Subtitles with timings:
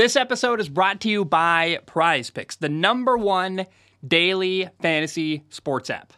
[0.00, 3.66] This episode is brought to you by Prize Picks, the number one
[4.02, 6.14] daily fantasy sports app.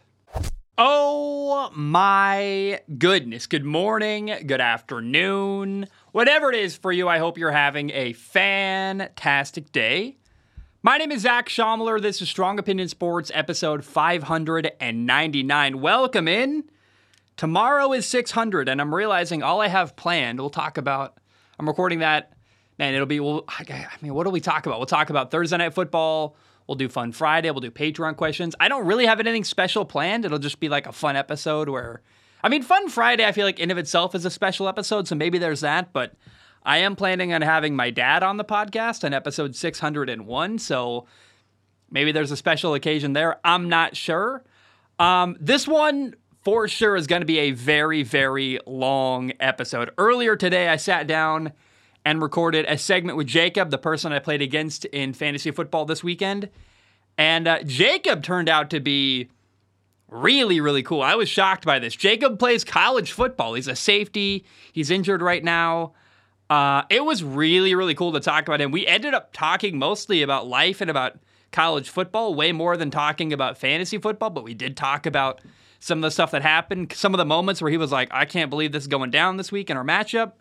[0.77, 3.45] Oh my goodness.
[3.45, 7.09] Good morning, good afternoon, whatever it is for you.
[7.09, 10.15] I hope you're having a fantastic day.
[10.81, 12.01] My name is Zac Shomler.
[12.01, 15.81] This is Strong Opinion Sports, episode 599.
[15.81, 16.63] Welcome in.
[17.35, 21.17] Tomorrow is 600, and I'm realizing all I have planned, we'll talk about,
[21.59, 22.32] I'm recording that,
[22.83, 24.77] man, it'll be, well, I mean, what do we talk about?
[24.77, 26.35] We'll talk about Thursday Night Football.
[26.67, 27.49] We'll do Fun Friday.
[27.49, 28.55] We'll do Patreon questions.
[28.59, 30.25] I don't really have anything special planned.
[30.25, 32.01] It'll just be like a fun episode where,
[32.43, 35.15] I mean, Fun Friday, I feel like in of itself is a special episode, so
[35.15, 36.13] maybe there's that, but
[36.63, 41.07] I am planning on having my dad on the podcast on episode 601, so
[41.89, 43.39] maybe there's a special occasion there.
[43.45, 44.43] I'm not sure.
[44.99, 49.91] Um, this one for sure is going to be a very, very long episode.
[49.97, 51.53] Earlier today, I sat down
[52.05, 56.03] and recorded a segment with Jacob, the person I played against in fantasy football this
[56.03, 56.49] weekend.
[57.17, 59.29] And uh, Jacob turned out to be
[60.09, 61.01] really, really cool.
[61.01, 61.95] I was shocked by this.
[61.95, 63.53] Jacob plays college football.
[63.53, 64.45] He's a safety.
[64.71, 65.93] He's injured right now.
[66.49, 68.71] Uh, it was really, really cool to talk about him.
[68.71, 71.17] We ended up talking mostly about life and about
[71.51, 75.41] college football, way more than talking about fantasy football, but we did talk about
[75.79, 78.25] some of the stuff that happened, some of the moments where he was like, I
[78.25, 80.33] can't believe this is going down this week in our matchup.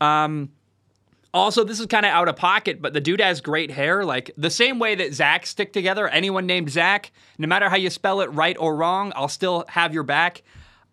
[0.00, 0.50] Um,
[1.32, 4.04] also, this is kind of out of pocket, but the dude has great hair.
[4.04, 7.90] Like the same way that Zach stick together, anyone named Zach, no matter how you
[7.90, 10.42] spell it right or wrong, I'll still have your back.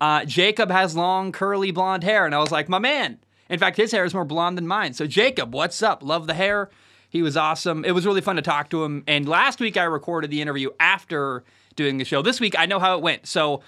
[0.00, 2.24] Uh, Jacob has long, curly blonde hair.
[2.24, 3.18] And I was like, my man.
[3.50, 4.92] In fact, his hair is more blonde than mine.
[4.92, 6.02] So, Jacob, what's up?
[6.02, 6.70] Love the hair.
[7.08, 7.84] He was awesome.
[7.84, 9.02] It was really fun to talk to him.
[9.06, 11.42] And last week, I recorded the interview after
[11.74, 12.20] doing the show.
[12.20, 13.26] This week, I know how it went.
[13.26, 13.62] So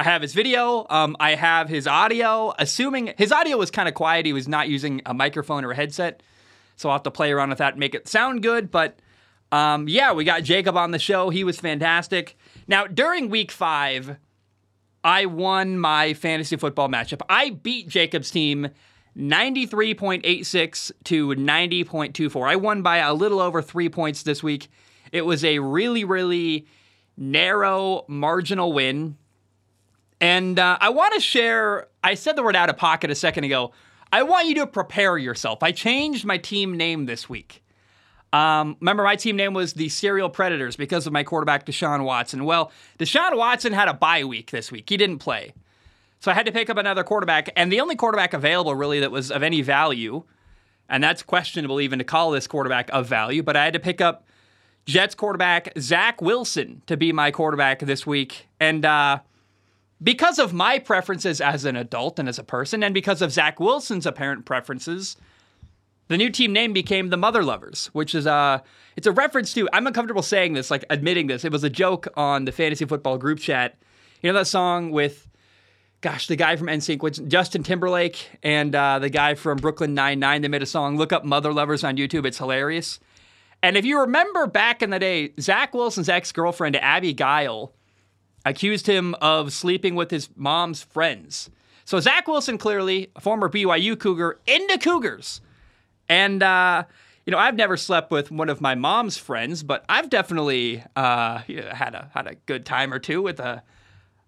[0.00, 0.86] I have his video.
[0.88, 2.54] Um, I have his audio.
[2.58, 5.76] Assuming his audio was kind of quiet, he was not using a microphone or a
[5.76, 6.22] headset.
[6.76, 8.70] So I'll have to play around with that and make it sound good.
[8.70, 8.98] But
[9.52, 11.28] um, yeah, we got Jacob on the show.
[11.28, 12.38] He was fantastic.
[12.66, 14.16] Now, during week five,
[15.04, 17.20] I won my fantasy football matchup.
[17.28, 18.70] I beat Jacob's team
[19.18, 22.48] 93.86 to 90.24.
[22.48, 24.70] I won by a little over three points this week.
[25.12, 26.66] It was a really, really
[27.18, 29.18] narrow marginal win.
[30.20, 33.44] And uh, I want to share, I said the word out of pocket a second
[33.44, 33.72] ago.
[34.12, 35.62] I want you to prepare yourself.
[35.62, 37.62] I changed my team name this week.
[38.32, 42.44] Um, remember, my team name was the Serial Predators because of my quarterback, Deshaun Watson.
[42.44, 44.88] Well, Deshaun Watson had a bye week this week.
[44.88, 45.52] He didn't play.
[46.20, 47.48] So I had to pick up another quarterback.
[47.56, 50.22] And the only quarterback available, really, that was of any value,
[50.88, 54.00] and that's questionable even to call this quarterback of value, but I had to pick
[54.00, 54.26] up
[54.86, 58.48] Jets quarterback Zach Wilson to be my quarterback this week.
[58.58, 59.20] And uh,
[60.02, 63.60] because of my preferences as an adult and as a person, and because of Zach
[63.60, 65.16] Wilson's apparent preferences,
[66.08, 68.62] the new team name became the Mother Lovers, which is a
[68.96, 71.44] it's a reference to I'm uncomfortable saying this, like admitting this.
[71.44, 73.76] It was a joke on the fantasy football group chat.
[74.22, 75.28] You know that song with
[76.00, 80.42] gosh, the guy from NSYNC, Justin Timberlake and uh, the guy from Brooklyn Nine Nine.
[80.42, 80.96] They made a song.
[80.96, 82.26] Look up Mother Lovers on YouTube.
[82.26, 82.98] It's hilarious.
[83.62, 87.72] And if you remember back in the day, Zach Wilson's ex girlfriend, Abbey Gile,
[88.44, 91.50] accused him of sleeping with his mom's friends.
[91.84, 95.40] So Zach Wilson, clearly a former BYU Cougar, into Cougars.
[96.08, 96.84] And, uh,
[97.26, 101.38] you know, I've never slept with one of my mom's friends, but I've definitely uh,
[101.38, 103.62] had a had a good time or two with a.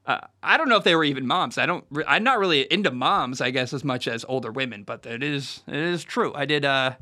[0.05, 1.59] Uh, I don't know if they were even moms.
[1.59, 1.85] I don't.
[2.07, 4.83] I'm not really into moms, I guess, as much as older women.
[4.83, 6.33] But it is it is true.
[6.35, 6.65] I did.
[6.65, 6.95] Uh,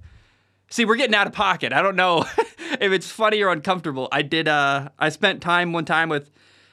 [0.72, 1.72] See, we're getting out of pocket.
[1.72, 4.08] I don't know if it's funny or uncomfortable.
[4.12, 4.46] I did.
[4.46, 6.30] Uh, I spent time one time with.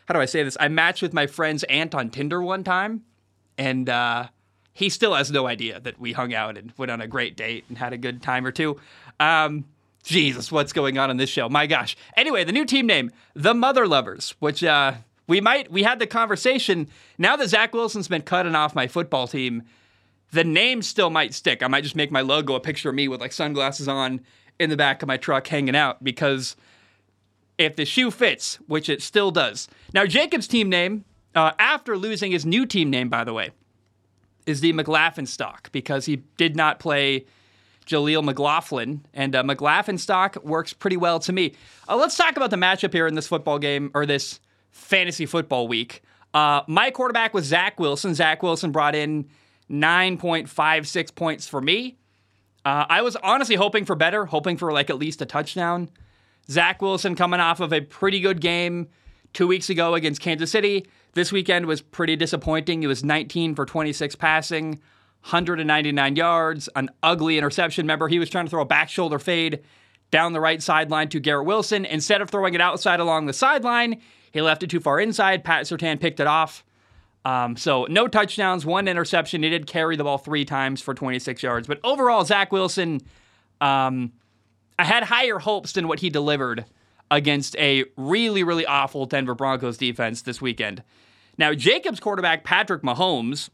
[0.08, 0.56] How do I say this?
[0.60, 3.04] I matched with my friend's aunt on Tinder one time,
[3.58, 4.28] and uh,
[4.74, 7.66] he still has no idea that we hung out and went on a great date
[7.68, 8.80] and had a good time or two.
[9.20, 9.66] Um,
[10.04, 11.50] Jesus, what's going on in this show?
[11.50, 11.98] My gosh.
[12.16, 14.94] Anyway, the new team name, the Mother Lovers, which uh,
[15.28, 16.88] we might we had the conversation.
[17.18, 19.64] Now that Zach Wilson's been cutting off my football team,
[20.32, 21.62] the name still might stick.
[21.62, 24.22] I might just make my logo a picture of me with like sunglasses on
[24.58, 26.56] in the back of my truck hanging out because
[27.58, 29.68] if the shoe fits, which it still does.
[29.94, 31.06] Now, Jacob's team name,
[31.36, 33.52] uh, after losing his new team name, by the way,
[34.46, 37.26] is the McLaughlin stock because he did not play
[37.86, 41.54] Jaleel McLaughlin, and uh, McLaughlin stock works pretty well to me.
[41.88, 44.40] Uh, let's talk about the matchup here in this football game or this
[44.72, 46.04] fantasy football week.
[46.34, 48.14] Uh, my quarterback was Zach Wilson.
[48.14, 49.28] Zach Wilson brought in
[49.72, 51.98] 9.56 points for me.
[52.66, 55.90] Uh, I was honestly hoping for better, hoping for like at least a touchdown.
[56.50, 58.88] Zach Wilson coming off of a pretty good game
[59.34, 60.88] two weeks ago against Kansas City.
[61.14, 62.84] This weekend was pretty disappointing.
[62.84, 64.70] It was 19 for 26 passing,
[65.22, 67.84] 199 yards, an ugly interception.
[67.84, 69.64] Remember, he was trying to throw a back shoulder fade
[70.12, 71.86] down the right sideline to Garrett Wilson.
[71.86, 74.02] Instead of throwing it outside along the sideline,
[74.32, 75.44] he left it too far inside.
[75.44, 76.64] Pat Surtain picked it off.
[77.26, 79.44] Um, so no touchdowns, one interception.
[79.44, 81.68] He did carry the ball three times for 26 yards.
[81.68, 83.02] But overall, Zach Wilson,
[83.60, 84.14] um,
[84.80, 86.66] I had higher hopes than what he delivered
[87.10, 90.84] against a really, really awful Denver Broncos defense this weekend.
[91.38, 93.50] Now, Jacobs quarterback Patrick Mahomes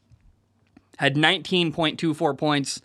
[0.98, 2.82] had 19.24 points,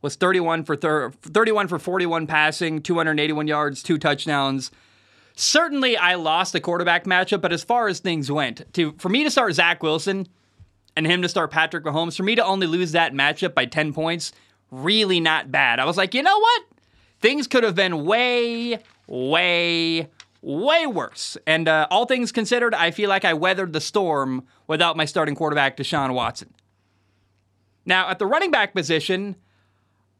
[0.00, 4.70] was 31 for thir- 31 for 41 passing, 281 yards, two touchdowns.
[5.34, 9.24] Certainly, I lost the quarterback matchup, but as far as things went, to for me
[9.24, 10.26] to start Zach Wilson
[10.96, 13.94] and him to start Patrick Mahomes, for me to only lose that matchup by 10
[13.94, 14.32] points,
[14.70, 15.78] really not bad.
[15.78, 16.62] I was like, you know what?
[17.22, 20.10] Things could have been way, way,
[20.42, 21.38] way worse.
[21.46, 25.36] And uh, all things considered, I feel like I weathered the storm without my starting
[25.36, 26.52] quarterback, Deshaun Watson.
[27.86, 29.36] Now, at the running back position,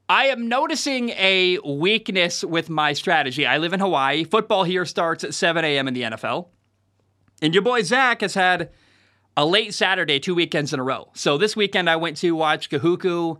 [0.08, 3.46] I am noticing a weakness with my strategy.
[3.46, 4.25] I live in Hawaii.
[4.25, 5.88] Football here starts at 7 a.m.
[5.88, 6.48] in the NFL.
[7.40, 8.70] And your boy Zach has had
[9.37, 11.08] a late Saturday two weekends in a row.
[11.14, 13.38] So this weekend I went to watch Kahuku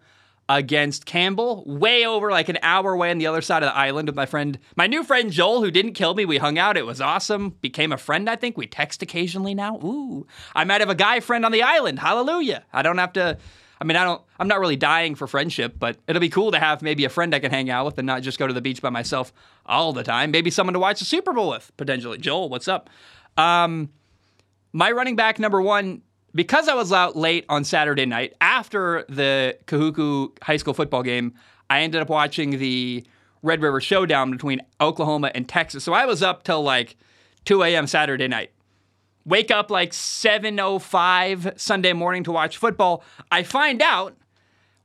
[0.49, 4.09] against Campbell, way over like an hour away on the other side of the island
[4.09, 6.25] with my friend, my new friend Joel, who didn't kill me.
[6.25, 6.77] We hung out.
[6.77, 7.51] It was awesome.
[7.61, 8.57] Became a friend, I think.
[8.57, 9.77] We text occasionally now.
[9.79, 10.27] Ooh.
[10.55, 11.99] I might have a guy friend on the island.
[11.99, 12.65] Hallelujah.
[12.73, 13.39] I don't have to.
[13.81, 14.23] I mean, I don't.
[14.39, 17.35] I'm not really dying for friendship, but it'll be cool to have maybe a friend
[17.35, 19.33] I can hang out with and not just go to the beach by myself
[19.67, 20.31] all the time.
[20.31, 22.19] Maybe someone to watch the Super Bowl with potentially.
[22.19, 22.91] Joel, what's up?
[23.37, 23.91] Um,
[24.73, 26.03] my running back number one
[26.35, 31.35] because I was out late on Saturday night after the Kahuku high school football game,
[31.69, 33.05] I ended up watching the
[33.43, 35.85] Red River Showdown between Oklahoma and Texas.
[35.85, 36.97] So I was up till like
[37.45, 37.87] 2 a.m.
[37.87, 38.53] Saturday night.
[39.25, 43.05] Wake up like 7:05 Sunday morning to watch football.
[43.31, 44.17] I find out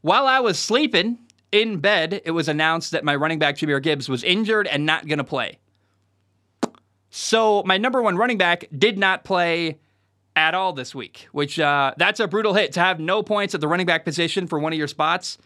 [0.01, 1.17] while I was sleeping
[1.51, 5.07] in bed, it was announced that my running back Jahmyr Gibbs was injured and not
[5.07, 5.59] going to play.
[7.09, 9.79] So my number one running back did not play
[10.37, 13.59] at all this week, which uh, that's a brutal hit to have no points at
[13.59, 15.39] the running back position for one of your spots.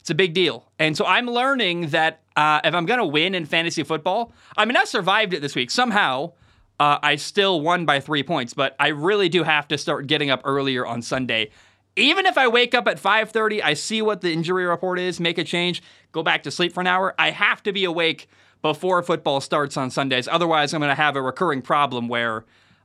[0.00, 0.70] It's a big deal.
[0.78, 4.66] And so I'm learning that uh, if I'm going to win in fantasy football, I
[4.66, 5.70] mean, I survived it this week.
[5.70, 6.32] Somehow,
[6.78, 10.28] uh, I still won by three points, but I really do have to start getting
[10.28, 11.50] up earlier on Sunday.
[11.96, 15.38] Even if I wake up at 5:30, I see what the injury report is, make
[15.38, 15.82] a change,
[16.12, 17.14] go back to sleep for an hour.
[17.18, 18.28] I have to be awake
[18.60, 20.28] before football starts on Sundays.
[20.28, 22.44] Otherwise, I'm going to have a recurring problem where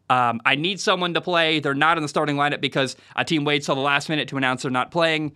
[0.10, 1.60] um, I need someone to play.
[1.60, 4.38] They're not in the starting lineup because a team waits till the last minute to
[4.38, 5.34] announce they're not playing,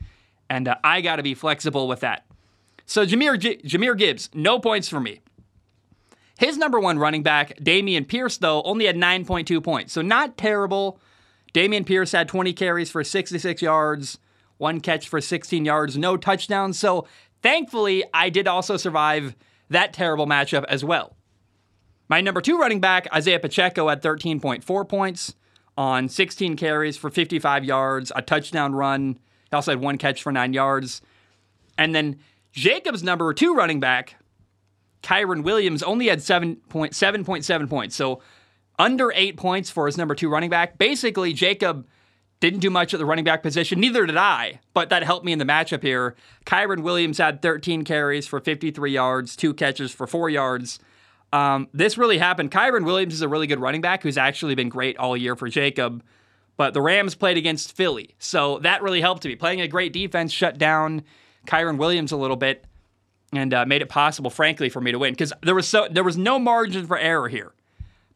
[0.50, 2.26] and uh, I got to be flexible with that.
[2.86, 5.22] So Jahmyr, G- Jahmyr Gibbs, no points for me.
[6.40, 11.00] His number one running back, Dameon Pierce, though, only had 9.2 points, so not terrible.
[11.54, 14.18] Dameon Pierce had 20 carries for 66 yards,
[14.58, 16.80] one catch for 16 yards, no touchdowns.
[16.80, 17.08] So
[17.44, 19.36] thankfully, I did also survive
[19.70, 21.16] that terrible matchup as well.
[22.10, 25.36] My number two running back, Isaiah Pacheco, had 13.4 points
[25.78, 29.20] on 16 carries for 55 yards, a touchdown run.
[29.50, 31.02] He also had one catch for nine yards.
[31.78, 32.20] And then
[32.52, 34.16] Jacob's number two running back,
[35.02, 37.96] Kyren Williams, only had 7.7 points.
[37.96, 38.22] So
[38.78, 40.78] under eight points for his number two running back.
[40.78, 41.88] Basically, Jacob
[42.40, 43.80] didn't do much at the running back position.
[43.80, 46.16] Neither did I, but that helped me in the matchup here.
[46.46, 50.80] Kyren Williams had 13 carries for 53 yards, two catches for four yards.
[51.34, 52.52] Um, this really happened.
[52.52, 55.50] Kyren Williams is a really good running back who's actually been great all year for
[55.50, 56.04] Jacob.
[56.58, 59.36] But the Rams played against Philly, so that really helped me.
[59.36, 61.02] Playing a great defense shut down
[61.48, 62.66] Kyren Williams a little bit
[63.34, 66.04] and uh, made it possible, frankly, for me to win because there was so there
[66.04, 67.54] was no margin for error here.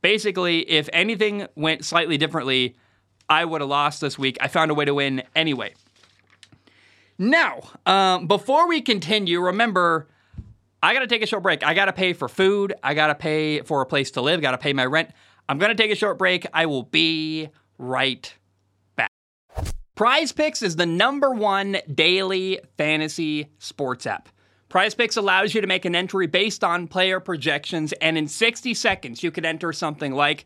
[0.04, 2.76] Basically, if anything went slightly differently,
[3.28, 4.38] I would have lost this week.
[4.40, 5.74] I found a way to win anyway.
[7.18, 10.08] Now, um, before we continue, remember
[10.82, 11.66] I got to take a short break.
[11.66, 12.74] I got to pay for food.
[12.84, 14.42] I got to pay for a place to live.
[14.42, 15.10] Got to pay my rent.
[15.50, 16.46] I'm going to take a short break.
[16.54, 18.32] I will be right
[18.96, 19.10] back.
[19.96, 24.30] Prize Picks is the number one daily fantasy sports app.
[24.70, 28.74] Prize Picks allows you to make an entry based on player projections, and in 60
[28.74, 30.46] seconds, you can enter something like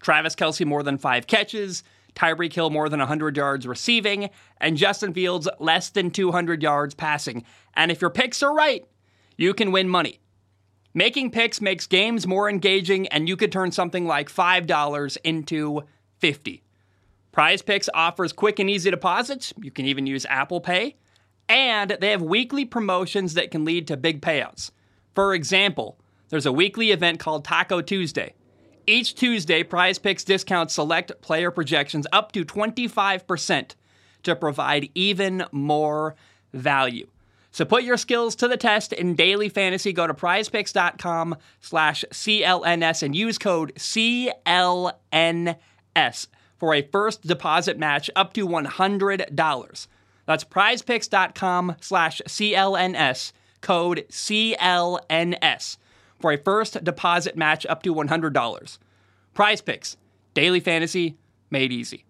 [0.00, 4.30] Travis Kelce more than five catches, Tyreek Hill more than 100 yards receiving,
[4.60, 7.44] and Justin Fields less than 200 yards passing.
[7.74, 8.86] And if your picks are right,
[9.38, 10.20] you can win money.
[10.92, 15.82] Making picks makes games more engaging, and you could turn something like $5 into
[16.18, 16.62] 50
[17.38, 19.54] Prize Picks offers quick and easy deposits.
[19.62, 20.96] You can even use Apple Pay.
[21.48, 24.72] And they have weekly promotions that can lead to big payouts.
[25.14, 28.34] For example, there's a weekly event called Taco Tuesday.
[28.88, 33.76] Each Tuesday, Prize Picks discounts select player projections up to 25%
[34.24, 36.16] to provide even more
[36.52, 37.06] value.
[37.58, 39.92] So put your skills to the test in daily fantasy.
[39.92, 44.94] Go to prizepicks.com slash CLNS and use code CLNS
[46.56, 49.86] for a first deposit match up to $100.
[50.24, 55.76] That's prizepicks.com slash CLNS, code CLNS
[56.20, 58.78] for a first deposit match up to $100.
[59.34, 59.96] Prize Picks,
[60.32, 61.16] daily fantasy
[61.50, 62.04] made easy.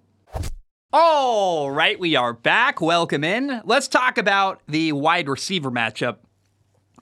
[0.90, 2.80] All right, we are back.
[2.80, 3.60] Welcome in.
[3.66, 6.16] Let's talk about the wide receiver matchup.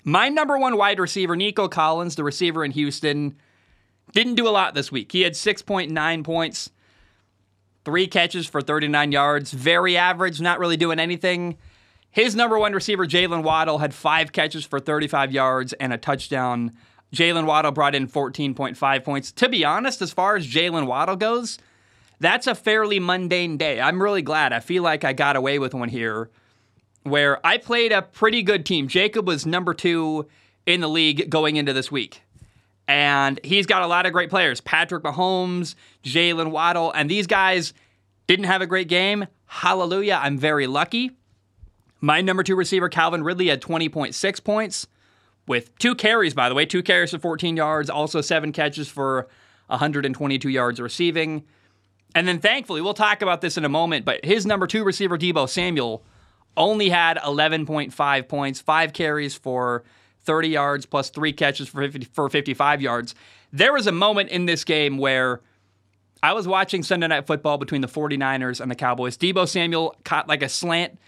[0.03, 3.37] My number one wide receiver, Nico Collins, the receiver in Houston,
[4.11, 5.13] didn't do a lot this week.
[5.13, 6.71] He had 6.9 points,
[7.85, 11.57] three catches for 39 yards, very average, not really doing anything.
[12.11, 16.73] His number one receiver, Jalen Waddle, had five catches for 35 yards and a touchdown.
[17.15, 19.31] Jalen Waddle brought in 14.5 points.
[19.31, 21.59] To be honest, as far as Jalen Waddle goes,
[22.21, 23.81] that's a fairly mundane day.
[23.81, 24.53] I'm really glad.
[24.53, 26.31] I feel like I got away with one here
[27.03, 28.89] where I played a pretty good team.
[28.89, 30.27] Jacob was number two
[30.67, 32.23] in the league going into this week.
[32.89, 37.73] And he's got a lot of great players Patrick Mahomes, Jalen Waddle, and these guys
[38.27, 39.27] didn't have a great game.
[39.47, 40.19] Hallelujah.
[40.21, 41.13] I'm very lucky.
[42.01, 44.87] My number two receiver, Calvin Ridley, had 20.6 points
[45.47, 49.29] with two carries, by the way, two carries for 14 yards, also seven catches for
[49.69, 51.45] 122 yards receiving.
[52.15, 55.19] And then thankfully, we'll talk about this in a moment, but his number two receiver,
[55.19, 56.03] Deebo Samuel,
[56.57, 59.85] only had 11.5 points, five carries for
[60.25, 63.15] 30 yards, plus three catches for, 50, for 55 yards.
[63.53, 65.41] There was a moment in this game where
[66.23, 69.17] I was watching Sunday Night Football between the 49ers and the Cowboys.
[69.17, 70.99] Deebo Samuel caught like a slant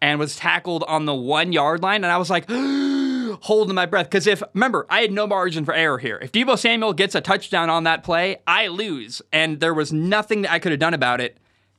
[0.00, 2.46] and was tackled on the one yard line, and I was like,
[3.42, 4.06] holding my breath.
[4.06, 6.18] Because if, remember, I had no margin for error here.
[6.20, 9.22] If Deebo Samuel gets a touchdown on that play, I lose.
[9.32, 11.38] And there was nothing that I could have done about it.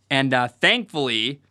[0.09, 1.41] And uh, thankfully,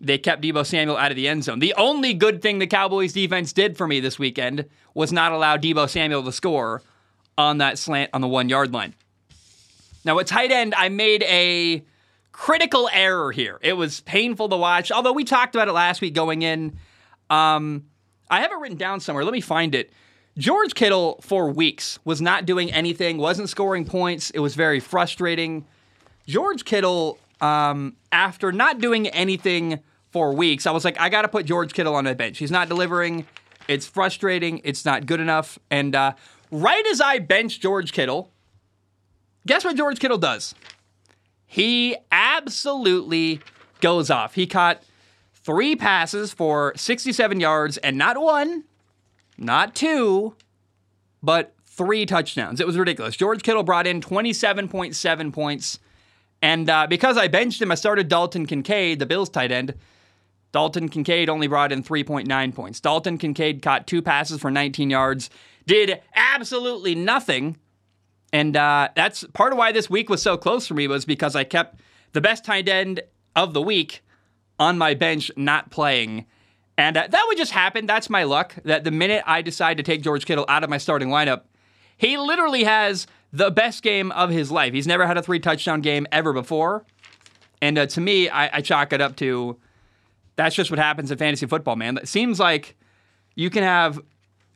[0.00, 1.58] they kept Deebo Samuel out of the end zone.
[1.58, 4.64] The only good thing the Cowboys defense did for me this weekend
[4.94, 6.82] was not allow Deebo Samuel to score
[7.36, 8.94] on that slant on the one yard line.
[10.04, 11.84] Now, at tight end, I made a
[12.32, 13.58] critical error here.
[13.60, 16.78] It was painful to watch, although we talked about it last week going in.
[17.28, 17.84] Um,
[18.30, 19.24] I have it written down somewhere.
[19.24, 19.90] Let me find it.
[20.38, 24.30] George Kittle for weeks was not doing anything, wasn't scoring points.
[24.30, 25.66] It was very frustrating.
[26.26, 31.28] George Kittle, um, after not doing anything for weeks, I was like, I got to
[31.28, 32.38] put George Kittle on the bench.
[32.38, 33.26] He's not delivering.
[33.68, 34.60] It's frustrating.
[34.64, 35.58] It's not good enough.
[35.70, 36.12] And uh,
[36.50, 38.30] right as I bench George Kittle,
[39.46, 40.54] guess what George Kittle does?
[41.46, 43.40] He absolutely
[43.80, 44.34] goes off.
[44.34, 44.82] He caught
[45.42, 48.64] three passes for 67 yards and not one,
[49.38, 50.34] not two,
[51.22, 52.60] but three touchdowns.
[52.60, 53.16] It was ridiculous.
[53.16, 55.78] George Kittle brought in 27.7 points.
[56.42, 59.74] And uh, because I benched him, I started Dalton Kincaid, the Bills tight end.
[60.52, 62.80] Dalton Kincaid only brought in 3.9 points.
[62.80, 65.30] Dalton Kincaid caught two passes for 19 yards,
[65.66, 67.56] did absolutely nothing.
[68.32, 71.36] And uh, that's part of why this week was so close for me was because
[71.36, 71.80] I kept
[72.12, 73.00] the best tight end
[73.36, 74.02] of the week
[74.60, 76.26] on my bench not playing.
[76.78, 77.86] And uh, that would just happen.
[77.86, 78.54] That's my luck.
[78.64, 81.42] That the minute I decide to take George Kittle out of my starting lineup,
[81.96, 84.72] he literally has the best game of his life.
[84.72, 86.84] He's never had a three touchdown game ever before.
[87.60, 89.58] And uh, to me, I, I chalk it up to
[90.36, 91.98] that's just what happens in fantasy football, man.
[91.98, 92.76] It seems like
[93.34, 94.00] you can have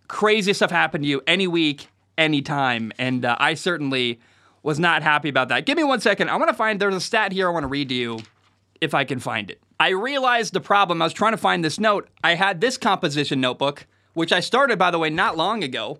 [0.08, 2.92] crazy stuff happen to you any week, any time.
[2.98, 4.20] And uh, I certainly
[4.62, 5.66] was not happy about that.
[5.66, 6.30] Give me one second.
[6.30, 8.18] I want to find, there's a stat here I want to read to you
[8.80, 9.60] if I can find it.
[9.78, 11.02] I realized the problem.
[11.02, 12.08] I was trying to find this note.
[12.22, 15.98] I had this composition notebook, which I started, by the way, not long ago.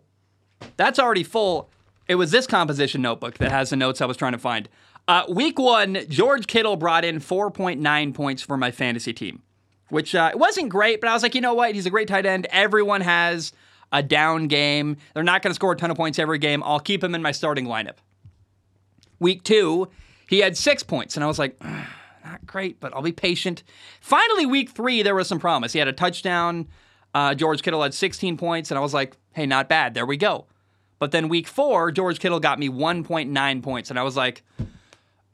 [0.77, 1.71] That's already full.
[2.07, 4.69] It was this composition notebook that has the notes I was trying to find.
[5.07, 9.43] Uh, week one, George Kittle brought in 4.9 points for my fantasy team,
[9.91, 11.75] which uh, wasn't great, but I was like, you know what?
[11.75, 12.47] He's a great tight end.
[12.51, 13.53] Everyone has
[13.93, 14.97] a down game.
[15.13, 16.63] They're not going to score a ton of points every game.
[16.65, 17.97] I'll keep him in my starting lineup.
[19.19, 19.89] Week two,
[20.29, 21.61] he had six points, and I was like,
[22.47, 23.63] great, but I'll be patient.
[24.01, 25.73] Finally, week three, there was some promise.
[25.73, 26.69] He had a touchdown.
[27.13, 29.95] Uh, George Kittle had 16 points, and I was like, hey, not bad.
[29.95, 30.47] There we go.
[30.99, 34.43] But then week four, George Kittle got me 1.9 points, and I was like,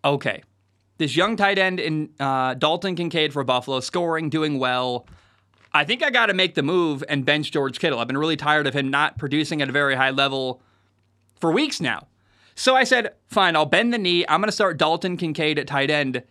[0.05, 0.43] okay.
[0.99, 5.07] This young tight end in uh, Dalton Kincaid for Buffalo, scoring, doing well.
[5.73, 7.99] I think I got to make the move and bench George Kittle.
[7.99, 10.61] I've been really tired of him not producing at a very high level
[11.41, 12.09] for weeks now.
[12.55, 14.27] So I said, fine, I'll bend the knee.
[14.29, 16.23] I'm going to start Dalton Kincaid at tight end.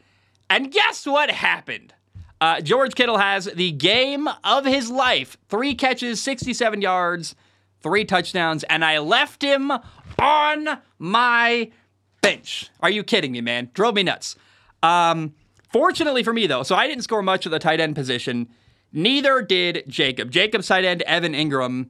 [0.49, 1.93] And guess what happened?
[2.41, 7.35] Uh, George Kittle has the game of his life three catches, 67 yards,
[7.81, 9.71] three touchdowns, and I left him
[10.17, 11.71] on my
[12.21, 12.69] bench.
[12.79, 13.69] Are you kidding me, man?
[13.73, 14.35] Drove me nuts.
[14.81, 15.33] Um,
[15.71, 18.47] fortunately for me, though, so I didn't score much of the tight end position.
[18.91, 20.31] Neither did Jacob.
[20.31, 21.89] Jacob's tight end, Evan Engram,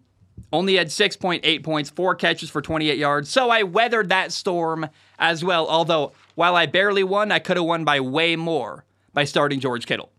[0.52, 3.30] only had 6.8 points, four catches for 28 yards.
[3.30, 5.68] So I weathered that storm as well.
[5.68, 9.86] Although, while I barely won, I could have won by way more by starting George
[9.86, 10.10] Kittle.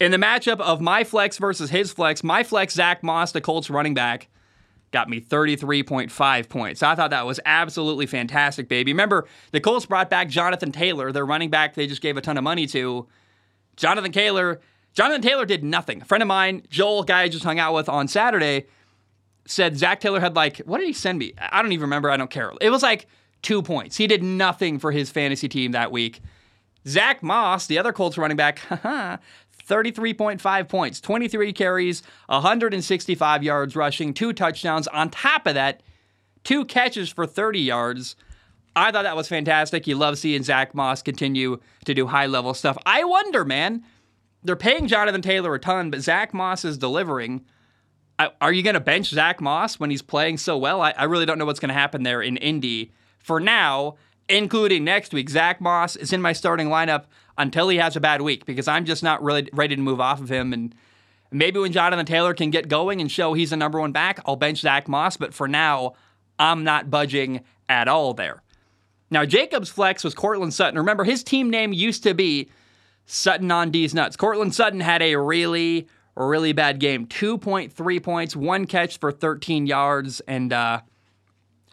[0.00, 3.70] In the matchup of my flex versus his flex, my flex, Zach Moss, the Colts
[3.70, 4.26] running back,
[4.90, 6.82] got me 33.5 points.
[6.82, 8.90] I thought that was absolutely fantastic, baby.
[8.90, 12.36] Remember, the Colts brought back Jonathan Taylor, their running back they just gave a ton
[12.36, 13.06] of money to.
[13.76, 14.60] Jonathan Taylor,
[14.92, 16.02] Jonathan Taylor did nothing.
[16.02, 18.66] A friend of mine, Joel, guy I just hung out with on Saturday,
[19.46, 21.32] said Zach Taylor had like, what did he send me?
[21.38, 22.10] I don't even remember.
[22.10, 22.50] I don't care.
[22.60, 23.06] It was like
[23.44, 23.96] two points.
[23.96, 26.20] He did nothing for his fantasy team that week.
[26.86, 28.58] Zach Moss, the other Colts running back,
[29.68, 34.88] 33.5 points, 23 carries, 165 yards rushing, two touchdowns.
[34.88, 35.82] On top of that,
[36.42, 38.16] two catches for 30 yards.
[38.76, 39.86] I thought that was fantastic.
[39.86, 42.76] You love seeing Zach Moss continue to do high level stuff.
[42.84, 43.84] I wonder, man,
[44.42, 47.44] they're paying Jonathan Taylor a ton, but Zach Moss is delivering.
[48.40, 50.82] Are you going to bench Zach Moss when he's playing so well?
[50.82, 52.92] I, I really don't know what's going to happen there in Indy.
[53.24, 53.96] For now,
[54.28, 57.06] including next week, Zach Moss is in my starting lineup
[57.38, 60.20] until he has a bad week because I'm just not really ready to move off
[60.20, 60.52] of him.
[60.52, 60.74] And
[61.32, 64.36] maybe when Jonathan Taylor can get going and show he's the number one back, I'll
[64.36, 65.16] bench Zach Moss.
[65.16, 65.94] But for now,
[66.38, 68.42] I'm not budging at all there.
[69.10, 70.78] Now, Jacob's flex was Courtland Sutton.
[70.78, 72.50] Remember, his team name used to be
[73.06, 74.16] Sutton on D's Nuts.
[74.16, 80.20] Courtland Sutton had a really, really bad game 2.3 points, one catch for 13 yards,
[80.20, 80.82] and uh,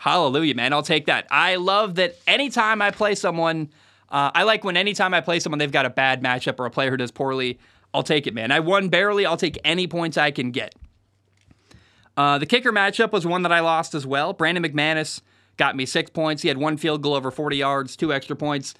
[0.02, 0.74] hallelujah, man.
[0.74, 1.28] I'll take that.
[1.30, 3.70] I love that anytime I play someone,
[4.10, 6.72] uh, I like when anytime I play someone, they've got a bad matchup or a
[6.72, 7.60] player who does poorly.
[7.94, 8.52] I'll take it, man.
[8.52, 9.28] I won barely.
[9.28, 10.74] I'll take any points I can get.
[12.18, 14.34] Uh, the kicker matchup was one that I lost as well.
[14.34, 15.22] Brandon McManus
[15.58, 16.42] got me six points.
[16.42, 18.74] He had one field goal over 40 yards, two extra points.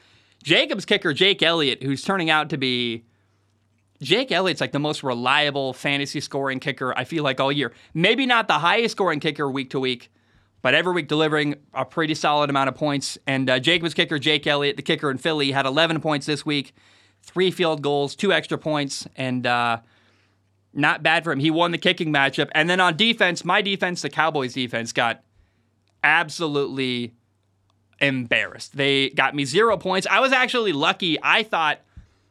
[0.44, 3.04] Jacob's kicker, Jake Elliott, who's turning out to be
[4.02, 7.74] Jake Elliott's like the most reliable fantasy scoring kicker I feel like all year.
[7.94, 10.12] Maybe not the highest scoring kicker week to week,
[10.62, 13.18] but every week delivering a pretty solid amount of points.
[13.26, 16.74] And uh, Jacob's kicker, Jake Elliott, the kicker in Philly, had 11 points this week,
[17.24, 19.80] three field goals, two extra points, and uh,
[20.74, 21.40] not bad for him.
[21.40, 22.50] He won the kicking matchup.
[22.54, 25.24] And then on defense, my defense, the Cowboys defense, got
[26.04, 27.14] absolutely
[28.00, 28.76] embarrassed.
[28.76, 30.08] They got me zero points.
[30.10, 31.18] I was actually lucky.
[31.22, 31.80] I thought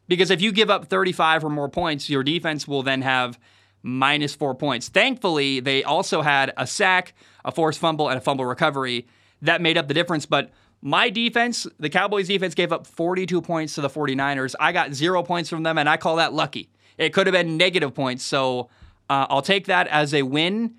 [0.08, 3.38] because if you give up 35 or more points, your defense will then have
[3.82, 4.88] minus four points.
[4.88, 7.14] Thankfully, they also had a sack,
[7.44, 9.06] a forced fumble, and a fumble recovery
[9.42, 10.26] that made up the difference.
[10.26, 10.50] But
[10.82, 14.54] my defense, the Cowboys defense, gave up 42 points to the 49ers.
[14.58, 16.70] I got zero points from them, and I call that lucky.
[16.98, 18.22] It could have been negative points.
[18.22, 18.68] So
[19.08, 20.76] uh, I'll take that as a win.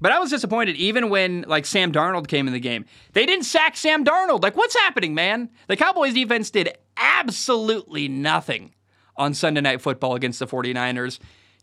[0.00, 2.84] But I was disappointed even when like Sam Darnold came in the game.
[3.12, 4.42] They didn't sack Sam Darnold.
[4.42, 5.50] Like what's happening, man?
[5.66, 8.74] The Cowboys defense did absolutely nothing
[9.16, 11.18] on Sunday night football against the 49ers.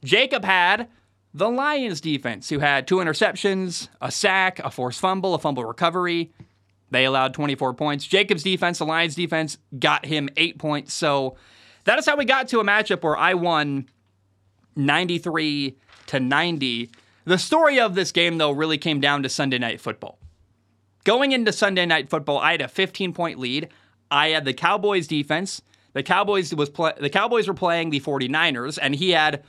[0.05, 0.87] Jacob had
[1.33, 6.31] the Lions defense who had two interceptions, a sack, a forced fumble, a fumble recovery.
[6.91, 8.05] They allowed 24 points.
[8.05, 10.93] Jacob's defense, the Lions defense got him 8 points.
[10.93, 11.35] So
[11.83, 13.89] that is how we got to a matchup where I won
[14.77, 16.91] 93 to 90
[17.25, 20.19] the story of this game, though, really came down to Sunday Night Football.
[21.03, 23.69] Going into Sunday Night Football, I had a 15 point lead.
[24.11, 25.61] I had the Cowboys defense.
[25.93, 29.43] The Cowboys was the Cowboys were playing the 49ers, and he had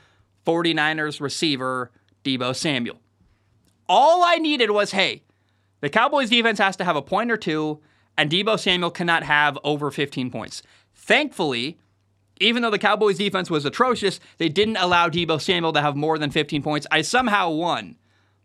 [0.47, 1.91] 49ers receiver
[2.23, 3.01] Deebo Samuel.
[3.89, 5.23] All I needed was, hey,
[5.81, 7.81] the Cowboys defense has to have a point or two,
[8.17, 10.63] and Deebo Samuel cannot have over 15 points.
[10.95, 11.77] Thankfully,
[12.39, 16.17] even though the Cowboys defense was atrocious, they didn't allow Deebo Samuel to have more
[16.17, 16.87] than 15 points.
[16.89, 17.97] I somehow won,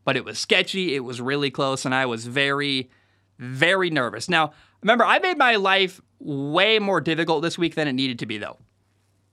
[0.05, 0.97] but it was sketchy.
[0.97, 2.91] It was really close, and I was very,
[3.39, 4.29] very nervous.
[4.29, 8.27] Now, remember, I made my life way more difficult this week than it needed to
[8.27, 8.59] be, though.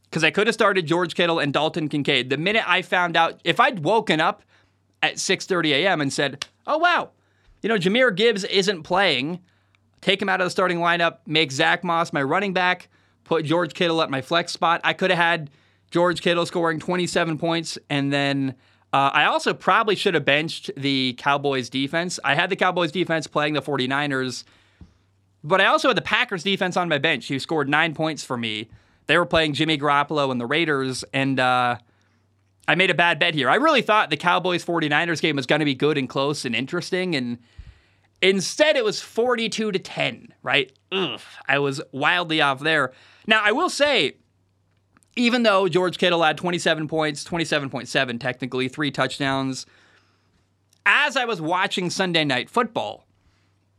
[0.09, 2.29] Because I could have started George Kittle and Dalton Kincaid.
[2.29, 4.43] The minute I found out, if I'd woken up
[5.03, 6.01] at 6:30 a.m.
[6.01, 7.11] and said, "Oh wow,
[7.61, 9.39] you know Jahmyr Gibbs isn't playing,"
[10.01, 12.89] take him out of the starting lineup, make Zach Moss my running back
[13.29, 14.81] put George Kittle at my flex spot.
[14.83, 15.51] I could have had
[15.91, 18.55] George Kittle scoring 27 points, and then
[18.91, 22.19] uh, I also probably should have benched the Cowboys defense.
[22.23, 24.45] I had the Cowboys defense playing the 49ers,
[25.43, 28.35] but I also had the Packers defense on my bench, who scored nine points for
[28.35, 28.67] me.
[29.09, 31.77] They were playing Jimmy Garoppolo and the Raiders, and uh,
[32.67, 33.49] I made a bad bet here.
[33.49, 36.55] I really thought the Cowboys 49ers game was going to be good and close and
[36.55, 37.39] interesting, and
[38.21, 40.71] instead it was 42 to 10, right?
[40.91, 42.91] Ugh, I was wildly off there.
[43.25, 44.17] Now, I will say,
[45.15, 49.65] even though George Kittle had 27 points, 27.7 technically, three touchdowns,
[50.85, 53.07] as I was watching Sunday night football,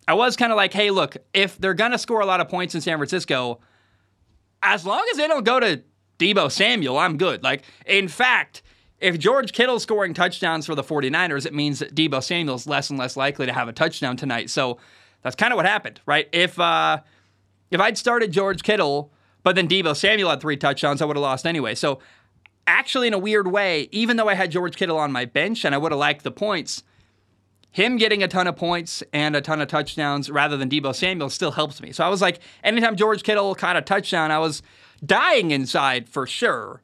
[0.09, 2.49] I was kind of like, hey, look, if they're going to score a lot of
[2.49, 3.61] points in San Francisco,
[4.63, 5.83] as long as they don't go to
[6.19, 7.43] Deebo Samuel, I'm good.
[7.43, 8.63] Like, in fact,
[9.01, 12.99] if George Kittle's scoring touchdowns for the 49ers, it means that Deebo Samuel's less and
[12.99, 14.51] less likely to have a touchdown tonight.
[14.51, 14.79] So
[15.23, 16.29] that's kind of what happened, right?
[16.33, 17.01] If uh,
[17.71, 21.23] if I'd started George Kittle, but then Deebo Samuel had three touchdowns, I would have
[21.23, 21.75] lost anyway.
[21.75, 22.01] So
[22.67, 25.75] actually, in a weird way, even though I had George Kittle on my bench and
[25.75, 26.83] I would have liked the points,
[27.73, 31.31] him getting a ton of points and a ton of touchdowns rather than Deebo Samuel
[31.31, 31.93] still helps me.
[31.93, 34.63] So I was like, anytime George Kittle caught a touchdown, I was
[35.05, 36.83] dying inside for sure.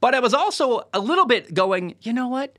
[0.00, 2.58] But I was also a little bit going, you know what?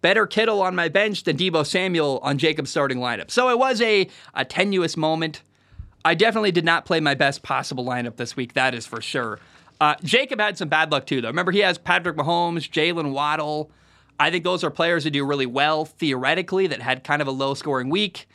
[0.00, 3.30] Better Kittle on my bench than Deebo Samuel on Jacob's starting lineup.
[3.30, 5.42] So it was a, a tenuous moment.
[6.04, 9.40] I definitely did not play my best possible lineup this week, that is for sure.
[9.80, 11.28] Uh, Jacob had some bad luck too, though.
[11.28, 13.70] Remember, he has Patrick Mahomes, Jalen Waddle.
[14.18, 17.32] I think those are players that do really well theoretically that had kind of a
[17.32, 18.28] low scoring week.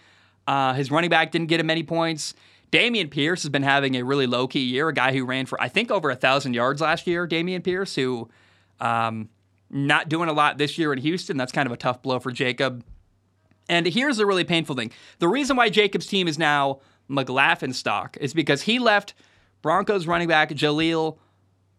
[0.47, 2.33] Uh, his running back didn't get him many points.
[2.71, 5.59] Dameon Pierce has been having a really low key year, a guy who ran for,
[5.61, 8.29] I think, over a 1,000 yards last year, Dameon Pierce, who
[8.79, 9.29] um,
[9.69, 11.37] not doing a lot this year in Houston.
[11.37, 12.83] That's kind of a tough blow for Jacob.
[13.67, 18.17] And here's the really painful thing the reason why Jacob's team is now McLaughlin stock
[18.19, 19.13] is because he left
[19.61, 21.17] Broncos running back Jaleel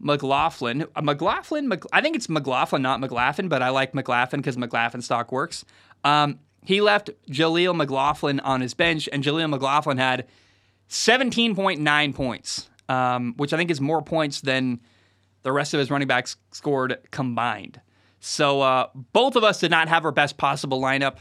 [0.01, 0.87] McLaughlin.
[0.97, 5.31] Uh, McLaughlin, I think it's McLaughlin, not McLaughlin, but I like McLaughlin because McLaughlin stock
[5.31, 5.65] works.
[6.03, 10.27] Um, he left Jaleel McLaughlin on his bench, and Jaleel McLaughlin had
[10.89, 14.81] 17.9 points, um, which I think is more points than
[15.43, 17.81] the rest of his running backs scored combined.
[18.21, 21.19] So uh, both of us did not have our best possible lineup.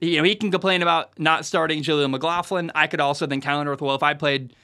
[0.00, 2.72] You know, he can complain about not starting Jaleel McLaughlin.
[2.74, 4.56] I could also then counter with, well, if I played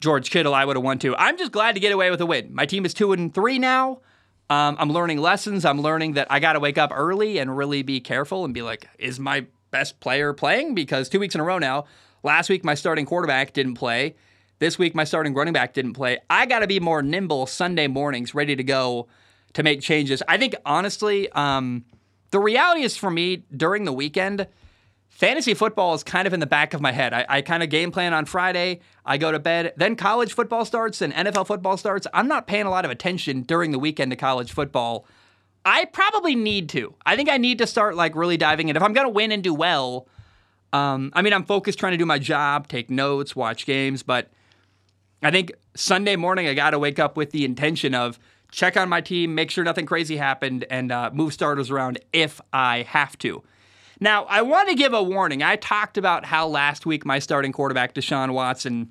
[0.00, 1.14] George Kittle, I would have won too.
[1.16, 2.54] I'm just glad to get away with a win.
[2.54, 4.00] My team is two and three now.
[4.48, 5.64] Um, I'm learning lessons.
[5.64, 8.62] I'm learning that I got to wake up early and really be careful and be
[8.62, 10.74] like, is my best player playing?
[10.74, 11.84] Because two weeks in a row now,
[12.22, 14.16] last week my starting quarterback didn't play.
[14.58, 16.18] This week my starting running back didn't play.
[16.28, 19.06] I got to be more nimble Sunday mornings, ready to go
[19.52, 20.22] to make changes.
[20.26, 21.84] I think honestly, um,
[22.30, 24.46] the reality is for me during the weekend
[25.20, 27.12] fantasy football is kind of in the back of my head.
[27.12, 30.64] I, I kind of game plan on Friday, I go to bed, then college football
[30.64, 32.06] starts and NFL football starts.
[32.14, 35.04] I'm not paying a lot of attention during the weekend to college football.
[35.62, 36.94] I probably need to.
[37.04, 38.76] I think I need to start like really diving in.
[38.76, 40.08] If I'm going to win and do well,
[40.72, 44.30] um, I mean, I'm focused trying to do my job, take notes, watch games, but
[45.22, 48.18] I think Sunday morning I got to wake up with the intention of
[48.50, 52.40] check on my team, make sure nothing crazy happened, and uh, move starters around if
[52.54, 53.42] I have to.
[54.00, 55.42] Now, I want to give a warning.
[55.42, 58.90] I talked about how last week my starting quarterback, Deshaun Watson,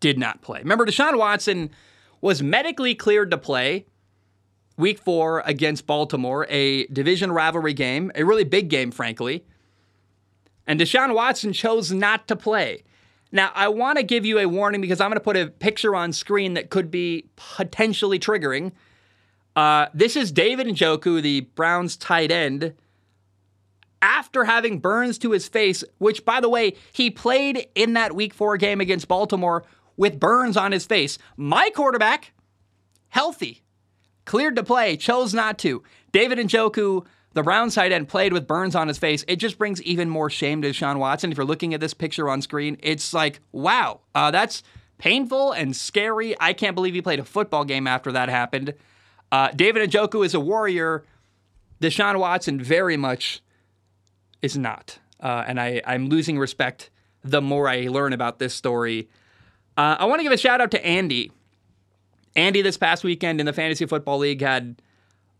[0.00, 0.60] did not play.
[0.60, 1.70] Remember, Deshaun Watson
[2.22, 3.86] was medically cleared to play
[4.78, 9.44] week four against Baltimore, a division rivalry game, a really big game, frankly.
[10.66, 12.82] And Deshaun Watson chose not to play.
[13.30, 15.94] Now, I want to give you a warning because I'm going to put a picture
[15.94, 18.72] on screen that could be potentially triggering.
[19.54, 22.74] Uh, this is David Njoku, the Browns tight end,
[24.04, 28.34] after having burns to his face, which, by the way, he played in that week
[28.34, 29.64] four game against Baltimore
[29.96, 31.16] with burns on his face.
[31.38, 32.32] My quarterback,
[33.08, 33.62] healthy,
[34.26, 35.82] cleared to play, chose not to.
[36.12, 39.24] David and Njoku, the Browns tight end, played with burns on his face.
[39.26, 41.32] It just brings even more shame to Sean Watson.
[41.32, 44.62] If you're looking at this picture on screen, it's like, wow, uh, that's
[44.98, 46.38] painful and scary.
[46.38, 48.74] I can't believe he played a football game after that happened.
[49.32, 51.04] Uh, David Njoku is a warrior.
[51.80, 53.40] Deshaun Watson very much
[54.44, 54.98] is not.
[55.20, 56.90] Uh, and I, I'm losing respect
[57.24, 59.08] the more I learn about this story.
[59.76, 61.32] Uh, I want to give a shout out to Andy.
[62.36, 64.82] Andy, this past weekend in the Fantasy Football League, had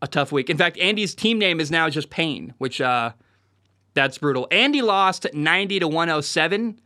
[0.01, 0.49] a tough week.
[0.49, 3.11] In fact, Andy's team name is now just Pain, which uh,
[3.93, 4.47] that's brutal.
[4.49, 6.81] Andy lost 90 to 107,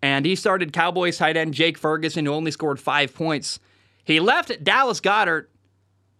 [0.00, 3.58] and he started Cowboys tight end Jake Ferguson, who only scored five points.
[4.04, 5.46] He left Dallas Goedert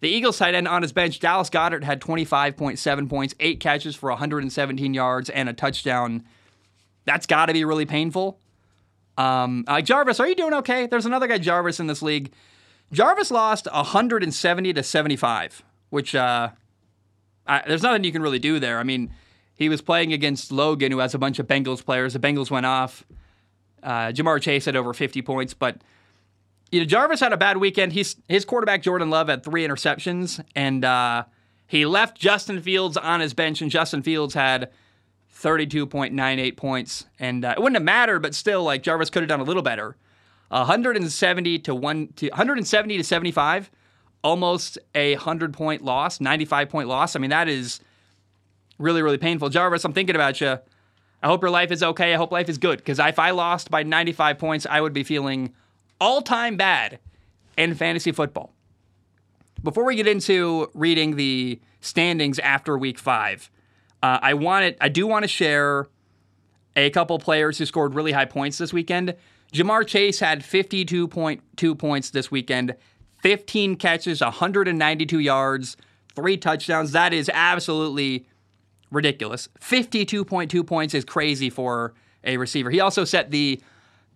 [0.01, 4.09] the Eagles tight end on his bench, Dallas Goedert, had 25.7 points, eight catches for
[4.09, 6.23] 117 yards, and a touchdown.
[7.05, 8.39] That's got to be really painful.
[9.17, 10.87] Um, uh, Jarvis, are you doing okay?
[10.87, 12.33] There's another guy, Jarvis, in this league.
[12.91, 16.49] Jarvis lost 170 to 75, which uh,
[17.47, 18.79] I, there's nothing you can really do there.
[18.79, 19.13] I mean,
[19.53, 22.13] he was playing against Logan, who has a bunch of Bengals players.
[22.13, 23.05] The Bengals went off.
[23.81, 25.77] Uh, Ja'Marr Chase had over 50 points, but
[26.75, 27.93] you know, Jarvis had a bad weekend.
[27.93, 31.23] He's his quarterback Jordan Love had three interceptions, and uh,
[31.67, 34.71] he left Justin Fields on his bench, and Justin Fields had
[35.33, 39.39] 32.98 points, and uh, it wouldn't have mattered, but still, like Jarvis could have done
[39.39, 39.95] a little better.
[40.49, 43.71] 170 to one to 170 to 75,
[44.21, 47.15] almost a hundred point loss, 95 point loss.
[47.15, 47.79] I mean, that is
[48.77, 49.47] really really painful.
[49.47, 50.59] Jarvis, I'm thinking about you.
[51.23, 52.13] I hope your life is okay.
[52.13, 55.03] I hope life is good because if I lost by 95 points, I would be
[55.03, 55.53] feeling
[55.99, 56.99] all time bad.
[57.57, 58.51] in fantasy football.
[59.63, 63.49] Before we get into reading the standings after week five,
[64.03, 65.87] uh, I wanted I do want to share
[66.75, 69.15] a couple players who scored really high points this weekend.
[69.53, 72.75] Ja'Marr Chase had 52.2 points this weekend,
[73.21, 75.77] 15 catches, 192 yards,
[76.13, 76.91] three touchdowns.
[76.91, 78.27] That is absolutely
[78.91, 79.47] ridiculous.
[79.61, 82.69] 52.2 points is crazy for a receiver.
[82.69, 83.61] He also set the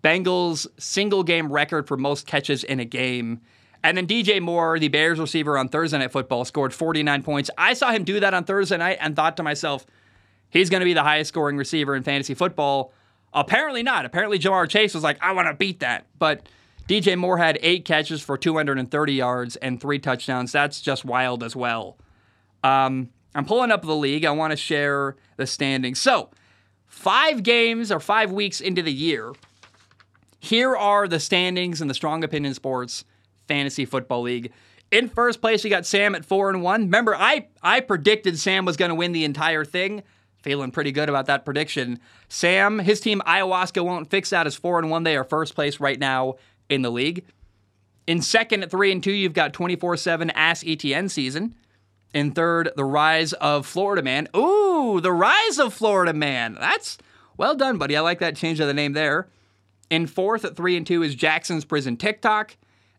[0.04, 3.42] Bengals single game record for most catches in a game.
[3.84, 7.50] And then DJ Moore, the Bears receiver on Thursday Night Football, scored 49 points.
[7.58, 9.86] I saw him do that on Thursday night and thought to myself,
[10.50, 12.94] he's going to be the highest scoring receiver in fantasy football.
[13.34, 14.06] Apparently not.
[14.06, 16.08] Apparently, Ja'Marr Chase was like, I want to beat that.
[16.18, 16.50] But
[16.88, 20.52] DJ Moore had eight catches for 230 yards and three touchdowns.
[20.52, 21.98] That's just wild as well.
[22.64, 24.26] Um, I'm pulling up the league.
[24.26, 26.02] I want to share the standings.
[26.02, 26.32] So,
[26.88, 29.34] five games or five weeks into the year,
[30.40, 33.04] here are the standings in the Strong Opinion Sports
[33.48, 34.52] Fantasy Football League.
[34.92, 36.84] In first place, you got Sam at four and one.
[36.84, 40.04] Remember, I I predicted Sam was going to win the entire thing.
[40.42, 42.00] Feeling pretty good about that prediction.
[42.30, 45.04] Sam, his team Ayahuasca won't fix that as four and one.
[45.04, 46.36] They are first place right now
[46.70, 47.26] in the league.
[48.08, 51.56] In second at three and two, you've got 24-7 Ass ETN season.
[52.14, 54.28] In third, the rise of Florida Man.
[54.36, 56.58] Ooh, the rise of Florida Man.
[56.60, 56.98] That's
[57.38, 57.96] well done, buddy.
[57.96, 59.28] I like that change of the name there.
[59.90, 62.58] In fourth at three and two is Jackson's Prison TikTok.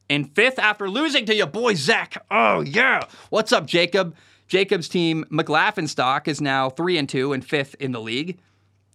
[0.08, 2.24] In fifth, after losing to your boy Zach.
[2.30, 3.04] Oh yeah.
[3.28, 4.16] What's up, Jacob?
[4.48, 8.38] Jacob's team, McLaughlin stock, is now three and two and fifth in the league.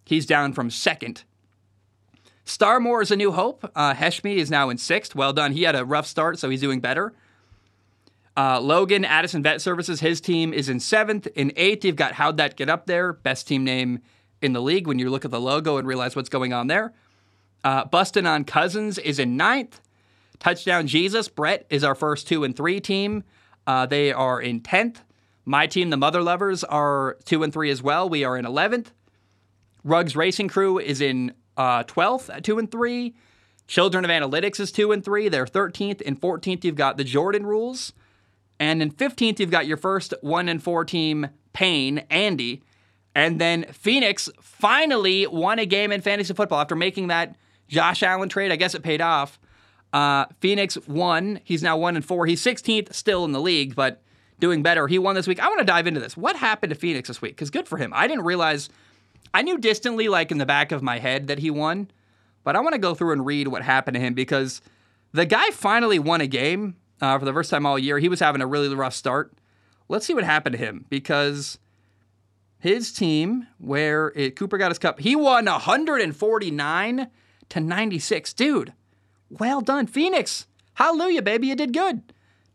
[0.04, 1.24] He's down from second.
[2.44, 3.70] Starmore is a new hope.
[3.74, 5.14] Uh, Heshmi is now in sixth.
[5.14, 5.52] Well done.
[5.52, 7.14] He had a rough start, so he's doing better.
[8.36, 11.26] Uh, Logan, Addison Vet Services, his team is in seventh.
[11.34, 14.00] In eighth, you've got How'd That Get Up There, best team name
[14.42, 16.92] in the league when you look at the logo and realize what's going on there.
[17.66, 19.80] Uh, Bustin' on Cousins is in ninth.
[20.38, 23.24] Touchdown Jesus, Brett, is our first two and three team.
[23.66, 24.98] Uh, they are in 10th.
[25.44, 28.08] My team, the Mother Lovers, are two and three as well.
[28.08, 28.92] We are in 11th.
[29.82, 33.16] Rugs Racing Crew is in uh, 12th at two and three.
[33.66, 35.28] Children of Analytics is two and three.
[35.28, 36.00] They're 13th.
[36.02, 37.92] In 14th, you've got the Jordan Rules.
[38.60, 42.62] And in 15th, you've got your first one and four team, Pain, Andy.
[43.12, 47.34] And then Phoenix finally won a game in fantasy football after making that
[47.68, 48.52] Josh Allen trade.
[48.52, 49.38] I guess it paid off.
[49.92, 51.40] Uh, Phoenix won.
[51.44, 52.26] He's now one and four.
[52.26, 54.02] He's 16th still in the league, but
[54.38, 54.86] doing better.
[54.88, 55.40] He won this week.
[55.40, 56.16] I want to dive into this.
[56.16, 57.34] What happened to Phoenix this week?
[57.34, 57.92] Because good for him.
[57.94, 58.68] I didn't realize.
[59.32, 61.90] I knew distantly, like in the back of my head, that he won,
[62.44, 64.60] but I want to go through and read what happened to him because
[65.12, 67.98] the guy finally won a game uh, for the first time all year.
[67.98, 69.32] He was having a really rough start.
[69.88, 71.58] Let's see what happened to him because
[72.58, 77.10] his team, where it, Cooper got his cup, he won 149
[77.50, 78.32] to 96.
[78.34, 78.72] Dude,
[79.30, 80.46] well done, Phoenix.
[80.74, 82.02] Hallelujah, baby, you did good.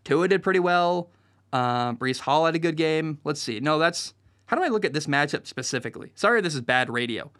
[0.04, 1.10] Tua did pretty well.
[1.54, 3.20] Uh, Breece Hall had a good game.
[3.24, 3.60] Let's see.
[3.60, 4.14] No, that's
[4.46, 6.12] how do I look at this matchup specifically?
[6.16, 7.32] Sorry, this is bad radio.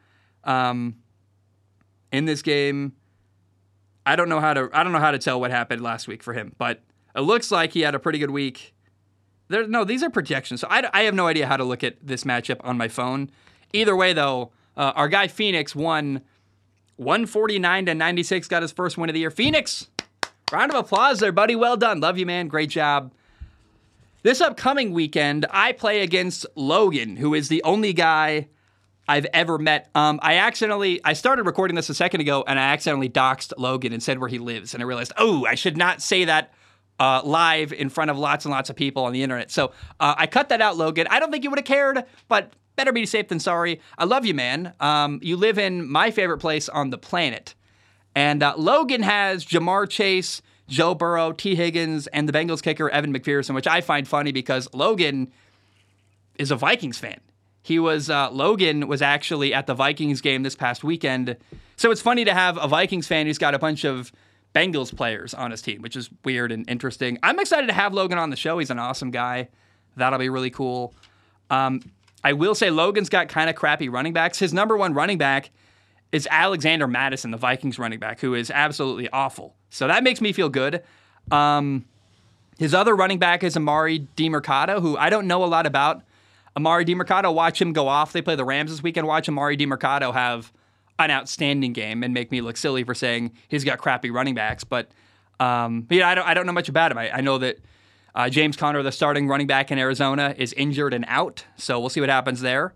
[0.44, 0.96] Um,
[2.12, 2.94] in this game,
[4.06, 6.24] I don't know how to I don't know how to tell what happened last week
[6.24, 6.82] for him, but
[7.16, 8.74] it looks like he had a pretty good week.
[9.48, 11.98] There, no, these are projections, so I, I have no idea how to look at
[12.02, 13.30] this matchup on my phone.
[13.74, 16.22] Either way, though, uh, our guy Phoenix won
[16.98, 19.32] 149 to 96, got his first win of the year.
[19.32, 19.88] Phoenix,
[20.52, 21.56] round of applause there, buddy.
[21.56, 22.00] Well done.
[22.00, 22.48] Love you, man.
[22.48, 23.12] Great job.
[24.24, 28.50] This upcoming weekend, I play against Logan, who is the only guy
[29.08, 29.90] I've ever met.
[29.96, 33.94] Um, I accidentally, I started recording this a second ago, and I accidentally doxed Logan
[33.94, 36.54] and said where he lives, and I realized, oh, I should not say that
[37.00, 39.50] uh, live in front of lots and lots of people on the internet.
[39.50, 41.08] So uh, I cut that out, Logan.
[41.10, 43.80] I don't think you would have cared, but better be safe than sorry.
[43.98, 44.74] I love you, man.
[44.80, 47.56] Um, you live in my favorite place on the planet.
[48.16, 53.14] And uh, Logan has Ja'Marr Chase, Joe Burrow, Tee Higgins, and the Bengals kicker, Evan
[53.14, 55.32] McPherson, which I find funny because Logan
[56.36, 57.20] is a Vikings fan.
[57.64, 61.38] He was, uh, Logan was actually at the Vikings game this past weekend.
[61.76, 64.12] So it's funny to have a Vikings fan who's got a bunch of
[64.54, 67.18] Bengals players on his team, which is weird and interesting.
[67.24, 68.58] I'm excited to have Logan on the show.
[68.58, 69.50] He's an awesome guy.
[69.96, 70.94] That'll be really cool.
[71.50, 71.82] Um,
[72.24, 74.40] I will say Logan's got kind of crappy running backs.
[74.40, 75.50] His number one running back
[76.12, 79.56] is Alexander Mattison, the Vikings running back, who is absolutely awful.
[79.70, 80.84] So that makes me feel good.
[81.32, 81.86] Um,
[82.60, 86.04] his other running back is Emari Demercado, who I don't know a lot about.
[86.58, 88.12] Emari Demercado, watch him go off.
[88.12, 89.08] They play the Rams this weekend.
[89.08, 90.52] Watch Emari Demercado have
[91.00, 94.64] an outstanding game and make me look silly for saying he's got crappy running backs.
[94.64, 94.92] But,
[95.40, 96.98] um, yeah, I don't, I don't know much about him.
[96.98, 97.58] I, I know that
[98.16, 101.46] uh, James Conner, the starting running back in Arizona, is injured and out.
[101.58, 102.74] So we'll see what happens there.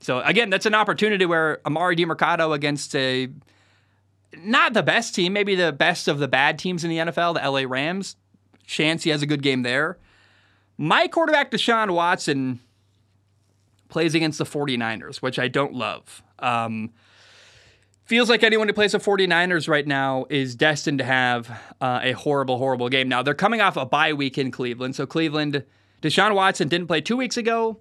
[0.00, 3.28] So again, that's an opportunity where Emari Demercado against a
[4.36, 7.48] not the best team, maybe the best of the bad teams in the NFL, the
[7.48, 8.16] LA Rams.
[8.66, 9.98] Chance he has a good game there.
[10.76, 12.60] My quarterback, Deshaun Watson,
[13.88, 16.22] plays against the 49ers, which I don't love.
[16.40, 16.90] Um,
[18.06, 22.12] feels like anyone who plays the 49ers right now is destined to have uh, a
[22.12, 23.08] horrible, horrible game.
[23.08, 24.96] Now, they're coming off a bye week in Cleveland.
[24.96, 25.64] So, Cleveland,
[26.00, 27.80] Deshaun Watson didn't play two weeks ago,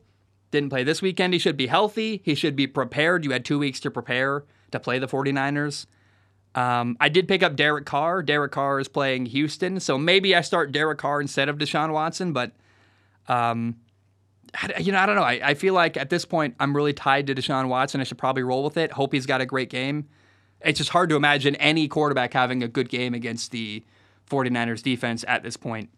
[0.52, 1.34] didn't play this weekend.
[1.34, 2.22] He should be healthy.
[2.26, 3.24] He should be prepared.
[3.24, 5.86] You had two weeks to prepare to play the 49ers.
[6.56, 8.24] Um, I did pick up Derek Carr.
[8.24, 9.80] Derek Carr is playing Houston.
[9.80, 12.52] So maybe I start Derek Carr instead of Deshaun Watson, but.
[13.28, 13.78] Um,
[14.80, 15.24] you know, I don't know.
[15.24, 18.00] I, I feel like at this point, I'm really tied to Deshaun Watson.
[18.00, 18.92] I should probably roll with it.
[18.92, 20.08] Hope he's got a great game.
[20.66, 23.84] It's just hard to imagine any quarterback having a good game against the
[24.30, 25.90] 49ers defense at this point.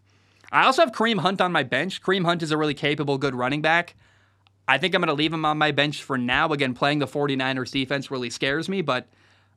[0.52, 2.02] I also have Kareem Hunt on my bench.
[2.02, 3.94] Kareem Hunt is a really capable, good running back.
[4.66, 6.52] I think I'm going to leave him on my bench for now.
[6.52, 9.08] Again, playing the 49ers defense really scares me, but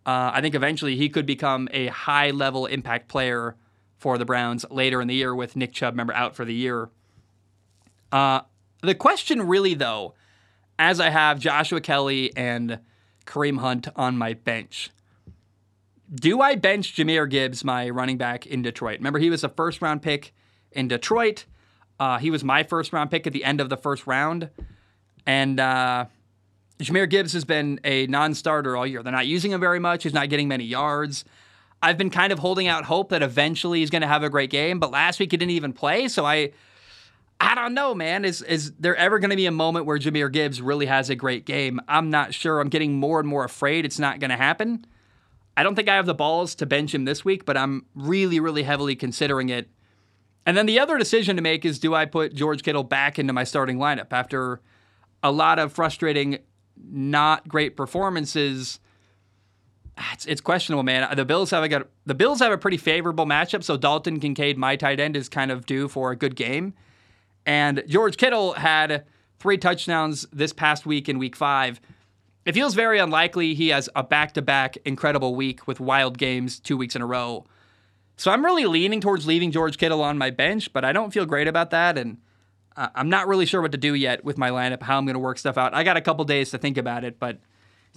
[0.05, 3.55] uh, I think eventually he could become a high level impact player
[3.97, 6.89] for the Browns later in the year with Nick Chubb, member out for the year.
[8.11, 8.41] Uh,
[8.81, 10.15] the question, really, though,
[10.79, 12.79] as I have Joshua Kelley and
[13.25, 14.89] Kareem Hunt on my bench,
[16.13, 18.99] do I bench Jahmyr Gibbs, my running back in Detroit?
[18.99, 20.33] Remember, he was a first round pick
[20.71, 21.45] in Detroit.
[21.99, 24.49] Uh, he was my first round pick at the end of the first round.
[25.25, 26.05] And uh,
[26.79, 29.03] Jahmyr Gibbs has been a non starter all year.
[29.03, 31.23] They're not using him very much, he's not getting many yards.
[31.83, 34.51] I've been kind of holding out hope that eventually he's going to have a great
[34.51, 36.07] game, but last week he didn't even play.
[36.07, 36.51] So I
[37.39, 38.23] I don't know, man.
[38.23, 41.15] Is is there ever going to be a moment where Jahmyr Gibbs really has a
[41.15, 41.79] great game?
[41.87, 42.59] I'm not sure.
[42.59, 44.85] I'm getting more and more afraid it's not going to happen.
[45.57, 48.39] I don't think I have the balls to bench him this week, but I'm really,
[48.39, 49.69] really heavily considering it.
[50.45, 53.33] And then the other decision to make is do I put George Kittle back into
[53.33, 54.61] my starting lineup after
[55.21, 56.39] a lot of frustrating,
[56.75, 58.79] not great performances?
[59.97, 61.15] Ah, it's, it's questionable, man.
[61.15, 64.75] The Bills have a the Bills have a pretty favorable matchup, so Dalton Kincaid, my
[64.75, 66.73] tight end, is kind of due for a good game.
[67.45, 69.05] And George Kittle had
[69.39, 71.81] three touchdowns this past week in week five.
[72.43, 76.59] It feels very unlikely he has a back to back incredible week with wild games
[76.59, 77.45] two weeks in a row.
[78.17, 81.25] So I'm really leaning towards leaving George Kittle on my bench, but I don't feel
[81.25, 81.97] great about that.
[81.97, 82.17] And
[82.75, 85.19] I'm not really sure what to do yet with my lineup, how I'm going to
[85.19, 85.73] work stuff out.
[85.73, 87.39] I got a couple days to think about it, but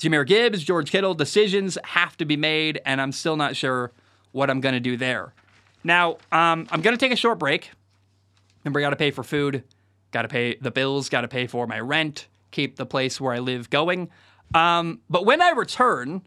[0.01, 3.93] Jahmyr Gibbs, George Kittle, decisions have to be made, and I'm still not sure
[4.33, 5.33] what I'm going to do there.
[5.85, 7.71] Now, um, I'm going to take a short break.
[8.65, 9.63] Remember, I got to pay for food,
[10.11, 13.33] got to pay the bills, got to pay for my rent, keep the place where
[13.33, 14.11] I live going.
[14.53, 16.23] Um, but when I return,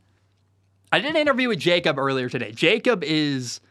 [0.92, 2.52] I did an interview with Jacob earlier today.
[2.52, 3.62] Jacob is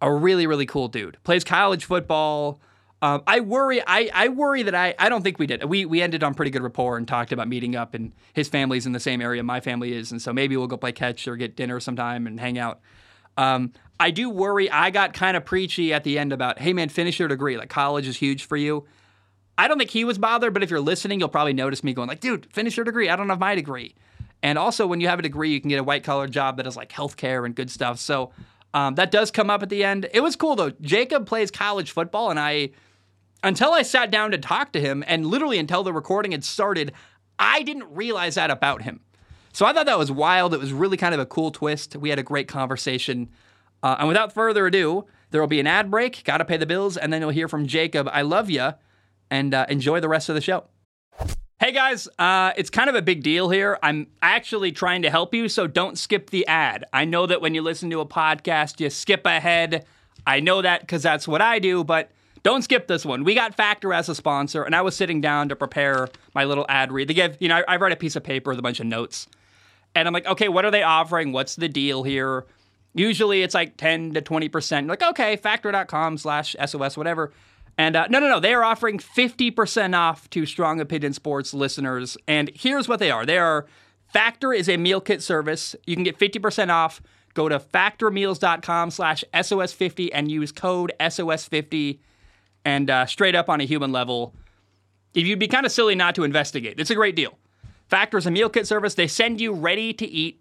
[0.00, 1.18] a really, really cool dude.
[1.24, 2.60] Plays college football.
[3.02, 3.82] Um, I worry.
[3.86, 4.94] I, I worry that I.
[4.98, 5.64] I don't think we did.
[5.64, 7.94] We we ended on pretty good rapport and talked about meeting up.
[7.94, 10.78] And his family's in the same area my family is, and so maybe we'll go
[10.78, 12.80] play catch or get dinner sometime and hang out.
[13.36, 14.70] Um, I do worry.
[14.70, 17.56] I got kind of preachy at the end about, hey man, finish your degree.
[17.56, 18.86] Like college is huge for you.
[19.58, 22.08] I don't think he was bothered, but if you're listening, you'll probably notice me going
[22.08, 23.08] like, dude, finish your degree.
[23.08, 23.94] I don't have my degree.
[24.42, 26.66] And also, when you have a degree, you can get a white collar job that
[26.66, 27.98] is like healthcare and good stuff.
[27.98, 28.32] So
[28.74, 30.08] um, that does come up at the end.
[30.12, 30.70] It was cool though.
[30.80, 32.70] Jacob plays college football, and I,
[33.42, 36.92] until I sat down to talk to him, and literally until the recording had started,
[37.38, 39.00] I didn't realize that about him.
[39.52, 40.52] So I thought that was wild.
[40.52, 41.96] It was really kind of a cool twist.
[41.96, 43.30] We had a great conversation.
[43.82, 46.66] Uh, and without further ado, there will be an ad break, got to pay the
[46.66, 48.08] bills, and then you'll hear from Jacob.
[48.12, 48.72] I love you,
[49.30, 50.64] and uh, enjoy the rest of the show.
[51.58, 53.78] Hey guys, uh, it's kind of a big deal here.
[53.82, 56.84] I'm actually trying to help you, so don't skip the ad.
[56.92, 59.86] I know that when you listen to a podcast, you skip ahead.
[60.26, 62.10] I know that because that's what I do, but
[62.42, 63.24] don't skip this one.
[63.24, 66.66] We got Factor as a sponsor, and I was sitting down to prepare my little
[66.68, 67.08] ad read.
[67.08, 68.86] They give, you know, I, I write a piece of paper with a bunch of
[68.86, 69.26] notes
[69.96, 71.32] and I'm like, okay, what are they offering?
[71.32, 72.44] What's the deal here?
[72.94, 74.88] Usually it's like 10 to 20%.
[74.88, 77.32] Like, okay, factor.com slash SOS, whatever.
[77.78, 82.16] And uh, no, no, no, they are offering 50% off to Strong Opinion Sports listeners.
[82.26, 83.66] And here's what they are they are
[84.08, 85.76] Factor is a meal kit service.
[85.86, 87.02] You can get 50% off.
[87.34, 91.98] Go to factormeals.com slash SOS50 and use code SOS50.
[92.64, 94.34] And uh, straight up on a human level,
[95.14, 97.36] if you'd be kind of silly not to investigate, it's a great deal.
[97.88, 98.94] Factor is a meal kit service.
[98.94, 100.40] They send you ready to eat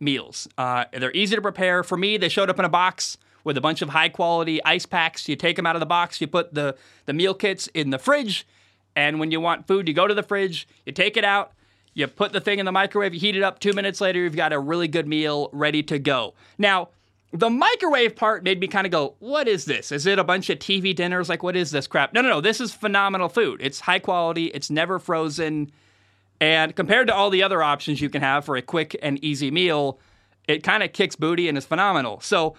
[0.00, 0.46] meals.
[0.58, 1.82] Uh, they're easy to prepare.
[1.82, 4.86] For me, they showed up in a box with a bunch of high quality ice
[4.86, 5.28] packs.
[5.28, 6.76] You take them out of the box, you put the,
[7.06, 8.46] the meal kits in the fridge,
[8.96, 11.52] and when you want food, you go to the fridge, you take it out,
[11.92, 13.60] you put the thing in the microwave, you heat it up.
[13.60, 16.34] Two minutes later, you've got a really good meal ready to go.
[16.58, 16.88] Now,
[17.32, 19.90] the microwave part made me kind of go, what is this?
[19.90, 21.28] Is it a bunch of TV dinners?
[21.28, 22.12] Like, what is this crap?
[22.12, 22.40] No, no, no.
[22.40, 23.60] This is phenomenal food.
[23.62, 25.72] It's high quality, it's never frozen.
[26.40, 29.50] And compared to all the other options you can have for a quick and easy
[29.50, 29.98] meal,
[30.46, 32.20] it kind of kicks booty and is phenomenal.
[32.20, 32.54] So,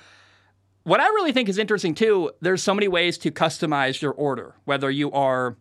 [0.86, 4.56] what I really think is interesting too, there's so many ways to customize your order,
[4.66, 5.58] whether you are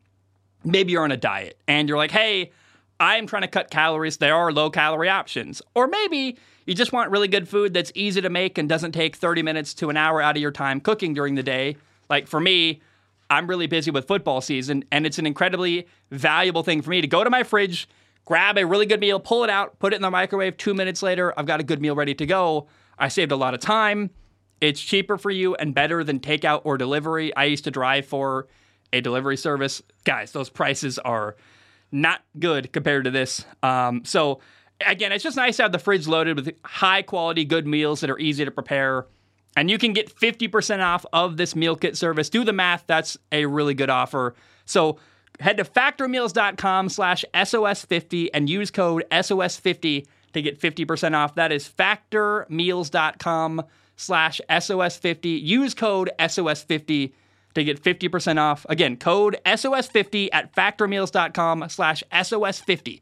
[0.64, 2.52] maybe you're on a diet and you're like, hey,
[3.00, 4.18] I'm trying to cut calories.
[4.18, 5.62] There are low calorie options.
[5.74, 9.16] Or maybe you just want really good food that's easy to make and doesn't take
[9.16, 11.76] 30 minutes to an hour out of your time cooking during the day.
[12.10, 12.82] Like for me,
[13.30, 17.06] I'm really busy with football season, and it's an incredibly valuable thing for me to
[17.06, 17.88] go to my fridge,
[18.26, 20.58] grab a really good meal, pull it out, put it in the microwave.
[20.58, 22.68] Two minutes later, I've got a good meal ready to go.
[22.98, 24.10] I saved a lot of time.
[24.64, 27.36] It's cheaper for you and better than takeout or delivery.
[27.36, 28.46] I used to drive for
[28.94, 29.82] a delivery service.
[30.04, 31.36] Guys, those prices are
[31.92, 33.44] not good compared to this.
[33.62, 34.40] Um, so,
[34.86, 38.08] again, it's just nice to have the fridge loaded with high quality, good meals that
[38.08, 39.06] are easy to prepare.
[39.54, 42.30] And you can get 50% off of this meal kit service.
[42.30, 44.34] Do the math, that's a really good offer.
[44.64, 44.98] So
[45.40, 51.34] head to factormeals.com slash SOS50 and use code SOS50 to get 50% off.
[51.34, 53.62] That is factormeals.com
[53.96, 55.42] slash SOS50.
[55.42, 57.12] Use code SOS50
[57.54, 58.66] to get 50% off.
[58.68, 63.00] Again, code SOS50 at factormeals.com slash SOS50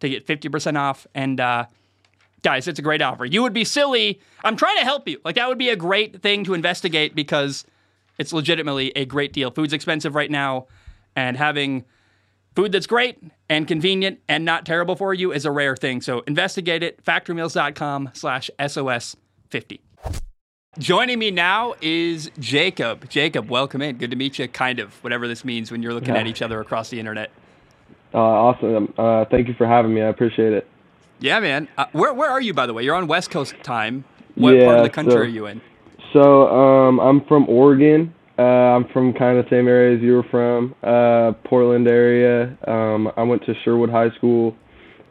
[0.00, 1.06] to get 50% off.
[1.14, 1.66] And uh,
[2.42, 3.24] guys, it's a great offer.
[3.24, 4.20] You would be silly.
[4.44, 5.20] I'm trying to help you.
[5.24, 7.64] Like, that would be a great thing to investigate because
[8.18, 9.50] it's legitimately a great deal.
[9.50, 10.66] Food's expensive right now,
[11.16, 11.84] and having
[12.54, 13.18] food that's great
[13.48, 16.00] and convenient and not terrible for you is a rare thing.
[16.00, 17.04] So investigate it.
[17.04, 19.80] Factormeals.com slash SOS50.
[20.78, 23.08] Joining me now is Jacob.
[23.08, 23.96] Jacob, welcome in.
[23.96, 26.20] Good to meet you, kind of, whatever this means when you're looking Yeah.
[26.20, 27.30] at each other across the internet.
[28.14, 28.94] Uh, awesome.
[28.96, 30.02] Uh, thank you for having me.
[30.02, 30.68] I appreciate it.
[31.18, 31.66] Yeah, man.
[31.76, 32.84] Uh, where, where are you, by the way?
[32.84, 34.04] You're on West Coast time.
[34.36, 35.60] What part of the country so- are you in?
[36.12, 38.14] So um, I'm from Oregon.
[38.38, 42.56] Uh, I'm from kind of the same area as you were from, uh, Portland area.
[42.68, 44.54] Um, I went to Sherwood High School,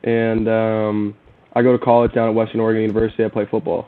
[0.05, 1.13] and um,
[1.53, 3.25] I go to college down at Western Oregon University.
[3.25, 3.85] I play football.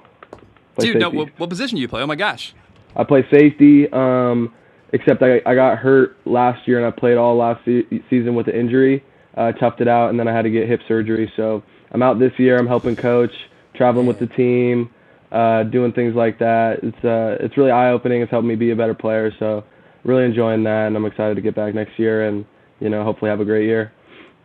[0.79, 2.01] Dude, no, what, what position do you play?
[2.01, 2.53] Oh my gosh.
[2.95, 3.91] I play safety.
[3.91, 4.53] Um,
[4.93, 8.47] except I I got hurt last year and I played all last se- season with
[8.47, 9.03] an injury.
[9.35, 11.31] I toughed it out and then I had to get hip surgery.
[11.35, 12.57] So I'm out this year.
[12.57, 13.33] I'm helping coach,
[13.75, 14.89] traveling with the team,
[15.31, 16.79] uh, doing things like that.
[16.83, 18.21] It's uh it's really eye opening.
[18.21, 19.31] It's helped me be a better player.
[19.39, 19.63] So
[20.03, 22.45] really enjoying that and I'm excited to get back next year and
[22.79, 23.91] you know hopefully have a great year.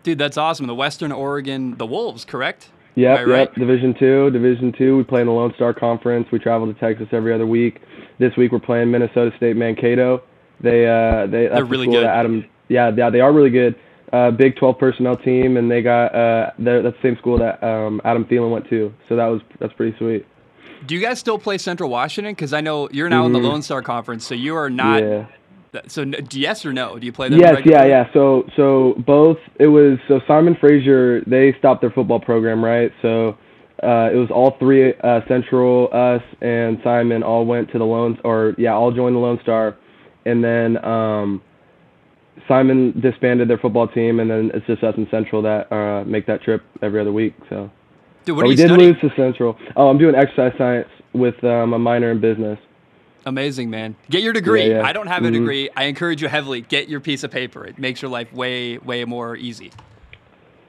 [0.03, 0.67] Dude, that's awesome.
[0.67, 2.69] The Western Oregon, the Wolves, correct?
[2.97, 3.39] Yep, Am right?
[3.41, 3.55] yep.
[3.55, 4.97] Division two, Division two.
[4.97, 6.29] We play in the Lone Star Conference.
[6.31, 7.81] We travel to Texas every other week.
[8.19, 10.23] This week we're playing Minnesota State Mankato.
[10.61, 12.05] They uh they that's the really good.
[12.05, 13.75] Adam, yeah, yeah, they are really good.
[14.13, 17.61] Uh, Big 12 personnel team, and they got uh they're, that's the same school that
[17.65, 18.95] um Adam Thielen went to.
[19.09, 20.25] So that was that's pretty sweet.
[20.87, 22.33] Do you guys still play Central Washington?
[22.33, 23.45] Because I know you're now in the Mhm.
[23.45, 25.03] Lone Star Conference, so you are not.
[25.03, 25.25] yeah.
[25.87, 26.99] So yes or no?
[26.99, 27.39] Do you play them?
[27.39, 27.91] Yes, yeah, regularly?
[27.91, 28.13] yeah.
[28.13, 32.93] So so both it was so Simon Fraser they stopped their football program, right?
[33.03, 33.37] So
[33.83, 38.19] uh, it was all three uh, Central, us, and Simon all went to the Lone
[38.25, 39.77] or yeah, all joined the Lone Star,
[40.25, 41.43] and then um,
[42.49, 46.27] Simon disbanded their football team, and then it's just us and Central that uh, make
[46.27, 47.35] that trip every other week.
[47.49, 47.71] So
[48.25, 49.59] Dude, what but do we you did lose to Central.
[49.77, 52.59] Oh, I'm doing exercise science with um, a minor in business.
[53.27, 53.97] Amazing, man.
[54.11, 54.69] Get your degree.
[54.69, 54.87] Yeah, yeah.
[54.87, 55.33] I don't have a Mhm.
[55.33, 55.71] degree.
[55.77, 56.61] I encourage you heavily.
[56.63, 57.65] Get your piece of paper.
[57.65, 59.73] It makes your life way, way more easy.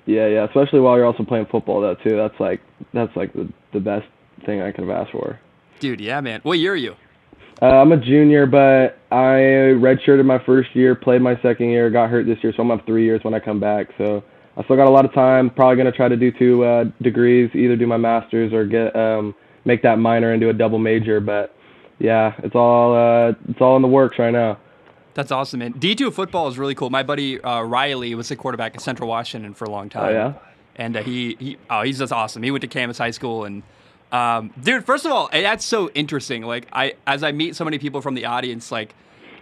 [0.05, 0.43] Yeah, yeah.
[0.45, 2.15] Especially while you're also playing football, though, too.
[2.15, 2.61] That's like
[2.93, 4.05] that's like the the best
[4.45, 5.39] thing I could have asked for.
[5.79, 6.39] Dude, yeah, man.
[6.43, 6.95] What year are you?
[7.61, 12.09] Uh, I'm a junior, but I redshirted my first year, played my second year, got
[12.09, 13.87] hurt this year, so I'm gonna three years when I come back.
[13.97, 14.23] So
[14.57, 15.49] I still got a lot of time.
[15.49, 19.33] Probably gonna try to do two uh, degrees, either do my master's or get um,
[19.63, 21.19] make that minor into a double major.
[21.19, 21.54] But
[21.99, 24.57] yeah, it's all uh, it's all in the works right now.
[25.13, 25.73] That's awesome, man.
[25.73, 26.89] D2 football is really cool.
[26.89, 30.09] My buddy uh, Riley was the quarterback at Central Washington for a long time.
[30.09, 30.33] Oh yeah.
[30.75, 32.43] and uh, he, he oh he's just awesome.
[32.43, 33.63] He went to Camas High School and
[34.11, 36.43] um, dude, first of all, that's so interesting.
[36.43, 38.93] Like I as I meet so many people from the audience, like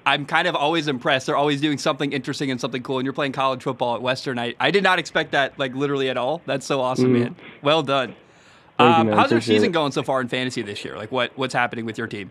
[0.06, 1.26] I'm kind of always impressed.
[1.28, 2.99] They're always doing something interesting and something cool.
[2.99, 4.38] And you're playing college football at Western.
[4.38, 6.41] I, I did not expect that like literally at all.
[6.45, 7.20] That's so awesome, Mhm.
[7.20, 7.36] man.
[7.64, 8.16] Well done.
[8.78, 9.18] Thank you, Um, man.
[9.18, 9.74] how's your season it.
[9.74, 10.97] going so far in fantasy this year?
[10.97, 12.30] Like what what's happening with your team?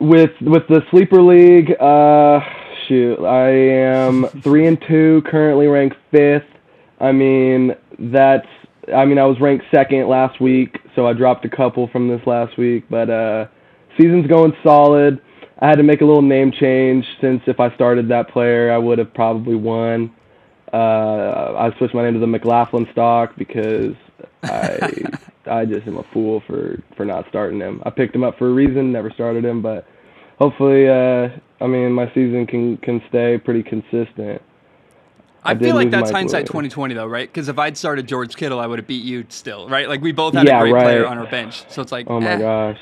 [0.00, 2.40] With with the sleeper league, uh,
[2.88, 6.48] shoot, I am three and two, currently ranked fifth.
[7.00, 8.46] I mean, that's.
[8.92, 12.20] I mean, I was ranked second last week, so I dropped a couple from this
[12.26, 12.84] last week.
[12.90, 13.46] But uh,
[13.96, 15.20] season's going solid.
[15.60, 18.78] I had to make a little name change since if I started that player, I
[18.78, 20.12] would have probably won.
[20.72, 23.94] Uh, I switched my name to the McLaughlin stock because
[24.42, 25.04] I
[25.46, 27.82] I just am a fool for for not starting him.
[27.84, 29.86] I picked him up for a reason, never started him, but
[30.38, 31.28] hopefully, uh,
[31.60, 34.42] I mean, my season can can stay pretty consistent.
[35.44, 37.28] I, did feel like that's Mike hindsight 2020 though, right?
[37.28, 39.88] Because if I'd started George Kittle, I would have beat you still, right?
[39.88, 42.20] Like we both had Yeah, a great player on our bench, so it's like, Oh
[42.20, 42.36] my eh.
[42.36, 42.78] gosh.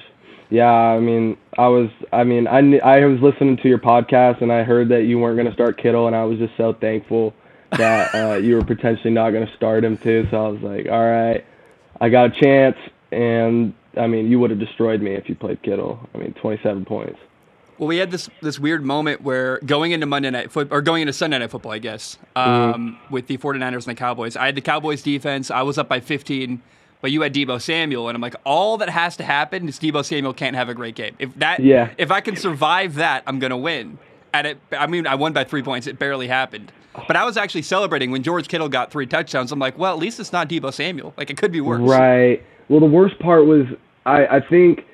[0.50, 4.42] Yeah, I mean, I was, I mean, I, kn- I was listening to your podcast
[4.42, 6.72] and I heard that you weren't going to start Kittle, and I was just so
[6.72, 7.32] thankful
[7.76, 10.26] that uh, you were potentially not going to start him too.
[10.30, 11.44] So I was like, all right,
[12.00, 12.76] I got a chance,
[13.12, 15.98] and I mean, you would have destroyed me if you played Kittle.
[16.14, 17.18] I mean, 27 points.
[17.78, 21.00] Well, we had this this weird moment where going into Monday night football or going
[21.02, 22.74] into Sunday night football, I guess, Mm-hmm.
[22.74, 24.36] um, with the 49ers and the Cowboys.
[24.36, 25.50] I had the Cowboys defense.
[25.50, 26.60] I was up by 15,
[27.00, 30.04] but you had Deebo Samuel, and I'm like, all that has to happen is Deebo
[30.04, 31.16] Samuel can't have a great game.
[31.18, 31.90] If that, Yeah.
[31.96, 33.98] if I can survive that, I'm gonna win.
[34.34, 35.86] And it, I mean, I won by three points.
[35.86, 36.70] It barely happened.
[36.94, 39.52] But I was actually celebrating when George Kittle got three touchdowns.
[39.52, 41.14] I'm like, well, at least it's not Deebo Samuel.
[41.16, 41.80] Like it could be worse.
[41.80, 42.42] Right.
[42.68, 43.66] Well, the worst part was
[44.06, 44.86] I, I think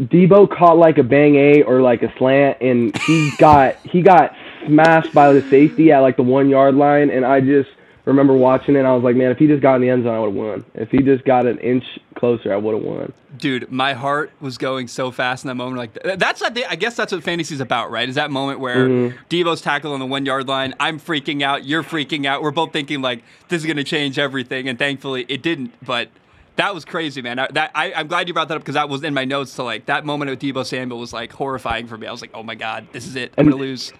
[0.00, 4.34] Deebo caught like a bang A or like a slant, and he got he got
[4.66, 7.70] smashed by the safety at like the one yard line, and I just
[8.04, 8.80] remember watching it.
[8.80, 10.26] and I was like, man, if he just got in the end zone, I would
[10.26, 10.64] have won.
[10.74, 11.84] If he just got an inch
[12.16, 13.12] closer, I would have won.
[13.38, 15.78] Dude, my heart was going so fast in that moment.
[15.78, 18.08] Like that's I, think, I guess that's what fantasy's about, right?
[18.08, 19.16] Is that moment where Mm-hmm.
[19.30, 20.74] Deebo's tackled on the one yard line.
[20.80, 21.64] I'm freaking out.
[21.64, 22.42] You're freaking out.
[22.42, 25.72] We're both thinking like this is gonna change everything, and thankfully it didn't.
[25.84, 26.08] But
[26.56, 27.38] that was crazy, man.
[27.38, 29.54] I, that I, I'm glad you brought that up because that was in my notes.
[29.56, 32.06] To like that moment with Deebo Samuel was like horrifying for me.
[32.06, 33.32] I was like, oh my god, this is it.
[33.38, 33.92] I'm And- gonna lose.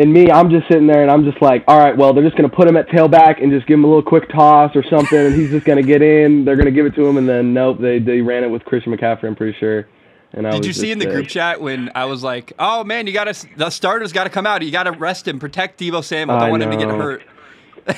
[0.00, 2.34] And me, I'm just sitting there, and I'm just like, all right, well, they're just
[2.34, 5.18] gonna put him at tailback and just give him a little quick toss or something,
[5.18, 6.46] and he's just gonna get in.
[6.46, 8.96] They're gonna give it to him, and then nope, they they ran it with Christian
[8.96, 9.24] McCaffrey.
[9.24, 9.86] I'm pretty sure.
[10.32, 11.16] And I Did you see in the there.
[11.16, 14.30] group chat when I was like, "Oh man, you got to the starters got to
[14.30, 14.62] come out.
[14.62, 16.38] You got to rest him, protect Deebo Samuel.
[16.38, 17.22] Don't I want him to get hurt."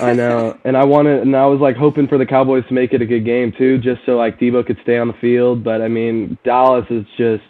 [0.00, 2.92] I know, and I wanted, and I was like hoping for the Cowboys to make
[2.94, 5.62] it a good game too, just so like Deebo could stay on the field.
[5.62, 7.44] But I mean, Dallas is just,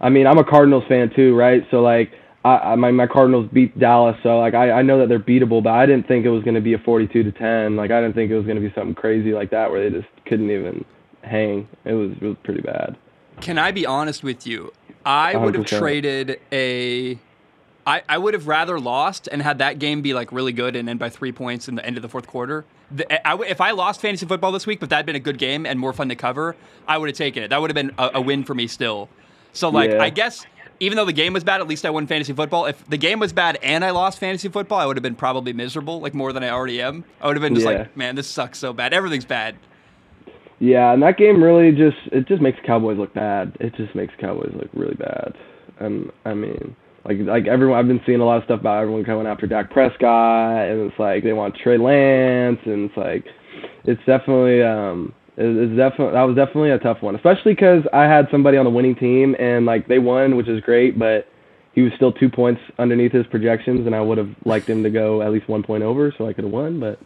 [0.00, 1.64] I mean, I'm a Cardinals fan too, right?
[1.70, 2.10] So like,
[2.44, 5.62] I, I my my Cardinals beat Dallas, so like I I know that they're beatable,
[5.62, 7.76] but I didn't think it was going to be a 42 to 10.
[7.76, 9.96] Like I didn't think it was going to be something crazy like that where they
[9.96, 10.84] just couldn't even
[11.22, 11.68] hang.
[11.84, 12.96] It was it was pretty bad.
[13.40, 14.72] Can I be honest with you?
[15.04, 17.18] I would have traded a.
[17.84, 20.88] I, I would have rather lost and had that game be like really good and
[20.88, 22.64] end by three points in the end of the fourth quarter.
[22.92, 25.36] The, I, if I lost fantasy football this week, but that had been a good
[25.36, 26.54] game and more fun to cover,
[26.86, 27.48] I would have taken it.
[27.48, 29.08] That would have been a, a win for me still.
[29.52, 30.02] So like Yeah.
[30.02, 30.46] I guess
[30.82, 32.66] even though the game was bad, at least I won fantasy football.
[32.66, 35.52] If the game was bad and I lost fantasy football, I would have been probably
[35.52, 37.04] miserable, like more than I already am.
[37.20, 37.78] I would have been just Yeah.
[37.78, 38.92] like, man, this sucks so bad.
[38.92, 39.54] Everything's bad.
[40.58, 43.56] Yeah, and that game really just it just makes Cowboys look bad.
[43.60, 45.34] It just makes Cowboys look really bad.
[45.80, 49.04] And I mean, like like everyone I've been seeing a lot of stuff about everyone
[49.04, 53.24] coming after Dak Prescott and it's like they want Trey Lance and it's like
[53.84, 58.28] it's definitely um it's definitely that was definitely a tough one, especially cuz I had
[58.30, 61.26] somebody on the winning team and like they won, which is great, but
[61.74, 64.90] he was still 2 points underneath his projections and I would have liked him to
[64.90, 66.98] go at least 1 point over so I could have won, but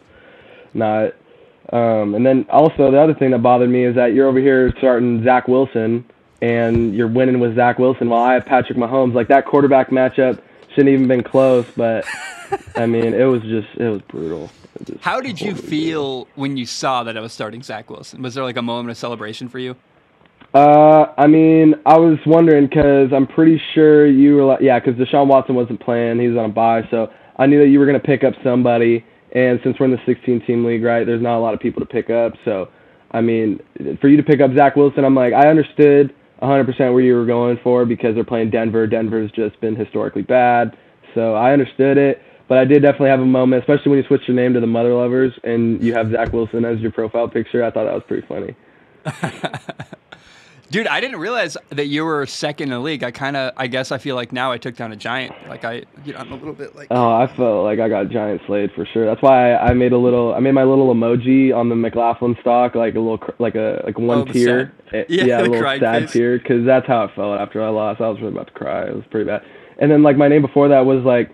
[0.73, 1.13] not
[1.71, 4.73] um, and then also the other thing that bothered me is that you're over here
[4.77, 6.05] starting Zach Wilson
[6.41, 9.13] and you're winning with Zach Wilson while I have Patrick Mahomes.
[9.13, 10.39] Like that quarterback matchup
[10.77, 12.05] shouldn't even been close, but
[12.75, 14.51] I mean it was just it was brutal.
[14.79, 17.89] It was How did you totally feel when you saw that I was starting Zach
[17.89, 18.21] Wilson?
[18.21, 19.75] Was there like a moment of celebration for you?
[20.53, 24.95] Uh, I mean, I was wondering because I'm pretty sure you were like, yeah, because
[24.95, 27.85] Deshaun Watson wasn't playing; he was on a bye, so I knew that you were
[27.85, 29.03] gonna pick up somebody.
[29.33, 31.81] And since we're in the 16 team league, right, there's not a lot of people
[31.81, 32.33] to pick up.
[32.45, 32.69] So,
[33.11, 33.59] I mean,
[33.99, 37.25] for you to pick up Zach Wilson, I'm like, I understood 100% where you were
[37.25, 38.87] going for because they're playing Denver.
[38.87, 40.77] Denver's just been historically bad,
[41.15, 42.21] so I understood it.
[42.47, 44.67] But I did definitely have a moment, especially when you switched your name to the
[44.67, 47.63] Mother Lovers and you have Zach Wilson as your profile picture.
[47.63, 48.55] I thought that was pretty funny.
[50.69, 53.01] Dude, I didn't realize that you were second in the league.
[53.03, 55.33] I kind of, I guess I feel like now I took down a giant.
[55.47, 56.87] Like I, you know, I'm a little bit like.
[56.91, 59.05] Oh, I felt like I got giant slayed for sure.
[59.05, 60.33] That's why I, I made a little.
[60.35, 63.81] I made my little emoji on the McLaughlin stock, like a little, cr- like a
[63.85, 64.73] like one Oh, tear.
[64.91, 66.11] sad- Eh, yeah, a little sad face.
[66.13, 68.01] tear, because that's how it felt after I lost.
[68.01, 68.87] I was really about to cry.
[68.87, 69.43] It was pretty bad.
[69.79, 71.29] And then like my name before that was like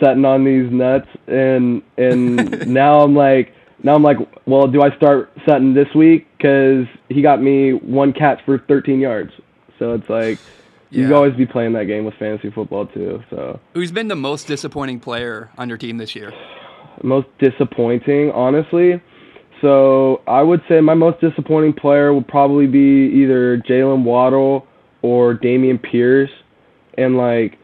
[0.00, 3.54] Sutton on these nuts, and and now I'm like.
[3.84, 6.26] Now I'm like, well, do I start Sutton this week?
[6.36, 9.32] Because he got me one catch for 13 yards.
[9.78, 10.38] So it's like,
[10.90, 11.06] you Yeah.
[11.08, 13.22] can always be playing that game with fantasy football too.
[13.30, 16.32] So Who's been the most disappointing player on your team this year?
[17.02, 19.00] most disappointing, honestly.
[19.60, 24.66] So I would say my most disappointing player would probably be either Jaylen Waddle
[25.00, 26.30] or Dameon Pierce.
[26.98, 27.58] And like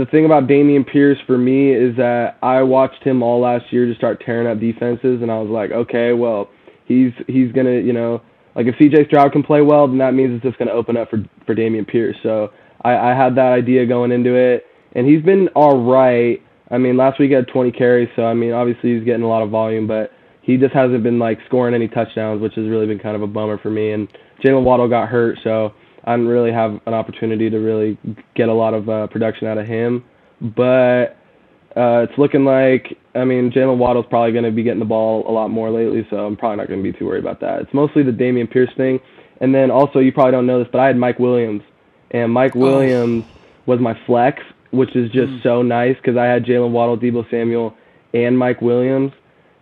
[0.00, 3.86] the thing about Dameon Pierce for me is that I watched him all last year
[3.86, 6.50] just start tearing up defenses, and I was like, okay, well,
[6.86, 8.20] he's he's gonna, you know,
[8.54, 9.06] like if C.J.
[9.06, 11.86] Stroud can play well, then that means it's just gonna open up for for Dameon
[11.86, 12.16] Pierce.
[12.22, 12.50] So
[12.82, 16.42] I, I had that idea going into it, and he's been all right.
[16.70, 19.28] I mean, last week he had 20 carries, so I mean, obviously he's getting a
[19.28, 20.10] lot of volume, but
[20.42, 23.26] he just hasn't been like scoring any touchdowns, which has really been kind of a
[23.26, 23.92] bummer for me.
[23.92, 24.08] And
[24.44, 25.72] Jaylen Waddle got hurt, so
[26.08, 27.98] I didn't really have an opportunity to really
[28.34, 30.02] get a lot of uh, production out of him.
[30.40, 31.18] But
[31.76, 35.28] uh, it's looking like, I mean, Jaylen Waddle's probably going to be getting the ball
[35.28, 37.60] a lot more lately, so I'm probably not going to be too worried about that.
[37.60, 39.00] It's mostly the Dameon Pierce thing.
[39.42, 41.62] And then also, you probably don't know this, but I had Mike Williams.
[42.10, 42.60] And Mike oh.
[42.60, 43.24] Williams
[43.66, 45.42] was my flex, which is just mm.
[45.42, 47.76] so nice because I had Jaylen Waddle, Deebo Samuel,
[48.14, 49.12] and Mike Williams.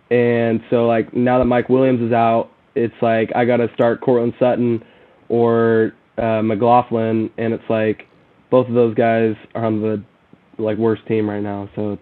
[0.09, 3.99] And so, like, now that Mike Williams is out, it's like I got to start
[3.99, 4.81] Courtland Sutton
[5.27, 8.07] or uh, McLaughlin, and it's like
[8.49, 10.03] both of those guys are on the
[10.57, 11.69] like worst team right now.
[11.75, 11.97] So,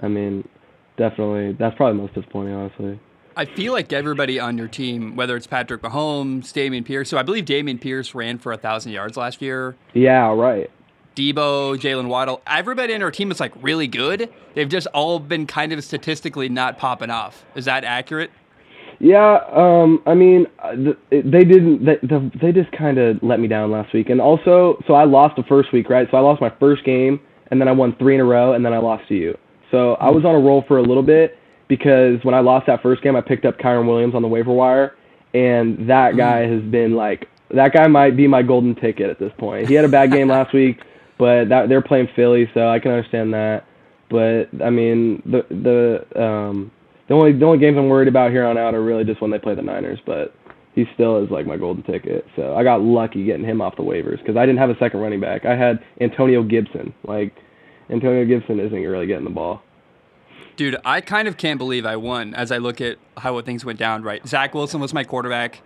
[0.00, 0.48] I mean,
[0.96, 3.00] definitely that's probably most disappointing, honestly.
[3.36, 7.08] I feel like everybody on your team, whether it's Patrick Mahomes, Dameon Pierce.
[7.08, 9.76] So I believe Dameon Pierce ran for a thousand yards last year.
[9.94, 10.68] Yeah, right.
[11.14, 14.32] Deebo, Jaylen Waddle, everybody in our team is like really good.
[14.54, 17.44] They've just all been kind of statistically not popping off.
[17.54, 18.30] Is that accurate?
[19.00, 20.74] Yeah, um, I mean, uh,
[21.10, 21.84] they didn't.
[21.84, 21.98] They,
[22.40, 25.44] they just kind of let me down last week, and also, so I lost the
[25.44, 26.08] first week, right?
[26.10, 27.20] So I lost my first game,
[27.50, 29.38] and then I won three in a row, and then I lost to you.
[29.70, 31.38] So I was on a roll for a little bit
[31.68, 34.52] because when I lost that first game, I picked up Kyren Williams on the waiver
[34.52, 34.96] wire,
[35.32, 36.16] and that mm.
[36.16, 39.68] guy has been like that guy might be my golden ticket at this point.
[39.68, 40.80] He had a bad game last week,
[41.18, 43.64] but that they're playing Philly, so I can understand that.
[44.10, 46.72] But I mean, the the um
[47.08, 49.30] the only the only games I'm worried about here on out are really just when
[49.30, 50.34] they play the Niners, but
[50.74, 52.26] he still is like my golden ticket.
[52.36, 55.00] So I got lucky getting him off the waivers because I didn't have a second
[55.00, 55.44] running back.
[55.44, 56.94] I had Antonio Gibson.
[57.04, 57.34] Like
[57.90, 59.62] Antonio Gibson isn't really getting the ball.
[60.56, 63.78] Dude, I kind of can't believe I won as I look at how things went
[63.78, 64.02] down.
[64.02, 65.62] Right, Zach Wilson was my quarterback.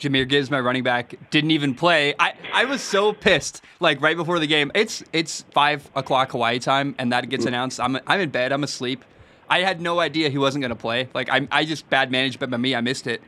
[0.00, 2.14] Jahmyr Gibbs, my running back, didn't even play.
[2.18, 3.62] I, I was so pissed.
[3.80, 7.48] Like right before the game, it's it's five o'clock Hawaii time, and that gets mm.
[7.48, 7.78] announced.
[7.78, 8.50] I'm I'm in bed.
[8.50, 9.04] I'm asleep.
[9.50, 11.08] I had no idea he wasn't going to play.
[11.12, 12.74] Like I I just bad management by me.
[12.74, 13.20] I missed it.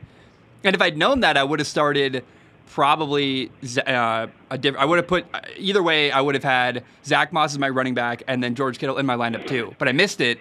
[0.63, 2.23] And if I'd known that, I would have started
[2.71, 3.51] probably
[3.85, 5.25] uh, a I would have put
[5.57, 6.11] either way.
[6.11, 9.05] I would have had Zach Moss as my running back, and then George Kittle in
[9.05, 9.75] my lineup too.
[9.77, 10.39] But I missed it,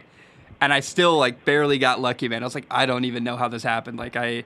[0.60, 2.42] and I still like barely got lucky, man.
[2.42, 3.98] I was like, I don't even know how this happened.
[3.98, 4.44] Like I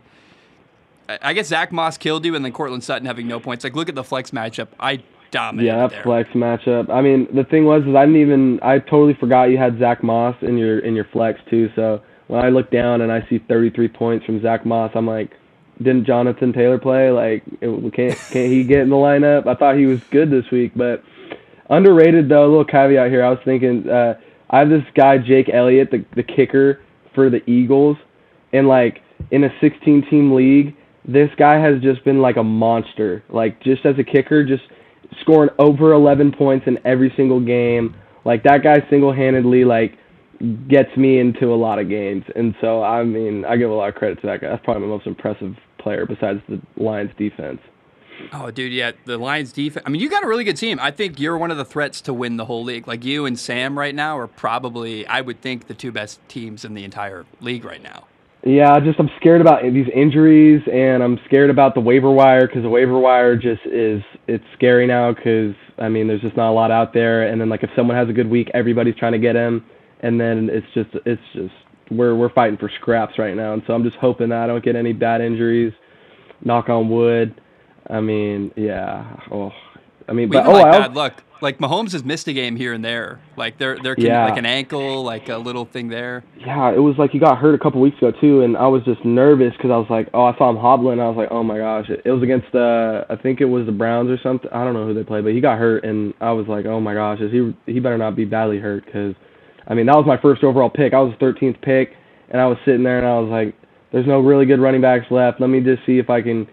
[1.08, 3.62] I guess Zach Moss killed you, and then Courtland Sutton having no points.
[3.62, 4.68] Like, look at the flex matchup.
[4.80, 5.66] I dominated.
[5.66, 6.02] Yeah, that there.
[6.02, 6.90] flex matchup.
[6.90, 8.60] I mean, the thing was, is I didn't even.
[8.62, 11.70] I totally forgot you had Zach Moss in your in your flex too.
[11.76, 15.32] So when I look down and I see 33 points from Zach Moss, I'm like,
[15.78, 17.10] didn't Jonathan Taylor play?
[17.10, 19.46] Like, it, can't can't he get in the lineup?
[19.46, 21.02] I thought he was good this week, but
[21.70, 22.46] underrated though.
[22.46, 23.24] A little caveat here.
[23.24, 24.18] I was thinking, uh,
[24.50, 26.80] I have this guy Jake Elliott, the the kicker
[27.14, 27.96] for the Eagles,
[28.52, 33.22] and like in a 16 team league this guy has just been like a monster.
[33.28, 34.64] Like just as a kicker, just
[35.20, 37.94] scoring over 11 points in every single game.
[38.24, 39.98] Like that guy single-handedly like
[40.68, 42.24] gets me into a lot of games.
[42.34, 44.50] And so I mean, I give a lot of credit to that guy.
[44.50, 47.60] That's probably my most impressive player besides the Lions defense.
[48.32, 49.84] Oh, dude, yeah, the Lions defense.
[49.86, 50.78] I mean, you got a really good team.
[50.80, 52.88] I think you're one of the threats to win the whole league.
[52.88, 56.64] Like you and Sam right now are probably, I would think, the two best teams
[56.64, 58.04] in the entire league right now.
[58.46, 62.62] Yeah, just I'm scared about these injuries, and I'm scared about the waiver wire because
[62.62, 66.54] the waiver wire just is it's scary now because I mean there's just not a
[66.54, 69.18] lot out there, and then like if someone has a good week, everybody's trying to
[69.18, 69.64] get him,
[69.98, 71.54] and then it's just it's just
[71.90, 74.64] we're we're fighting for scraps right now, and so I'm just hoping that I don't
[74.64, 75.72] get any bad injuries.
[76.44, 77.40] Knock on wood.
[77.90, 79.16] I mean, yeah.
[79.32, 79.50] Oh,
[80.08, 82.72] I mean, but oh, like I bad luck like Mahomes has missed a game here
[82.72, 83.20] and there.
[83.36, 84.24] Like there, there can yeah.
[84.24, 86.24] like an ankle, like a little thing there.
[86.38, 88.82] Yeah, it was like he got hurt a couple weeks ago too, and I was
[88.84, 91.00] just nervous because I was like, oh, I saw him hobbling.
[91.00, 93.66] I was like, oh my gosh, it, it was against the, I think it was
[93.66, 94.50] the Browns or something.
[94.52, 96.80] I don't know who they played, but he got hurt, and I was like, oh
[96.80, 99.14] my gosh, is he he better not be badly hurt because,
[99.66, 100.94] I mean, that was my first overall pick.
[100.94, 101.90] I was the 13th pick,
[102.30, 103.54] and I was sitting there and I was like,
[103.92, 105.40] there's no really good running backs left.
[105.40, 106.46] Let me just see if I can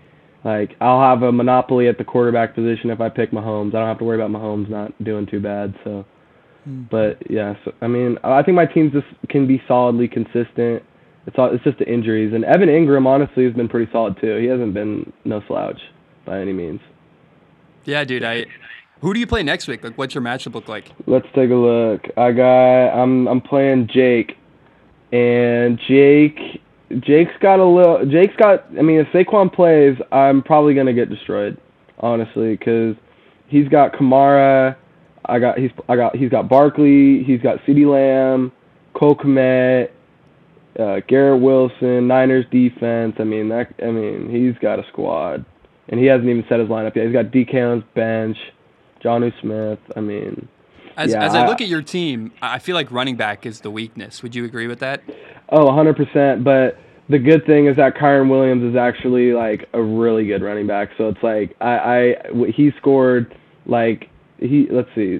[0.43, 3.69] like I'll have a monopoly at the quarterback position if I pick Mahomes.
[3.69, 5.73] I don't have to worry about Mahomes not doing too bad.
[5.83, 6.05] So,
[6.67, 6.89] mm.
[6.89, 10.83] but yeah, so, I mean, I think my teams just can be solidly consistent.
[11.25, 14.37] It's all, it's just the injuries, and Evan Engram honestly has been pretty solid too.
[14.37, 15.79] He hasn't been no slouch
[16.25, 16.81] by any means.
[17.85, 18.23] Yeah, dude.
[18.23, 18.45] I
[19.03, 19.83] who do you play next week?
[19.83, 20.89] Like, what's your matchup look like?
[21.07, 22.05] Let's take a look.
[22.15, 24.37] I got I'm I'm playing Jake,
[25.11, 26.62] and Jake
[27.01, 28.05] Jake's got a little.
[28.05, 28.65] Jake's got.
[28.77, 31.57] I mean, if Saquon plays, I'm probably gonna get destroyed,
[31.99, 32.95] honestly, because
[33.47, 34.75] he's got Kamara.
[35.25, 37.23] I got he's I got he's got Barkley.
[37.23, 38.51] He's got CeeDee Lamb,
[38.93, 39.89] Cole Kmet,
[40.79, 43.15] uh, Garrett Wilson, Niners defense.
[43.19, 43.73] I mean that.
[43.81, 45.45] I mean he's got a squad,
[45.89, 47.05] and he hasn't even set his lineup yet.
[47.05, 48.37] He's got DK on his bench,
[49.03, 49.79] Jonnu Smith.
[49.95, 50.47] I mean,
[50.97, 53.61] As, Yeah, as I I- look at your team, I feel like running back is
[53.61, 54.21] the weakness.
[54.23, 55.01] Would you agree with that?
[55.49, 56.43] Oh, 100%.
[56.43, 56.77] But
[57.09, 60.89] the good thing is that Kyren Williams is actually like a really good running back.
[60.97, 63.35] So it's like I, I he scored
[63.65, 65.19] like he let's see,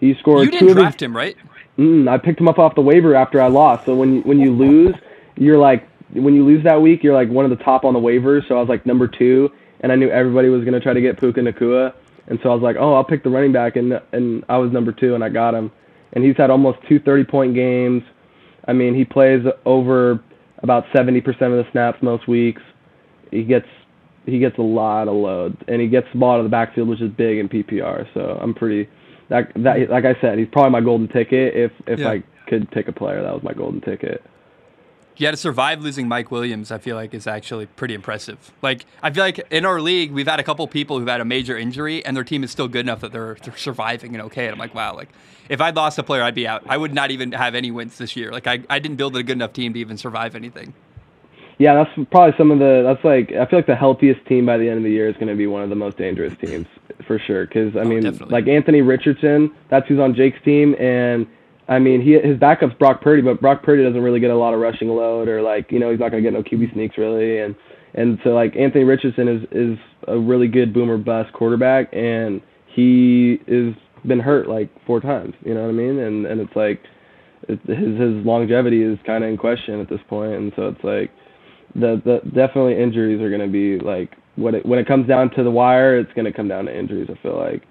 [0.00, 1.36] he scored You two didn't his- draft him, right?
[1.78, 3.84] Mm, I picked him up off the waiver after I lost.
[3.86, 4.94] So when when you lose,
[5.36, 8.00] you're like when you lose that week, you're like one of the top on the
[8.00, 8.46] waivers.
[8.48, 9.50] So I was like number two,
[9.80, 11.92] and I knew everybody was gonna try to get Puka Nacua,
[12.28, 14.72] and so I was like, oh, I'll pick the running back, and and I was
[14.72, 15.70] number two, and I got him,
[16.12, 18.02] and he's had almost two 30 point games.
[18.66, 20.22] I mean, he plays over
[20.62, 22.62] about 70% of the snaps most weeks.
[23.30, 23.66] He gets
[24.24, 26.88] he gets a lot of load, and he gets the ball out of the backfield,
[26.88, 28.06] which is big in PPR.
[28.14, 28.88] So I'm pretty
[29.28, 31.54] that that like I said, he's probably my golden ticket.
[31.54, 32.10] If if Yeah.
[32.10, 34.22] I could pick a player, that was my golden ticket.
[35.18, 38.52] Yeah, to survive losing Mike Williams, I feel like is actually pretty impressive.
[38.60, 41.24] Like, I feel like in our league, we've had a couple people who've had a
[41.24, 44.44] major injury, and their team is still good enough that they're, they're surviving and okay.
[44.44, 45.08] And I'm like, wow, like
[45.48, 46.64] if I'd lost a player, I'd be out.
[46.68, 48.30] I would not even have any wins this year.
[48.30, 50.74] Like, I, I didn't build a good enough team to even survive anything.
[51.58, 52.82] Yeah, that's probably some of the.
[52.84, 55.14] That's like I feel like the healthiest team by the end of the year is
[55.14, 56.66] going to be one of the most dangerous teams
[57.06, 57.46] for sure.
[57.46, 58.32] Because I oh, mean, definitely.
[58.32, 61.26] like Anthony Richardson, that's who's on Jake's team, and
[61.68, 64.54] I mean he his backup's Brock Purdy, but Brock Purdy doesn't really get a lot
[64.54, 67.38] of rushing load or like you know he's not to get no QB sneaks really,
[67.38, 67.54] and
[67.94, 73.38] and so like Anthony Richardson is is a really good boomer bust quarterback, and he
[73.46, 73.74] is
[74.06, 75.34] been hurt like four times.
[75.44, 75.98] You know what I mean?
[75.98, 76.80] And and it's like
[77.48, 80.84] it, his his longevity is kind of in question at this point, and so it's
[80.84, 81.10] like
[81.74, 85.42] the the definitely injuries are to be like when it when it comes down to
[85.42, 87.08] the wire, it's to come down to injuries.
[87.10, 87.62] I feel like,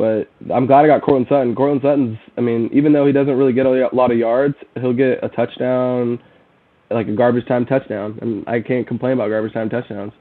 [0.00, 1.54] but I'm glad I got Courtland Sutton.
[1.54, 4.94] Courtland Sutton's, I mean, even though he doesn't really get a lot of yards, he'll
[4.94, 6.18] get a touchdown,
[6.90, 10.14] like a garbage time touchdown, and I can't complain about garbage time touchdowns.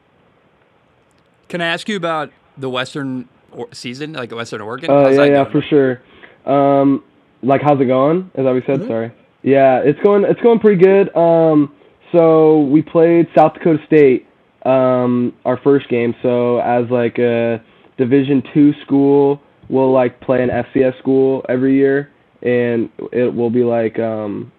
[1.47, 3.29] Can I ask you about the Western
[3.71, 4.91] season, like Western Oregon?
[4.91, 6.01] Oh How's yeah, yeah, for sure.
[6.45, 7.01] Um,
[7.41, 8.29] like how's it going?
[8.35, 8.85] As I we said?
[8.85, 9.13] Sorry.
[9.43, 11.15] Yeah, it's going it's going pretty good.
[11.15, 11.73] Um,
[12.11, 14.27] so we played South Dakota State
[14.65, 16.13] um, our first game.
[16.21, 17.63] So as like a
[17.97, 22.11] Division two school, we'll like play an FCS school every year,
[22.41, 24.51] and it will be like um,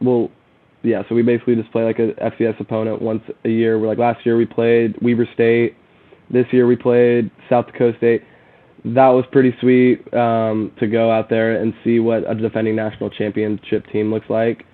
[0.00, 0.30] we'll
[0.82, 1.02] yeah.
[1.08, 3.78] So we basically just play like a FCS opponent once a year.
[3.78, 5.76] We're like last year we played Weber State.
[6.30, 8.22] This year we played South Dakota State
[8.84, 13.10] that was pretty sweet um, to go out there and see what a defending national
[13.10, 14.64] championship team looks like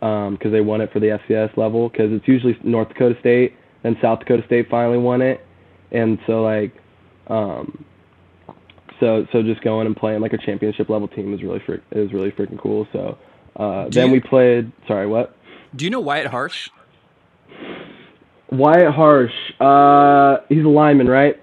[0.00, 3.96] because they won it for the FCS level because it's usually North Dakota State then
[4.02, 5.46] South Dakota State finally won it
[5.92, 6.74] and so like
[7.28, 7.84] um,
[9.02, 12.30] so so just going and playing like a championship level team is really is really
[12.30, 13.18] freaking cool so
[13.56, 15.34] uh, then you- we played sorry what
[15.74, 16.68] Do you know Wyatt Harsh?
[18.50, 21.40] Wyatt Harsh uh, he's a lineman right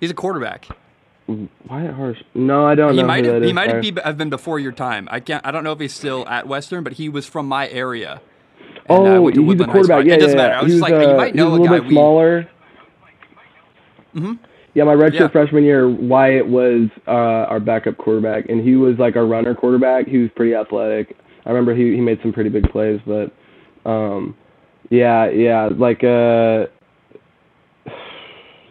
[0.00, 0.66] He's a quarterback.
[1.26, 3.92] Wyatt Harsh no I don't He know might have that he is, might have be,
[4.04, 5.08] have been before your time.
[5.10, 5.44] I can't.
[5.46, 8.20] I don't know if he's still at Western, but he was from my area.
[8.86, 9.86] And, uh, Oh, he's a Woodland High School.
[9.96, 10.06] quarterback.
[10.06, 10.54] Yeah, it doesn't yeah, matter.
[10.56, 11.72] I was just like, uh, you might was know a a little guy.
[11.78, 12.48] bit We, smaller.
[14.14, 14.38] Mhm.
[14.74, 15.28] Yeah, my redshirt Yeah.
[15.28, 17.10] freshman year, Wyatt was uh,
[17.48, 20.08] our backup quarterback, and he was like our runner quarterback.
[20.08, 21.16] He was pretty athletic.
[21.46, 23.32] I remember he he made some pretty big plays, but
[23.88, 24.34] um,
[24.90, 26.66] yeah, yeah, like uh,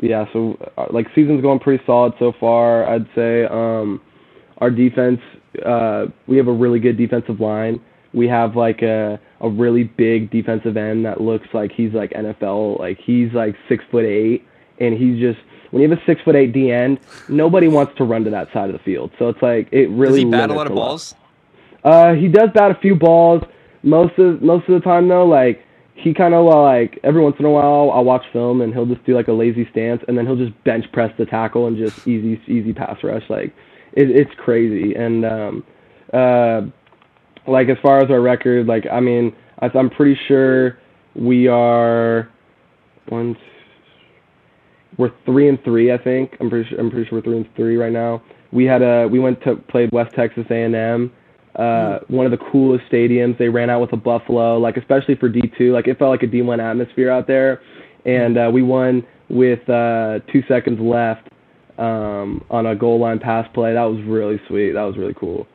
[0.02, 0.26] yeah.
[0.34, 2.88] So uh, like season's going pretty solid so far.
[2.88, 4.02] I'd say um,
[4.58, 5.20] our defense,
[5.66, 7.80] uh, we have a really good defensive line.
[8.14, 12.80] We have like a a really big defensive end that looks like he's like NFL.
[12.80, 14.46] Like he's like six foot eight,
[14.80, 15.40] and he's just
[15.74, 18.54] when you have a six foot eight D end, nobody wants to run to that
[18.54, 19.10] side of the field.
[19.18, 21.16] So it's like it does really he bat a lot of balls?
[21.84, 23.42] uh, he does bat a few balls.
[23.82, 25.66] Most of most of the time though, like
[25.96, 29.04] he kind of like every once in a while I'll watch film and he'll just
[29.04, 32.08] do like a lazy stance and then he'll just bench press the tackle and just
[32.08, 33.28] easy easy pass rush.
[33.28, 33.52] Like
[33.94, 34.94] it, it's crazy.
[34.94, 35.64] And um,
[36.14, 36.62] uh,
[37.48, 40.78] like as far as our record, like I mean, I, I'm pretty sure
[41.16, 42.30] we are
[43.10, 43.36] one.
[44.98, 46.38] We're three and three, I think.
[46.40, 46.80] I'm pretty sure.
[46.80, 48.22] I'm pretty sure we're three and three right now.
[48.52, 51.12] We had a we went to played West Texas A&M.
[51.56, 53.38] Uh, one of the coolest stadiums.
[53.38, 55.72] They ran out with a buffalo, like especially for D2.
[55.72, 57.62] Like it felt like a D1 atmosphere out there,
[58.06, 61.30] and uh, we won with uh, two seconds left
[61.78, 63.74] um, on a goal line pass play.
[63.74, 64.74] That was really sweet.
[64.74, 65.48] That was really cool.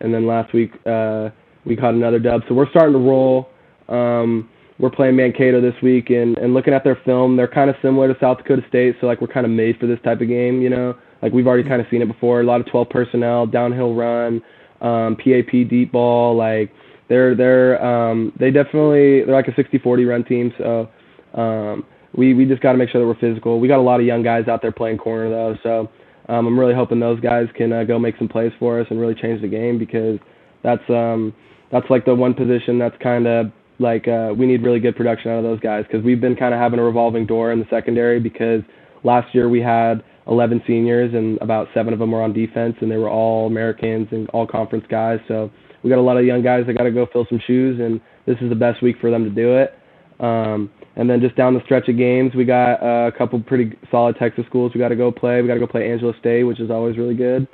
[0.00, 1.30] And then last week uh,
[1.64, 2.42] we caught another dub.
[2.48, 3.48] So we're starting to roll.
[3.88, 7.76] Um, we're playing Mankato this week, and, and looking at their film, they're kind of
[7.80, 8.96] similar to South Dakota State.
[9.00, 10.94] So like we're kind of made for this type of game, you know.
[11.22, 12.40] Like we've already kind of seen it before.
[12.40, 14.42] A lot of 12 personnel, downhill run,
[14.82, 16.36] um, PAP deep ball.
[16.36, 16.70] Like
[17.08, 20.52] they're they're um, they definitely they're like a 60-40 run team.
[20.58, 20.90] So
[21.34, 23.60] um, we we just got to make sure that we're physical.
[23.60, 25.90] We got a lot of young guys out there playing corner though, so
[26.28, 29.00] um, I'm really hoping those guys can uh, go make some plays for us and
[29.00, 30.18] really change the game because
[30.62, 31.34] that's um,
[31.70, 35.30] that's like the one position that's kind of like uh, we need really good production
[35.30, 37.66] out of those guys because we've been kind of having a revolving door in the
[37.68, 38.62] secondary because
[39.04, 42.90] last year we had 11 seniors and about seven of them were on defense and
[42.90, 45.20] they were all Americans and all conference guys.
[45.28, 45.50] So
[45.82, 48.00] we got a lot of young guys that got to go fill some shoes and
[48.26, 49.78] this is the best week for them to do it.
[50.18, 53.76] Um, and then just down the stretch of games, we got uh, a couple pretty
[53.90, 55.42] solid Texas schools we got to go play.
[55.42, 57.46] We got to go play Angelo State, which is always really good.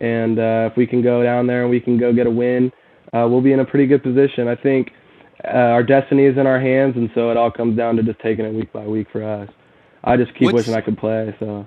[0.00, 2.72] And uh, if we can go down there and we can go get a win,
[3.12, 4.48] uh, we'll be in a pretty good position.
[4.48, 4.90] I think
[5.44, 8.18] uh, our destiny is in our hands, and so it all comes down to just
[8.20, 9.48] taking it week by week for us.
[10.04, 11.34] I just keep What's, wishing I could play.
[11.38, 11.66] So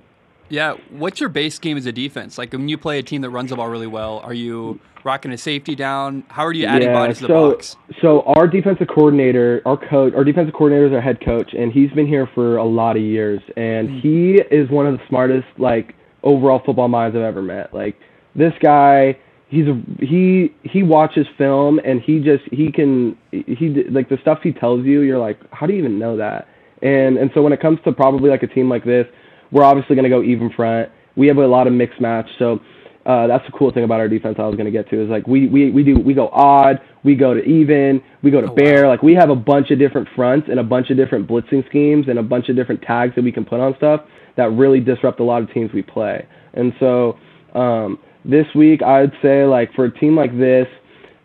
[0.49, 2.37] yeah, what's your base game as a defense?
[2.37, 5.31] Like when you play a team that runs the ball really well, are you rocking
[5.31, 6.23] a safety down?
[6.29, 7.75] How are you adding yeah, bodies to so, the box?
[8.01, 11.91] So our defensive coordinator, our coach, our defensive coordinator is our head coach, and he's
[11.91, 13.99] been here for a lot of years, and mm-hmm.
[13.99, 17.73] he is one of the smartest like overall football minds I've ever met.
[17.73, 17.95] Like
[18.35, 19.17] this guy,
[19.49, 24.39] he's a, he he watches film and he just he can he like the stuff
[24.41, 26.47] he tells you, you're like, how do you even know that?
[26.81, 29.05] And and so when it comes to probably like a team like this
[29.51, 30.89] we're obviously going to go even front.
[31.15, 32.59] We have a lot of mixed match, so
[33.05, 34.35] uh, that's the cool thing about our defense.
[34.39, 36.79] I was going to get to is like we we we do we go odd,
[37.03, 38.83] we go to even, we go to oh, bear.
[38.83, 38.89] Wow.
[38.89, 42.07] Like we have a bunch of different fronts and a bunch of different blitzing schemes
[42.07, 44.01] and a bunch of different tags that we can put on stuff
[44.37, 46.25] that really disrupt a lot of teams we play.
[46.53, 47.17] And so
[47.53, 50.67] um, this week, I'd say like for a team like this,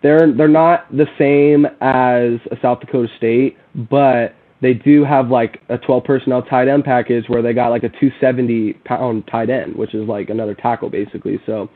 [0.02, 5.60] they're they're not the same as a South Dakota State, but they do have like
[5.68, 9.74] a 12 personnel tight end package where they got like a 270 pound tight end,
[9.76, 11.40] which is like another tackle basically.
[11.46, 11.68] So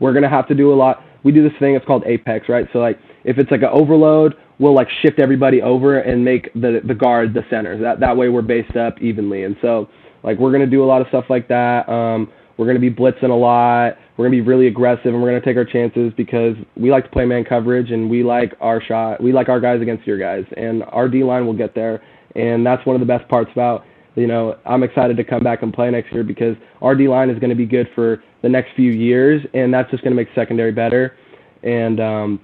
[0.00, 1.02] we're gonna have to do a lot.
[1.24, 1.74] We do this thing.
[1.74, 2.68] It's called Apex, right?
[2.72, 6.80] So like if it's like an overload, we'll like shift everybody over and make the
[6.84, 7.78] the guard the center.
[7.78, 9.44] That that way we're based up evenly.
[9.44, 9.88] And so
[10.22, 11.88] like we're gonna do a lot of stuff like that.
[11.88, 13.96] Um, we're gonna be blitzing a lot.
[14.16, 17.10] We're gonna be really aggressive and we're gonna take our chances because we like to
[17.10, 19.22] play man coverage and we like our shot.
[19.22, 22.02] We like our guys against your guys, and our D line will get there
[22.36, 25.62] and that's one of the best parts about you know I'm excited to come back
[25.62, 28.48] and play next year because our D line is going to be good for the
[28.48, 31.16] next few years, and that's just going to make secondary better.
[31.62, 32.40] And um,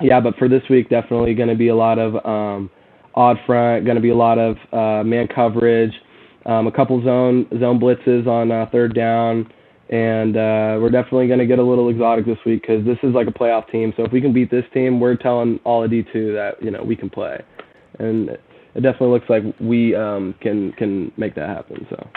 [0.00, 2.70] yeah, but for this week, definitely going to be a lot of um,
[3.14, 5.92] odd front, going to be a lot of uh, man coverage,
[6.46, 9.52] um, a couple zone zone blitzes on uh, third down,
[9.90, 13.14] and uh, we're definitely going to get a little exotic this week because this is
[13.14, 13.92] like a playoff team.
[13.96, 16.82] So if we can beat this team, we're telling all of D2 that you know
[16.82, 17.42] we can play,
[17.98, 21.86] and it definitely looks like we um, can can make that happen.
[21.90, 22.08] So.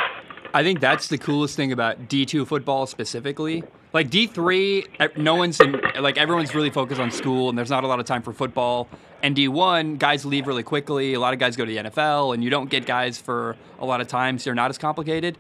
[0.54, 3.64] I think that's the coolest thing about D2 football specifically.
[3.94, 7.88] Like D3, no one's in, like everyone's really focused on school and there's not a
[7.88, 8.88] lot of time for football.
[9.22, 11.14] And D1, guys leave really quickly.
[11.14, 13.86] A lot of guys go to the NFL and you don't get guys for a
[13.86, 14.44] lot of times.
[14.44, 15.38] So they're not as complicated.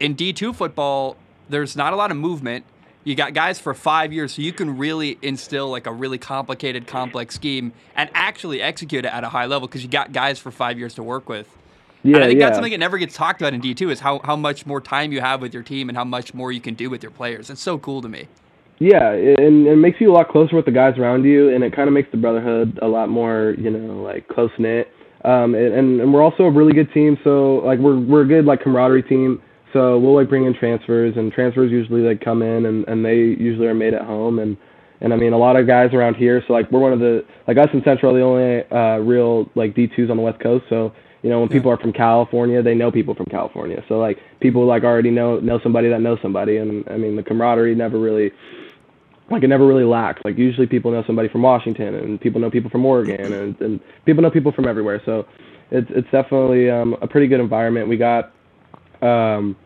[0.00, 1.16] In D2 football,
[1.48, 2.64] there's not a lot of movement
[3.08, 6.86] you got guys for five years, so you can really instill like a really complicated,
[6.86, 10.50] complex scheme and actually execute it at a high level because you got guys for
[10.50, 11.48] five years to work with.
[12.02, 12.46] Yeah, and I think yeah.
[12.46, 15.10] that's something that never gets talked about in D2 is how, how much more time
[15.10, 17.50] you have with your team and how much more you can do with your players.
[17.50, 18.28] It's so cool to me.
[18.78, 21.74] Yeah, and it makes you a lot closer with the guys around you, and it
[21.74, 24.92] kind of makes the brotherhood a lot more, you know, like close knit.
[25.24, 28.44] Um, and, and we're also a really good team, so like we're we're a good
[28.44, 29.42] like camaraderie team.
[29.72, 33.16] So we'll like bring in transfers, and transfers usually like come in, and and they
[33.16, 34.56] usually are made at home, and
[35.00, 36.42] and I mean a lot of guys around here.
[36.46, 39.50] So like we're one of the like us in Central, are the only uh, real
[39.54, 40.64] like D2s on the West Coast.
[40.68, 40.92] So
[41.22, 43.82] you know when people are from California, they know people from California.
[43.88, 47.22] So like people like already know know somebody that knows somebody, and I mean the
[47.22, 48.32] camaraderie never really
[49.30, 50.22] like it never really lacks.
[50.24, 53.80] Like usually people know somebody from Washington, and people know people from Oregon, and and
[54.06, 55.02] people know people from everywhere.
[55.04, 55.26] So
[55.70, 57.88] it's it's definitely um, a pretty good environment.
[57.88, 58.32] We got
[59.02, 59.56] um,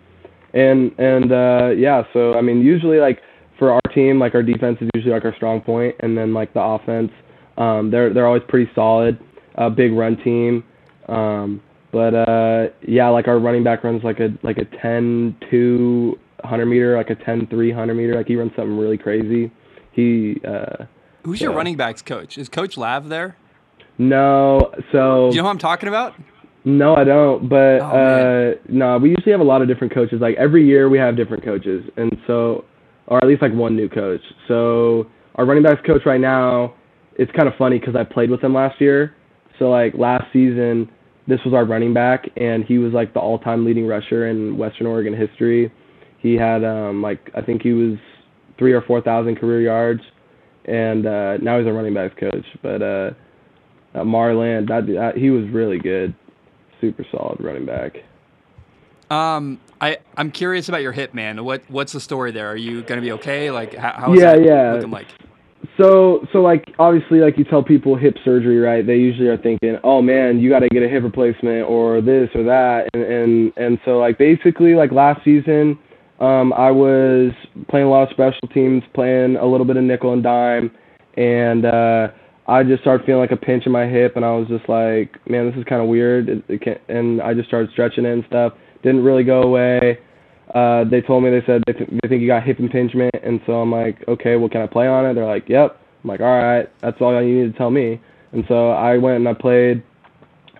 [0.54, 3.20] and and uh, yeah, so I mean, usually like
[3.58, 6.52] for our team, like our defense is usually like our strong point, and then like
[6.54, 7.10] the offense,
[7.56, 9.18] um, they're they're always pretty solid,
[9.56, 10.64] a uh, big run team.
[11.08, 11.62] Um,
[11.92, 16.66] but uh, yeah, like our running back runs like a like a 10 2 100
[16.66, 18.14] meter, like a 10 3 100 meter.
[18.14, 19.50] Like he runs something really crazy.
[19.92, 20.40] He.
[20.46, 20.86] Uh,
[21.24, 21.44] Who's so.
[21.44, 22.36] your running backs coach?
[22.36, 23.36] Is Coach Lav there?
[23.98, 25.30] No, so.
[25.30, 26.14] Do you know who I'm talking about?
[26.64, 27.48] No, I don't.
[27.48, 30.20] But oh, uh, no, we usually have a lot of different coaches.
[30.20, 32.64] Like every year, we have different coaches, and so,
[33.06, 34.20] or at least like one new coach.
[34.46, 36.74] So our running backs coach right now,
[37.16, 39.16] it's kind of funny because I played with him last year.
[39.58, 40.88] So like last season,
[41.26, 44.86] this was our running back, and he was like the all-time leading rusher in Western
[44.86, 45.72] Oregon history.
[46.18, 47.98] He had um like I think he was
[48.56, 50.02] three or four thousand career yards,
[50.66, 52.46] and uh, now he's a running backs coach.
[52.62, 53.10] But uh,
[53.96, 56.14] uh Marland, that, that he was really good
[56.82, 57.96] super solid running back.
[59.10, 61.42] Um, I I'm curious about your hip, man.
[61.44, 62.50] What what's the story there?
[62.50, 63.50] Are you gonna be okay?
[63.50, 64.72] Like how, how's Yeah, that yeah.
[64.74, 65.06] looking like?
[65.78, 68.84] So, so like obviously, like you tell people hip surgery, right?
[68.86, 72.28] They usually are thinking, oh man, you got to get a hip replacement or this
[72.34, 75.78] or that, and and and so like basically, like last season,
[76.20, 77.32] um, I was
[77.68, 80.70] playing a lot of special teams, playing a little bit of nickel and dime,
[81.16, 82.08] and uh,
[82.52, 85.16] I just started feeling like a pinch in my hip, and I was just like,
[85.28, 88.12] man, this is kind of weird, it, it can and I just started stretching it
[88.12, 88.52] and stuff.
[88.82, 89.98] Didn't really go away
[90.54, 93.40] uh, they told me they said they, th- they think you got hip impingement, and
[93.46, 95.14] so I'm like, okay, well, can I play on it?
[95.14, 95.80] They're like, yep.
[96.04, 98.00] I'm like, all right, that's all you need to tell me.
[98.32, 99.82] And so I went and I played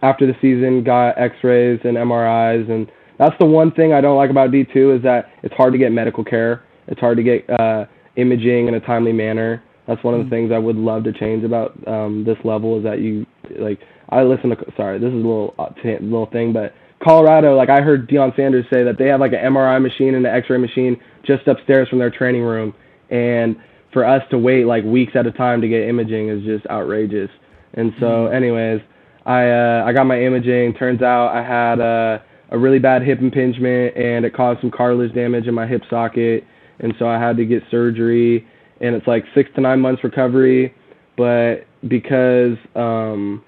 [0.03, 4.31] after the season, got X-rays and MRIs, and that's the one thing I don't like
[4.31, 6.65] about D2 is that it's hard to get medical care.
[6.87, 7.85] It's hard to get uh,
[8.17, 9.63] imaging in a timely manner.
[9.93, 12.85] That's one of the things I would love to change about um, this level is
[12.85, 13.27] that you
[13.59, 17.57] like I listen to sorry this is a little uh, t- little thing but Colorado,
[17.57, 20.33] like I heard Deion Sanders say that they have like an MRI machine and an
[20.35, 22.75] X-ray machine just upstairs from their training room,
[23.11, 23.57] and
[23.93, 27.31] for us to wait like weeks at a time to get imaging is just outrageous.
[27.75, 28.81] And so, anyways,
[29.27, 30.75] I uh, I got my imaging.
[30.75, 35.15] Turns out I had a a really bad hip impingement, and it caused some cartilage
[35.15, 36.45] damage in my hip socket,
[36.79, 38.47] and so I had to get surgery.
[38.83, 40.75] And it's like six to nine months recovery,
[41.17, 43.45] but because um,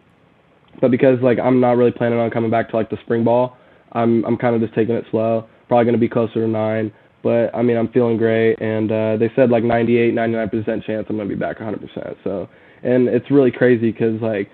[0.81, 3.57] but because like I'm not really planning on coming back to like the spring ball,
[3.93, 5.47] I'm I'm kind of just taking it slow.
[5.69, 9.31] Probably gonna be closer to nine, but I mean I'm feeling great, and uh, they
[9.35, 12.17] said like 98, 99 percent chance I'm gonna be back 100 percent.
[12.25, 12.49] So,
[12.83, 14.51] and it's really crazy because like,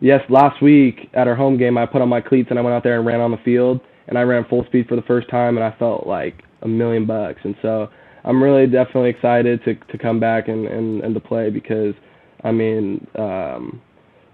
[0.00, 2.74] yes, last week at our home game I put on my cleats and I went
[2.74, 5.28] out there and ran on the field, and I ran full speed for the first
[5.28, 7.88] time, and I felt like a million bucks, and so
[8.24, 11.94] I'm really definitely excited to to come back and and and to play because
[12.42, 13.06] I mean.
[13.16, 13.82] um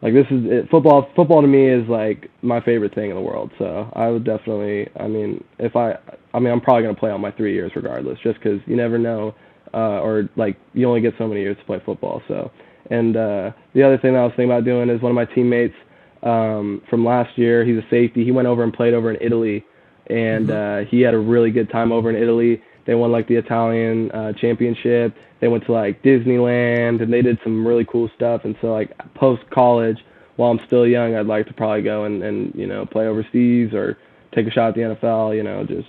[0.03, 3.23] like this is it, football football to me is like my favorite thing in the
[3.23, 3.51] world.
[3.59, 5.93] So i would definitely i mean if i
[6.33, 8.77] i mean i'm probably going to play all my three years regardless just because you
[8.77, 9.35] never know
[9.75, 12.23] uh or like you only get so many years to play football.
[12.29, 12.51] So
[12.91, 15.27] and uh the other thing that i was thinking about doing is one of my
[15.35, 15.75] teammates
[16.23, 18.25] um from last year he's a safety.
[18.25, 19.65] He went over and played over in italy
[20.09, 23.37] and uh he had a really good time over in italy they won like the
[23.37, 28.45] italian uh championship they went to like Disneyland and they did some really cool stuff.
[28.45, 29.99] And so like post college,
[30.37, 33.73] while I'm still young, I'd like to probably go and and you know play overseas
[33.73, 33.99] or
[34.33, 35.35] take a shot at the NFL.
[35.35, 35.89] You know, just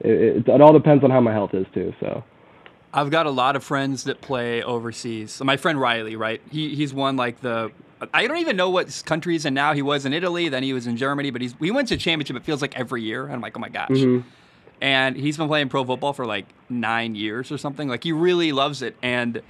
[0.00, 1.94] it, it, it all depends on how my health is too.
[2.00, 2.22] So.
[2.90, 5.30] I've got a lot of friends that play overseas.
[5.32, 6.40] So my friend Riley, right?
[6.50, 7.70] He he's won like the
[8.14, 9.74] I don't even know what countries and now.
[9.74, 12.36] He was in Italy, then he was in Germany, but he's he went to championship.
[12.36, 13.90] It feels like every year, and I'm like, oh my gosh.
[13.90, 14.26] Mm-hmm.
[14.80, 17.88] And he's been playing pro football for like nine years or something.
[17.88, 18.96] Like he really loves it.
[19.02, 19.42] And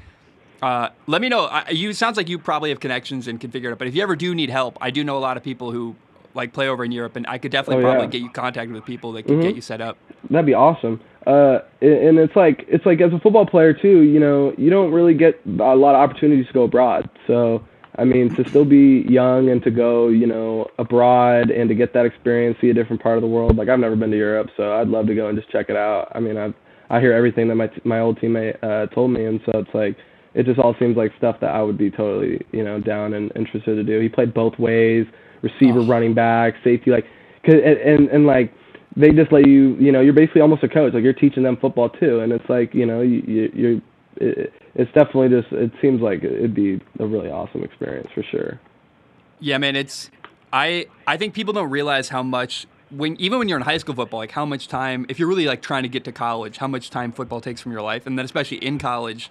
[0.63, 1.45] uh, let me know.
[1.45, 3.79] I, you sounds like you probably have connections and can figure it out.
[3.79, 5.95] But if you ever do need help, I do know a lot of people who
[6.35, 8.05] like play over in Europe, and I could definitely Oh, probably yeah.
[8.07, 8.11] Mm-hmm.
[8.13, 9.97] get you contacted with people that could get you set up.
[10.31, 11.01] That'd be awesome.
[11.27, 14.93] Uh, and it's like it's like as a football player too, you know, you don't
[14.93, 17.11] really get a lot of opportunities to go abroad.
[17.27, 17.63] So
[17.99, 21.93] I mean, to still be young and to go, you know, abroad and to get
[21.95, 23.57] that experience, see a different part of the world.
[23.57, 25.77] Like I've never been to Europe, so I'd love to go and just check it
[25.77, 26.13] out.
[26.15, 26.55] I mean, I
[26.91, 29.97] I hear everything that my my old teammate uh, told me, and so it's like
[30.35, 33.33] it just all seems like stuff that I would be totally, you know, down and
[33.35, 33.99] interested to do.
[34.01, 35.07] He played both ways,
[35.43, 35.87] receiver, Oh.
[35.87, 37.07] running back, safety, like,
[37.45, 38.53] 'cause- and, and and like
[38.97, 40.93] they just let you, you know, you're basically almost a coach.
[40.95, 43.81] Like you're teaching them football too, and it's like, you know, you, you you're,
[44.21, 45.53] it, it's definitely just.
[45.53, 48.61] It seems like it'd be a really awesome experience for sure.
[49.41, 50.11] Yeah, man, it's
[50.53, 53.95] I I think people don't realize how much when even when you're in high school
[53.95, 56.67] football, like how much time if you're really like trying to get to college, how
[56.69, 59.31] much time football takes from your life, and then especially in college,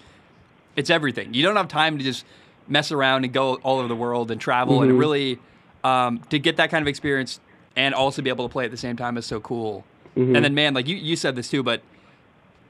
[0.75, 1.33] it's everything.
[1.33, 2.25] You don't have time to just
[2.67, 4.99] mess around and go all over the world and travel, and Mhm.
[4.99, 5.39] really
[5.83, 7.39] um, to get that kind of experience
[7.75, 9.85] and also be able to play at the same time is so cool.
[10.17, 10.35] Mhm.
[10.35, 11.81] And then, man, like you you said this too, but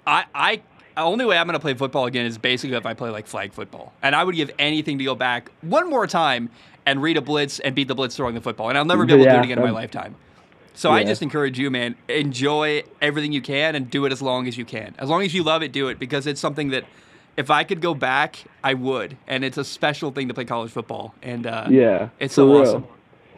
[0.05, 0.61] I I.
[0.98, 3.28] The only way I'm going to play football again is basically if I play like
[3.28, 3.93] flag football.
[4.02, 6.50] And I would give anything to go back one more time
[6.88, 8.70] and read a blitz and beat the blitz throwing the football.
[8.70, 10.16] And I'll never be able to do it again in my um, lifetime.
[10.74, 14.48] So I just encourage you, man, enjoy everything you can and do it as long
[14.48, 14.95] as you can.
[14.98, 16.84] As long as you love it, do it because it's something that
[17.36, 19.18] if I could go back, I would.
[19.28, 21.14] And it's a special thing to play college football.
[21.22, 22.89] And uh, Yeah, it's so real.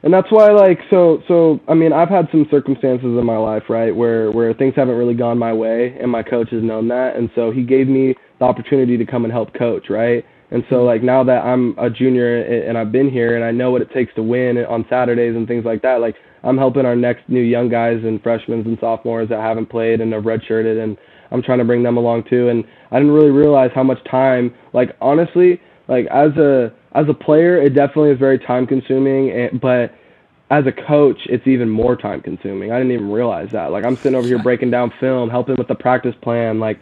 [0.01, 3.63] And that's why, like, so, so, I mean, I've had some circumstances in my life,
[3.69, 7.17] right, where where things haven't really gone my way, and my coach has known that,
[7.17, 10.23] and so he gave me the opportunity to come and help coach, right.
[10.51, 13.71] And so, like, now that I'm a junior and I've been here, and I know
[13.71, 16.95] what it takes to win on Saturdays and things like that, like, I'm helping our
[16.95, 20.97] next new young guys and freshmen and sophomores that haven't played and are redshirted, and
[21.31, 22.47] I'm trying to bring them along too.
[22.47, 27.13] And I didn't really realize how much time, like, honestly, like as a as a
[27.13, 29.59] player, it definitely is very time consuming.
[29.61, 29.93] But
[30.51, 32.71] as a coach, it's even more time consuming.
[32.71, 33.71] I didn't even realize that.
[33.71, 36.79] Like I'm sitting over here breaking down film, helping with the practice plan, like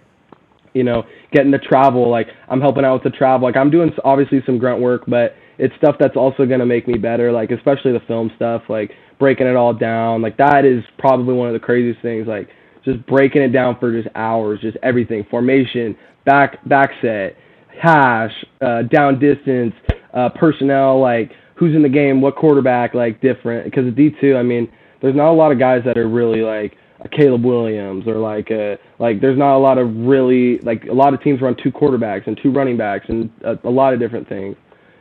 [0.74, 2.10] you know, getting to travel.
[2.10, 3.48] Like I'm helping out with the travel.
[3.48, 6.98] Like I'm doing obviously some grunt work, but it's stuff that's also gonna make me
[6.98, 7.32] better.
[7.32, 10.22] Like especially the film stuff, like breaking it all down.
[10.22, 12.28] Like that is probably one of the craziest things.
[12.28, 12.50] Like
[12.86, 17.36] just breaking it down for just hours, just everything, formation, back back set,
[17.82, 18.32] hash,
[18.62, 19.74] uh, down distance,
[20.14, 23.66] uh, personnel, like who's in the game, what quarterback, like different.
[23.66, 26.42] Because at D two, I mean, there's not a lot of guys that are really
[26.42, 30.86] like a Caleb Williams or like a like there's not a lot of really like
[30.86, 33.94] a lot of teams run two quarterbacks and two running backs and a, a lot
[33.94, 34.56] of different things.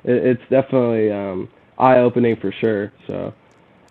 [0.05, 1.49] It, it's definitely um,
[1.79, 2.93] eye opening for sure.
[3.07, 3.33] So.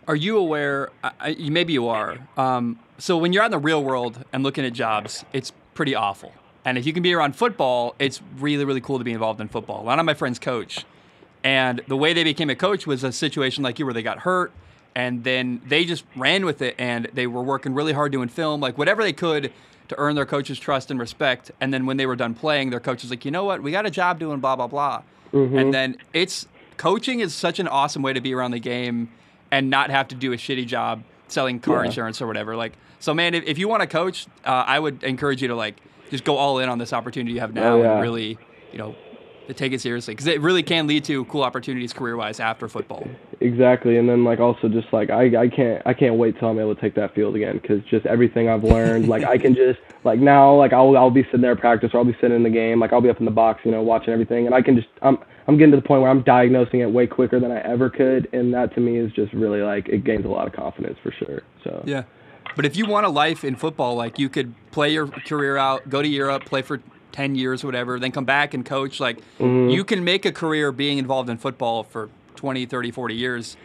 [0.08, 0.92] Are you aware?
[1.04, 2.20] I, maybe you are.
[2.38, 5.96] Um, so when you're out in the real world and looking at jobs, it's pretty
[5.96, 6.32] awful.
[6.64, 9.48] And if you can be around football, it's really really cool to be involved in
[9.48, 9.82] football.
[9.82, 10.86] A lot of my friends coach,
[11.46, 14.20] and the way they became a coach was a situation like you where they got
[14.20, 14.52] hurt
[14.96, 18.60] and then they just ran with it and they were working really hard doing film,
[18.60, 19.54] like whatever they could
[19.90, 21.52] to earn their coach's trust and respect.
[21.62, 23.72] And then when they were done playing, their coach was like, you know what, we
[23.72, 25.04] got a job doing blah blah blah.
[25.34, 25.58] Mm-hmm.
[25.58, 29.12] And then it's coaching is such an awesome way to be around the game
[29.52, 31.86] and not have to do a shitty job selling car yeah.
[31.86, 32.56] insurance or whatever.
[32.56, 35.56] Like, so man, if, if you want to coach, uh, I would encourage you to
[35.56, 35.76] like
[36.10, 37.92] just go all in on this opportunity you have now oh, yeah.
[37.94, 38.40] and really,
[38.72, 38.96] you know,
[39.48, 42.68] to take it seriously because it really can lead to cool opportunities career wise after
[42.68, 43.08] football.
[43.42, 46.60] Exactly, and then like also just like I I can't I can't wait till I'm
[46.60, 49.80] able to take that field again because just everything I've learned like I can just
[50.04, 52.44] like now like I'll I'll be sitting there at practice or I'll be sitting in
[52.44, 54.62] the game like I'll be up in the box you know watching everything and I
[54.62, 55.18] can just I'm
[55.48, 58.28] I'm getting to the point where I'm diagnosing it way quicker than I ever could
[58.34, 61.12] and that to me is just really like it gains a lot of confidence for
[61.12, 61.42] sure.
[61.64, 62.04] So yeah.
[62.56, 65.90] But if you want a life in football, like you could play your career out,
[65.90, 66.80] go to Europe, play for
[67.16, 69.00] 10 years, whatever, then come back and coach.
[69.00, 69.70] Like, mm-hmm.
[69.70, 73.56] you can make a career being involved in football for 20, 30, 40 years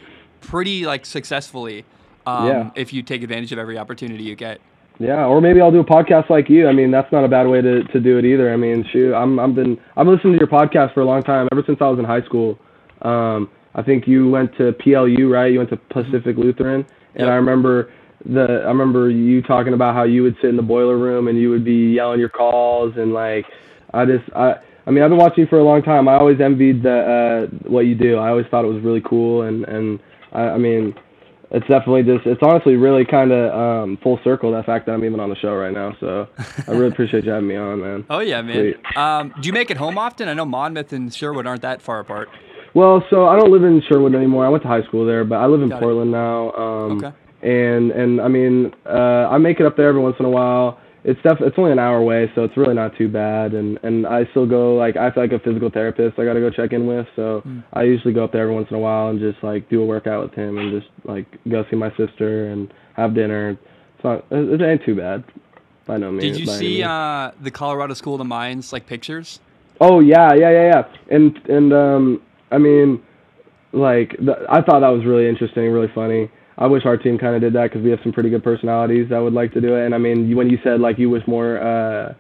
[0.41, 1.85] pretty, like, successfully
[2.27, 2.71] um, yeah.
[2.77, 4.61] if you take advantage of every opportunity you get.
[5.01, 6.69] Yeah, or maybe I'll do a podcast like you.
[6.69, 8.53] I mean, that's not a bad way to, to do it either.
[8.53, 11.49] I mean, shoot, I'm I've been I've listened to your podcast for a long time,
[11.51, 12.59] ever since I was in high school.
[13.01, 15.51] Um, I think you went to PLU, right?
[15.51, 16.85] You went to Pacific Lutheran,
[17.15, 17.31] and yep.
[17.31, 17.91] I remember
[18.25, 21.39] the I remember you talking about how you would sit in the boiler room and
[21.39, 23.47] you would be yelling your calls and like
[23.95, 24.57] I just I
[24.87, 26.09] I mean I've been watching you for a long time.
[26.09, 28.18] I always envied the uh what you do.
[28.18, 30.01] I always thought it was really cool and and
[30.33, 30.95] I, I mean
[31.51, 35.05] it's definitely just it's honestly really kind of um, full circle that fact that I'm
[35.05, 35.97] even on the show right now.
[35.99, 36.29] So
[36.68, 38.05] I really appreciate you having me on, man.
[38.09, 38.75] Oh yeah, man.
[38.95, 40.29] Um, do you make it home often?
[40.29, 42.29] I know Monmouth and Sherwood aren't that far apart.
[42.73, 44.47] Well, so I don't live in Sherwood anymore.
[44.47, 46.12] I went to high school there, but I live in Got Portland it.
[46.12, 46.53] now.
[46.53, 50.26] Um, okay and and I mean uh, I make it up there every once in
[50.26, 50.78] a while.
[51.03, 53.55] It's def- it's only an hour away, so it's really not too bad.
[53.55, 56.18] And and I still go like I feel like a physical therapist.
[56.18, 57.64] I got to go check in with, so mm.
[57.72, 59.86] I usually go up there every once in a while and just like do a
[59.86, 63.59] workout with him and just like go see my sister and have dinner.
[63.95, 65.24] It's not it ain't too bad.
[65.86, 66.36] By no means.
[66.36, 69.41] Did you see uh, the Colorado School of the Mines like pictures?
[69.80, 71.16] Oh yeah, yeah, yeah, yeah.
[71.16, 73.03] And and um, I mean,
[73.72, 76.30] like the, I thought that was really interesting, really funny.
[76.61, 79.09] I wish our team kind of did that because we have some pretty good personalities
[79.09, 79.87] that would like to do it.
[79.87, 82.13] And I mean, when you said like you wish more uh,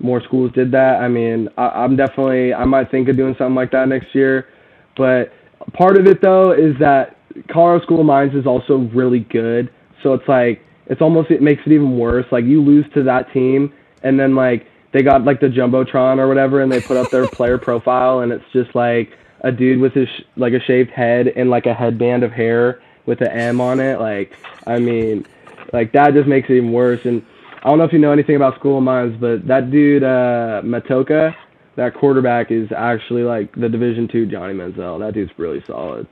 [0.00, 3.54] more schools did that, I mean, I, I'm definitely I might think of doing something
[3.54, 4.48] like that next year.
[4.96, 5.32] But
[5.72, 7.16] part of it though is that
[7.48, 9.72] Colorado School of Mines is also really good.
[10.02, 12.26] So it's like it's almost it makes it even worse.
[12.32, 13.72] Like you lose to that team,
[14.02, 17.28] and then like they got like the jumbotron or whatever, and they put up their
[17.36, 19.10] player profile, and it's just like
[19.42, 22.80] a dude with his sh- like a shaved head and like a headband of hair
[23.06, 24.00] with an M on it.
[24.00, 24.32] Like,
[24.66, 25.26] I mean,
[25.72, 27.04] like that just makes it even worse.
[27.04, 27.24] And
[27.62, 30.62] I don't know if you know anything about School of Mines, but that dude uh,
[30.64, 31.34] Matocha,
[31.76, 34.98] that quarterback is actually like the Division two Johnny Manziel.
[35.00, 36.06] That dude's really solid.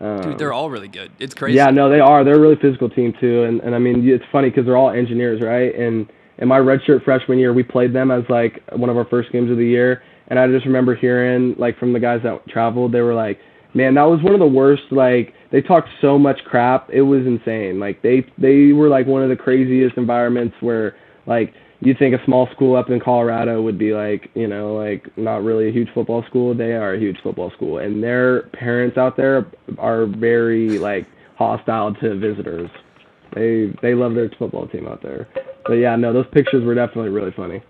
[0.00, 1.12] Um, Dude, they're all really good.
[1.18, 1.56] It's crazy.
[1.56, 2.24] Yeah, no, they are.
[2.24, 4.90] They're a really physical team too, and and I mean, it's funny because they're all
[4.90, 5.74] engineers, right?
[5.74, 9.30] And in my redshirt freshman year, we played them as like one of our first
[9.30, 12.92] games of the year, and I just remember hearing like from the guys that traveled,
[12.92, 13.38] they were like,
[13.74, 16.88] "Man, that was one of the worst like they talked so much crap.
[16.90, 17.78] It was insane.
[17.80, 20.96] Like they they were like one of the craziest environments where
[21.26, 25.06] like you'd think a small school up in Colorado would be like, you know, like
[25.16, 26.54] not really a huge football school.
[26.54, 29.46] They are a huge football school, and their parents out there
[29.78, 31.06] are very like
[31.36, 32.70] hostile to visitors.
[33.34, 35.28] They they love their football team out there.
[35.66, 37.62] But yeah, no, those pictures were definitely really funny.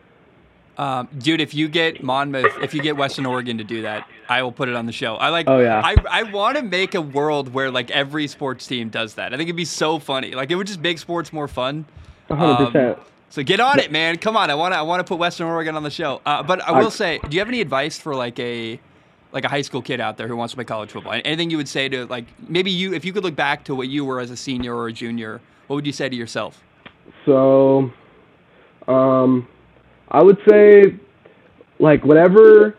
[0.76, 4.42] Um, dude, if you get Monmouth, if you get Western Oregon to do that, I
[4.42, 5.14] will put it on the show.
[5.14, 5.48] I like.
[5.48, 5.80] Oh yeah.
[5.84, 9.32] I I want to make a world where like every sports team does that.
[9.32, 10.32] I think it'd be so funny.
[10.32, 11.84] Like it would just make sports more fun.
[12.28, 12.98] hundred um, percent.
[13.30, 14.16] So get on it, man.
[14.18, 14.50] Come on.
[14.50, 14.78] I want to.
[14.78, 16.20] I want to put Western Oregon on the show.
[16.26, 18.80] Uh, but I will I, say, do you have any advice for like a
[19.32, 21.12] like a high school kid out there who wants to play college football?
[21.12, 23.88] Anything you would say to like maybe you if you could look back to what
[23.88, 26.62] you were as a senior or a junior, what would you say to yourself?
[27.26, 27.92] So,
[28.88, 29.48] um,
[30.08, 30.98] I would say
[31.78, 32.76] like whatever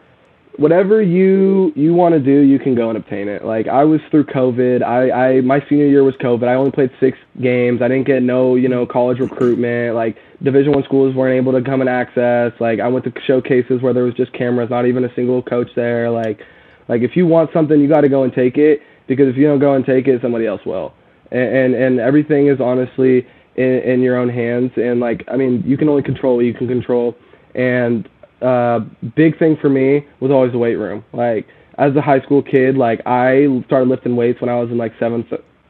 [0.57, 3.43] whatever you you want to do, you can go and obtain it.
[3.43, 4.83] Like I was through COVID.
[4.83, 6.47] I I my senior year was COVID.
[6.47, 7.81] I only played six games.
[7.81, 9.95] I didn't get no you know college recruitment.
[9.95, 12.51] Like Division one schools weren't able to come and access.
[12.59, 15.69] Like I went to showcases where there was just cameras, not even a single coach
[15.75, 16.09] there.
[16.09, 16.41] Like
[16.87, 19.45] like if you want something, you got to go and take it because if you
[19.47, 20.93] don't go and take it, somebody else will.
[21.31, 24.71] And and, and everything is honestly in, in your own hands.
[24.75, 27.15] And like I mean, you can only control what you can control.
[27.53, 28.07] And
[28.41, 28.79] uh,
[29.15, 31.03] big thing for me was always the weight room.
[31.13, 34.77] Like as a high school kid, like I started lifting weights when I was in
[34.77, 35.27] like seventh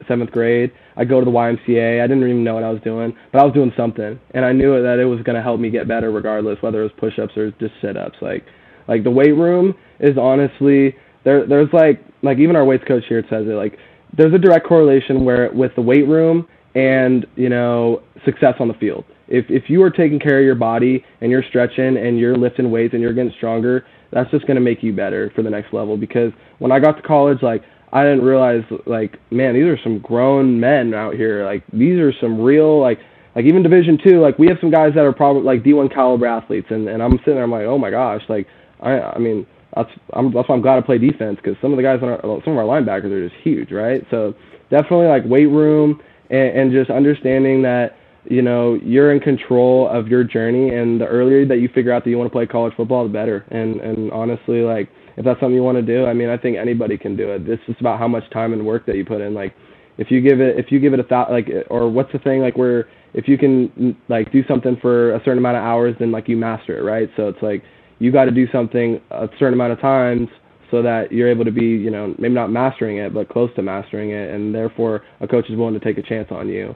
[0.08, 0.72] seventh grade.
[0.96, 2.02] I go to the YMCA.
[2.02, 4.52] I didn't even know what I was doing, but I was doing something, and I
[4.52, 7.36] knew that it was going to help me get better, regardless whether it was push-ups
[7.36, 8.16] or just sit-ups.
[8.20, 8.44] Like,
[8.88, 11.46] like the weight room is honestly there.
[11.46, 13.54] There's like like even our weights coach here says it.
[13.54, 13.78] Like
[14.16, 18.74] there's a direct correlation where with the weight room and you know success on the
[18.74, 19.04] field.
[19.28, 22.70] If if you are taking care of your body and you're stretching and you're lifting
[22.70, 25.72] weights and you're getting stronger, that's just going to make you better for the next
[25.72, 25.96] level.
[25.96, 29.98] Because when I got to college, like I didn't realize like man, these are some
[30.00, 31.44] grown men out here.
[31.44, 33.00] Like these are some real like
[33.34, 34.20] like even Division two.
[34.20, 37.18] Like we have some guys that are probably like D1 caliber athletes, and and I'm
[37.18, 38.46] sitting there, I'm like, oh my gosh, like
[38.80, 41.78] I I mean that's I'm that's why I'm glad to play defense because some of
[41.78, 44.04] the guys on our some of our linebackers are just huge, right?
[44.10, 44.34] So
[44.68, 50.08] definitely like weight room and, and just understanding that you know you're in control of
[50.08, 52.74] your journey, and the earlier that you figure out that you want to play college
[52.76, 53.44] football, the better.
[53.50, 56.56] And and honestly, like if that's something you want to do, I mean, I think
[56.56, 57.48] anybody can do it.
[57.48, 59.32] It's just about how much time and work that you put in.
[59.32, 59.54] Like,
[59.98, 62.40] if you give it, if you give it a thought, like, or what's the thing,
[62.40, 66.12] like, where if you can like do something for a certain amount of hours, then
[66.12, 67.10] like you master it, right?
[67.16, 67.64] So it's like
[67.98, 70.28] you got to do something a certain amount of times
[70.70, 73.62] so that you're able to be, you know, maybe not mastering it, but close to
[73.62, 76.74] mastering it, and therefore a coach is willing to take a chance on you.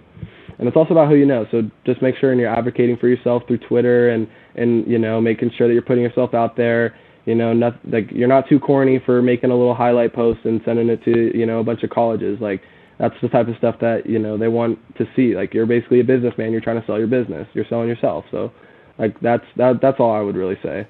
[0.59, 1.47] And it's also about who you know.
[1.51, 5.21] So just make sure and you're advocating for yourself through Twitter and and you know
[5.21, 6.95] making sure that you're putting yourself out there
[7.27, 10.61] you know, not like you're not too corny for making a little highlight post and
[10.65, 12.39] sending it to you know a bunch of colleges.
[12.41, 12.63] Like
[12.99, 15.37] that's the type of stuff that you know they want to see.
[15.37, 16.53] Like you're basically a businessman.
[16.53, 17.47] You're trying to sell your business.
[17.53, 18.25] You're selling yourself.
[18.31, 18.53] So
[18.99, 20.89] like that's that that's all I would really say.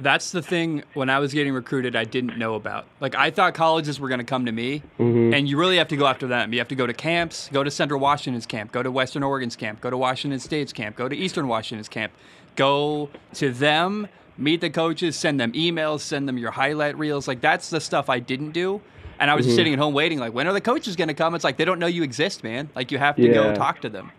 [0.00, 2.86] That's the thing when I was getting recruited I didn't know about.
[3.00, 5.34] Like I thought colleges were going to come to me mm-hmm.
[5.34, 6.52] and you really have to go after them.
[6.52, 9.56] You have to go to camps, go to Central Washington's camp, go to Western Oregon's
[9.56, 12.12] camp, go to Washington State's camp, go to Eastern Washington's camp.
[12.56, 14.08] Go to them
[14.38, 17.28] meet the coaches, send them emails, send them your highlight reels.
[17.28, 18.80] Like that's the stuff I didn't do.
[19.20, 19.56] And I was mm-hmm.
[19.56, 21.34] sitting at home waiting, like, when are the coaches going to come?
[21.34, 22.70] It's like they don't know you exist, man.
[22.76, 23.34] Like you have to yeah.
[23.34, 24.12] go talk to them.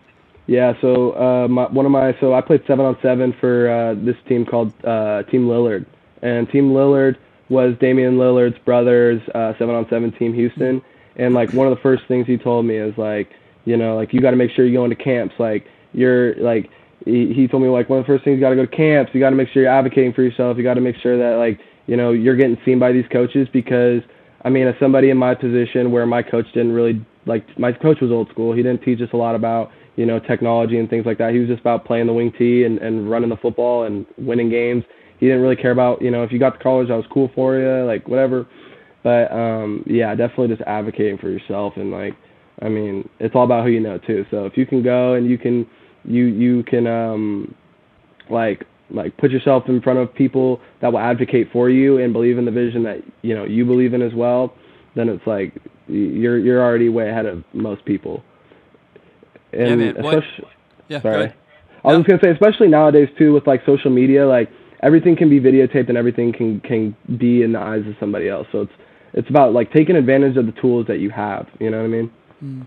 [0.46, 0.74] Yeah.
[0.80, 4.16] So uh, my, one of my so I played seven on seven for uh, this
[4.28, 5.86] team called uh, Team Lillard,
[6.22, 7.16] and Team Lillard
[7.50, 10.80] was Damian Lillard's brother's uh, seven on seven team Houston.
[11.16, 13.28] And like one of the first things he told me is like,
[13.64, 15.34] you know, like you got to make sure you go into camps.
[15.38, 16.70] Like you're like
[17.04, 18.76] he, he told me like one of the first things you got to go to
[18.76, 19.12] camps.
[19.12, 20.56] You got to make sure you're advocating for yourself.
[20.56, 23.48] You got to make sure that like you know you're getting seen by these coaches
[23.52, 24.02] because
[24.44, 28.00] I mean as somebody in my position where my coach didn't really like my coach
[28.00, 28.52] was old school.
[28.52, 31.34] He didn't teach us a lot about you know technology and things like that.
[31.34, 34.48] He was just about playing the wing tee and and running the football and winning
[34.48, 34.82] games.
[35.18, 37.30] He didn't really care about you know if you got to college that was cool
[37.34, 38.46] for you like whatever.
[39.02, 42.14] But um yeah, definitely just advocating for yourself and like
[42.62, 44.24] I mean it's all about who you know too.
[44.30, 45.66] So if you can go and you can
[46.06, 47.54] you you can um
[48.30, 52.38] like like put yourself in front of people that will advocate for you and believe
[52.38, 54.54] in the vision that you know you believe in as well
[54.96, 55.52] then it's like
[55.86, 58.24] you're you're already way ahead of most people
[59.52, 60.02] and yeah, man.
[60.02, 60.24] What?
[60.88, 61.32] yeah sorry
[61.84, 64.50] I was gonna say, especially nowadays too, with like social media, like
[64.82, 68.46] everything can be videotaped and everything can can be in the eyes of somebody else.
[68.52, 68.72] So it's
[69.14, 71.48] it's about like taking advantage of the tools that you have.
[71.58, 72.12] You know what I mean?
[72.44, 72.66] Mm.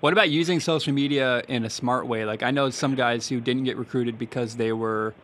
[0.00, 2.24] What about using social media in a smart way?
[2.24, 5.14] Like I know some guys who didn't get recruited because they were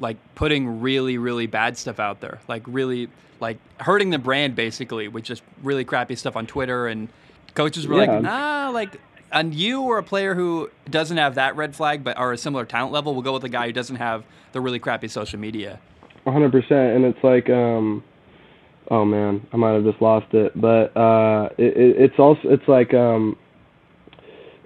[0.00, 3.08] like putting really really bad stuff out there, like really
[3.40, 7.08] like hurting the brand basically with just really crappy stuff on Twitter and
[7.54, 8.12] coaches were yeah.
[8.12, 9.00] like, "Nah, like
[9.32, 12.64] and you or a player who doesn't have that red flag but are a similar
[12.64, 15.80] talent level, we'll go with a guy who doesn't have the really crappy social media."
[16.26, 18.02] 100% and it's like um
[18.90, 22.66] oh man, I might have just lost it, but uh it, it it's also it's
[22.68, 23.36] like um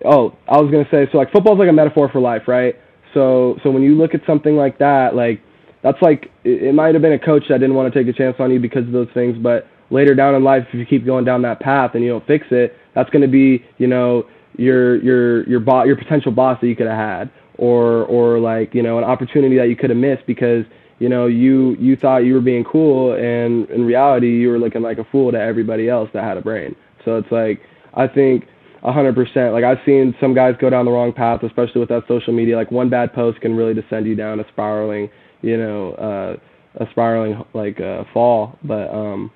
[0.04, 2.76] oh, I was gonna say, so like football's like a metaphor for life, right?
[3.14, 5.40] So so when you look at something like that, like
[5.82, 8.16] that's like it, it might have been a coach that didn't want to take a
[8.16, 11.04] chance on you because of those things, but later down in life, if you keep
[11.04, 14.26] going down that path and you don't fix it, that's gonna be you know
[14.56, 18.74] your your your bo- your potential boss that you could have had, or or like
[18.74, 20.64] you know an opportunity that you could have missed because
[21.02, 24.82] you know, you you thought you were being cool, and in reality, you were looking
[24.82, 26.76] like a fool to everybody else that had a brain.
[27.04, 27.60] So it's like
[27.94, 28.44] I think
[28.84, 29.52] a hundred percent.
[29.52, 32.56] Like I've seen some guys go down the wrong path, especially with that social media.
[32.56, 35.10] Like one bad post can really descend you down a spiraling,
[35.40, 38.56] you know, uh, a spiraling like uh, fall.
[38.62, 39.32] But um,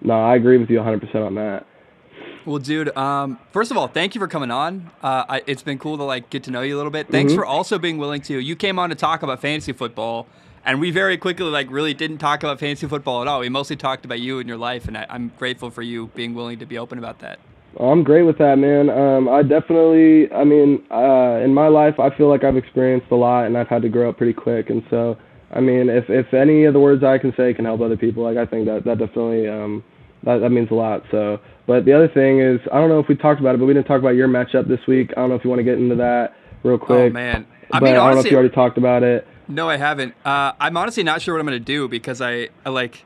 [0.00, 1.66] no, I agree with you a hundred percent on that.
[2.46, 4.90] Well, dude, um, first of all, thank you for coming on.
[5.02, 7.08] Uh, I, it's been cool to like get to know you a little bit.
[7.08, 7.40] Thanks Mm-hmm.
[7.40, 8.38] for also being willing to.
[8.38, 10.26] You came on to talk about fantasy football,
[10.64, 13.40] and we very quickly like really didn't talk about fantasy football at all.
[13.40, 16.34] We mostly talked about you and your life, and I, I'm grateful for you being
[16.34, 17.38] willing to be open about that.
[17.78, 18.90] I'm great with that, man.
[18.90, 23.14] Um, I definitely, I mean, uh, in my life, I feel like I've experienced a
[23.16, 24.70] lot, and I've had to grow up pretty quick.
[24.70, 25.16] And so,
[25.52, 28.24] I mean, if if any of the words I can say can help other people,
[28.24, 29.84] like I think that that definitely um,
[30.24, 31.04] that that means a lot.
[31.12, 31.38] So,
[31.70, 33.72] but the other thing is, I don't know if we talked about it, but we
[33.72, 35.12] didn't talk about your matchup this week.
[35.16, 36.34] I don't know if you want to get into that
[36.64, 37.12] real quick.
[37.12, 39.24] Oh man, I but mean, I don't know if you already talked about it.
[39.46, 40.16] No, I haven't.
[40.24, 43.04] Uh, I'm honestly not sure what I'm going to do because I, I like.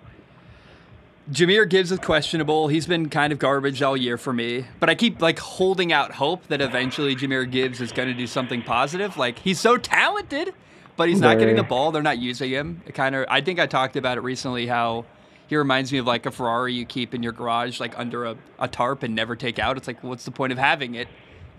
[1.30, 2.68] Jahmyr Gibbs is questionable.
[2.68, 6.12] He's been kind of garbage all year for me, but I keep like holding out
[6.12, 9.18] hope that eventually Jahmyr Gibbs is going to do something positive.
[9.18, 10.54] Like he's so talented,
[10.96, 11.92] but he's not getting the ball.
[11.92, 12.80] They're not using him.
[12.86, 13.26] It kind of.
[13.28, 14.66] I think I talked about it recently.
[14.66, 15.04] How
[15.46, 18.36] he reminds me of like a Ferrari you keep in your garage, like under a,
[18.58, 19.76] a tarp and never take out.
[19.76, 21.08] It's like, what's the point of having it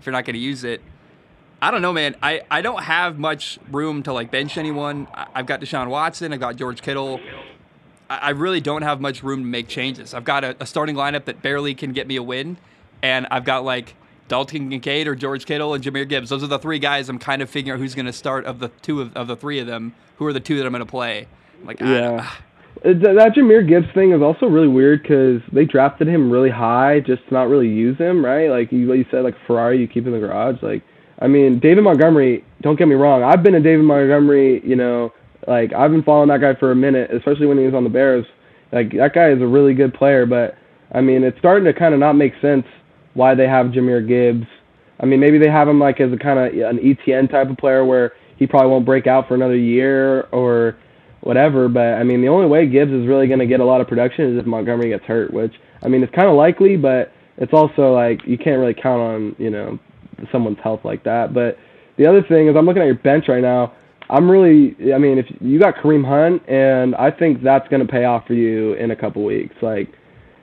[0.00, 0.80] if you're not going to use it?
[1.62, 2.16] I don't know, man.
[2.22, 5.08] I, I don't have much room to like bench anyone.
[5.14, 6.32] I, I've got Deshaun Watson.
[6.32, 7.20] I've got George Kittle.
[8.10, 10.12] I, I really don't have much room to make changes.
[10.14, 12.58] I've got a, a starting lineup that barely can get me a win,
[13.02, 13.94] and I've got like
[14.28, 16.28] Dalton Kincaid or George Kittle and Jahmyr Gibbs.
[16.28, 18.58] Those are the three guys I'm kind of figuring out who's going to start of
[18.58, 19.94] the two of, of the three of them.
[20.16, 21.26] Who are the two that I'm going to play?
[21.64, 22.22] Like, Yeah.
[22.26, 22.42] It-
[22.86, 27.00] Uh, that Jahmyr Gibbs thing is also really weird because they drafted him really high
[27.00, 28.48] just to not really use him, right?
[28.48, 30.62] Like you, you said, like Ferrari you keep in the garage.
[30.62, 30.84] Like,
[31.18, 32.44] I mean, David Montgomery.
[32.62, 33.24] Don't get me wrong.
[33.24, 34.62] I've been a David Montgomery.
[34.64, 35.12] You know,
[35.48, 37.90] like I've been following that guy for a minute, especially when he was on the
[37.90, 38.24] Bears.
[38.70, 40.56] Like that guy is a really good player, but
[40.92, 42.66] I mean, it's starting to kind of not make sense
[43.14, 44.46] why they have Jahmyr Gibbs.
[45.00, 47.56] I mean, maybe they have him like as a kind of an ETN type of
[47.56, 50.76] player where he probably won't break out for another year or
[51.26, 51.68] whatever.
[51.68, 53.88] But I mean, the only way Gibbs is really going to get a lot of
[53.88, 57.52] production is if Montgomery gets hurt, which I mean, it's kind of likely, but it's
[57.52, 59.78] also like you can't really count on you know
[60.32, 61.34] someone's health like that.
[61.34, 61.58] But
[61.98, 63.74] the other thing is, I'm looking at your bench right now.
[64.08, 67.90] I'm really, I mean, if you got Kareem Hunt, and I think that's going to
[67.90, 69.88] pay off for you in a couple weeks, like,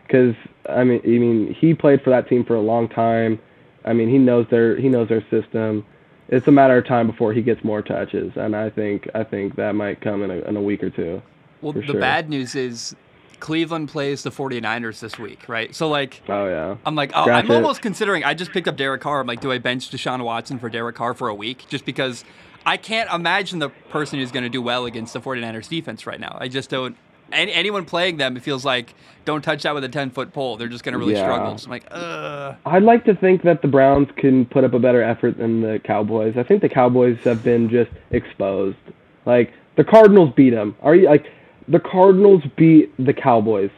[0.05, 0.35] because
[0.69, 3.39] I mean, I mean, he played for that team for a long time.
[3.85, 5.85] I mean, he knows their he knows their system.
[6.29, 9.55] It's a matter of time before he gets more touches, and I think I think
[9.57, 11.21] that might come in a in a week or two.
[11.61, 11.99] well, the sure.
[11.99, 12.95] bad news is
[13.39, 15.75] Cleveland plays the 49ers this week, right?
[15.75, 16.21] So like.
[16.29, 16.77] Oh yeah.
[16.85, 17.55] I'm like, oh, Scratch I'm it.
[17.55, 18.23] almost considering.
[18.23, 19.19] I just picked up Derek Carr.
[19.19, 21.65] I'm like, do I bench Deshaun Watson for Derek Carr for a week?
[21.67, 22.23] Just because
[22.65, 26.19] I can't imagine the person who's going to do well against the 49ers defense right
[26.21, 26.37] now.
[26.39, 26.95] I just don't.
[27.31, 28.93] Any, anyone playing them, it feels like
[29.25, 30.57] don't touch that with a 10 foot pole.
[30.57, 31.23] They're just going to really Yeah.
[31.23, 31.57] struggle.
[31.57, 32.55] So I'm like, ugh.
[32.65, 35.79] I'd like to think that the Browns can put up a better effort than the
[35.83, 36.35] Cowboys.
[36.37, 38.77] I think the Cowboys have been just exposed.
[39.25, 40.75] Like the Cardinals beat them.
[40.81, 41.25] Are you like
[41.67, 43.71] the Cardinals beat the Cowboys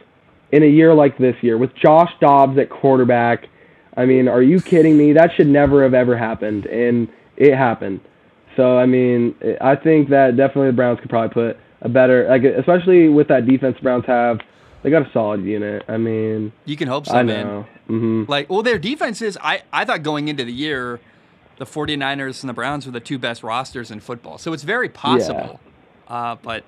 [0.52, 3.48] in a year like this year with Josh Dobbs at quarterback?
[3.96, 5.12] I mean, are you kidding me?
[5.12, 7.08] That should never have ever happened, and
[7.38, 8.00] it happened.
[8.56, 11.56] So I mean, I think that definitely the Browns could probably put
[11.86, 14.40] a better, like especially with that defense Browns have.
[14.82, 15.82] They got a solid unit.
[15.88, 17.46] I mean, You can hope so, I man.
[17.46, 17.66] know.
[17.88, 21.00] hmm Like, well, their defenses, I, I thought going into the year,
[21.58, 24.38] the 49ers and the Browns were the two best rosters in football.
[24.38, 25.58] So it's very possible.
[26.06, 26.62] Uh, but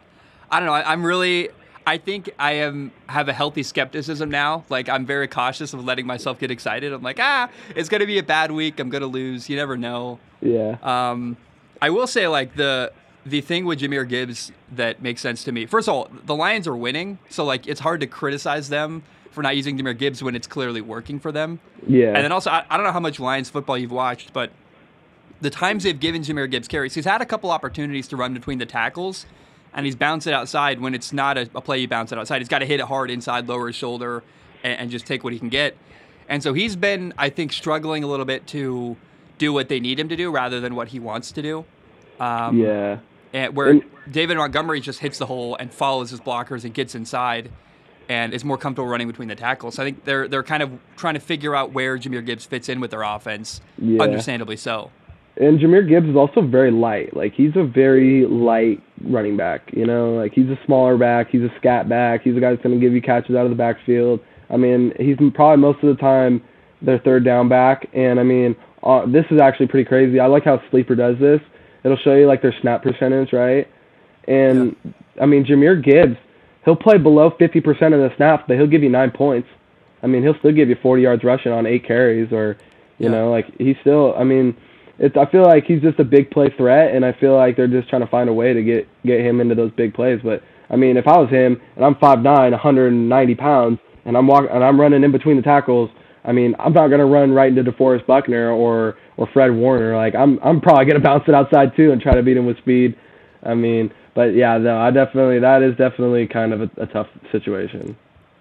[0.51, 0.73] I don't know.
[0.73, 1.51] I, I'm really,
[1.87, 4.65] I think I am have a healthy skepticism now.
[4.69, 6.93] Like, I'm very cautious of letting myself get excited.
[6.93, 8.81] I'm like, ah, it's going to be a bad week.
[8.81, 9.49] I'm going to lose.
[9.49, 10.19] You never know.
[10.41, 10.79] Yeah.
[10.83, 11.37] Um,
[11.81, 12.91] I will say, like the
[13.31, 15.67] the thing with Jahmyr Gibbs that makes sense to me.
[15.67, 19.43] First of all, the Lions are winning, so like it's hard to criticize them for
[19.43, 21.61] not using Jahmyr Gibbs when it's clearly working for them.
[21.87, 22.09] Yeah.
[22.09, 24.51] And then also, I, I don't know how much Lions football you've watched, but
[25.41, 28.59] the times they've given Jahmyr Gibbs carries, he's had a couple opportunities to run between
[28.59, 29.27] the tackles,
[29.75, 32.41] and he's bounced it outside when it's not a, a play you bounce it outside.
[32.41, 34.23] He's got to hit it hard inside, lower his shoulder,
[34.65, 35.77] and, and just take what he can get.
[36.29, 38.97] And so he's been, I think, struggling a little bit to
[39.39, 41.65] do what they need him to do rather than what he wants to do.
[42.21, 42.99] Um, yeah.
[43.33, 46.95] And where And- David Montgomery just hits the hole and follows his blockers and gets
[46.95, 47.51] inside
[48.09, 49.79] and is more comfortable running between the tackles.
[49.79, 52.81] I think they're they're kind of trying to figure out where Jahmyr Gibbs fits in
[52.81, 54.03] with their offense, Yeah.
[54.03, 54.91] understandably so.
[55.37, 57.15] And Jahmyr Gibbs is also very light.
[57.15, 59.71] Like he's a very light running back.
[59.75, 61.29] You know, like he's a smaller back.
[61.31, 62.23] He's a scat back.
[62.23, 64.21] He's a guy that's going to give you catches out of the backfield.
[64.51, 66.43] I mean, he's probably most of the time
[66.81, 67.87] their third down back.
[67.93, 70.19] And I mean, uh, this is actually pretty crazy.
[70.19, 71.41] I like how Sleeper does this.
[71.85, 73.69] It'll show you like their snap percentage, right?
[74.27, 74.77] And
[75.21, 76.17] I mean, Jahmyr Gibbs,
[76.65, 79.49] he'll play below 50% of the snaps, but he'll give you nine points.
[80.03, 82.57] I mean, he'll still give you 40 yards rushing on eight carries, or
[82.99, 83.13] you Yeah.
[83.17, 84.15] know, like he's still.
[84.17, 84.55] I mean,
[84.99, 85.17] it's.
[85.17, 87.89] I feel like he's just a big play threat, and I feel like they're just
[87.89, 90.21] trying to find a way to get get him into those big plays.
[90.23, 94.51] But I mean, if I was him and I'm 5'9", 190 pounds, and I'm walking
[94.51, 95.91] and I'm running in between the tackles,
[96.29, 99.97] I mean, I'm not gonna run right into DeForest Buckner or or Fred Warner.
[99.97, 102.59] Like I'm I'm probably gonna bounce it outside too and try to beat him with
[102.59, 102.97] speed.
[103.43, 107.09] I mean, but yeah, no, I definitely that is definitely kind of a, a tough
[107.33, 107.97] situation.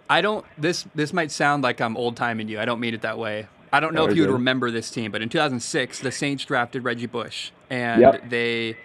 [0.10, 0.46] I don't.
[0.58, 2.60] This this might sound like I'm old timing you.
[2.60, 3.48] I don't mean it that way.
[3.72, 6.84] I don't know if you would remember this team, but in 2006, the Saints drafted
[6.84, 8.30] Reggie Bush, and Yep.
[8.30, 8.78] they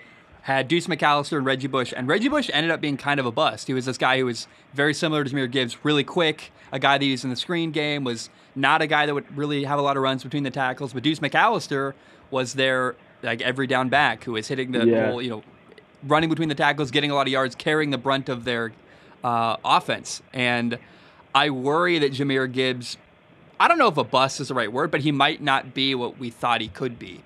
[0.43, 3.31] had Deuce McAllister and Reggie Bush, and Reggie Bush ended up being kind of a
[3.31, 3.69] bust.
[3.69, 6.99] He was this guy who was very similar to Jahmyr Gibbs, really quick, a guy
[6.99, 9.83] that used in the screen game, was not a guy that would really have a
[9.83, 10.93] lot of runs between the tackles.
[10.93, 11.95] But Deuce McAllister
[12.31, 15.07] was their like every down back who was hitting the Yeah.
[15.11, 15.43] whole, you know,
[16.07, 18.73] running between the tackles, getting a lot of yards, carrying the brunt of their
[19.23, 20.21] uh, offense.
[20.33, 20.79] And
[21.35, 22.97] I worry that Jahmyr Gibbs,
[23.61, 25.95] I don't know if a bust is the right word, but he might not be
[25.95, 27.21] what we thought he could be.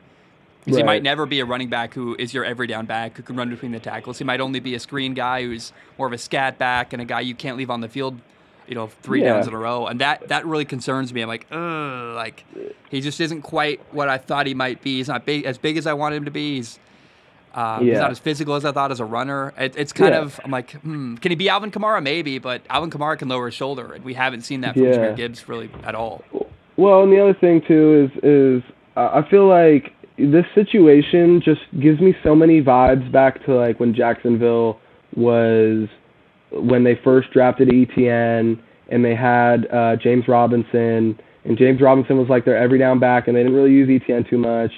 [0.65, 3.23] Because he might never be a running back who is your every down back who
[3.23, 4.19] can run between the tackles.
[4.19, 7.05] He might only be a screen guy who's more of a scat back and a
[7.05, 8.21] guy you can't leave on the field,
[8.69, 9.35] you know, three Yeah.
[9.35, 9.87] downs in a row.
[9.87, 11.23] And that that really concerns me.
[11.23, 12.45] I'm like, ugh, like
[12.91, 14.97] he just isn't quite what I thought he might be.
[14.97, 16.57] He's not big as big as I wanted him to be.
[16.57, 16.79] He's
[17.55, 19.55] um, he's not as physical as I thought as a runner.
[19.57, 20.21] It, it's kind Yeah.
[20.21, 22.03] of I'm like, hmm, can he be Alvin Kamara?
[22.03, 24.93] Maybe, but Alvin Kamara can lower his shoulder, and we haven't seen that from Yeah.
[24.97, 26.23] Jahmyr Gibbs really at all.
[26.77, 28.63] Well, and the other thing too is is
[28.97, 33.81] uh, I feel like this situation just gives me so many vibes back to like
[33.81, 34.79] when Jacksonville
[35.15, 35.89] was
[36.51, 38.59] when they first drafted ETN
[38.89, 43.29] and they had uh, James Robinson and James Robinson was like their every down back
[43.29, 44.71] and they didn't really use ETN too much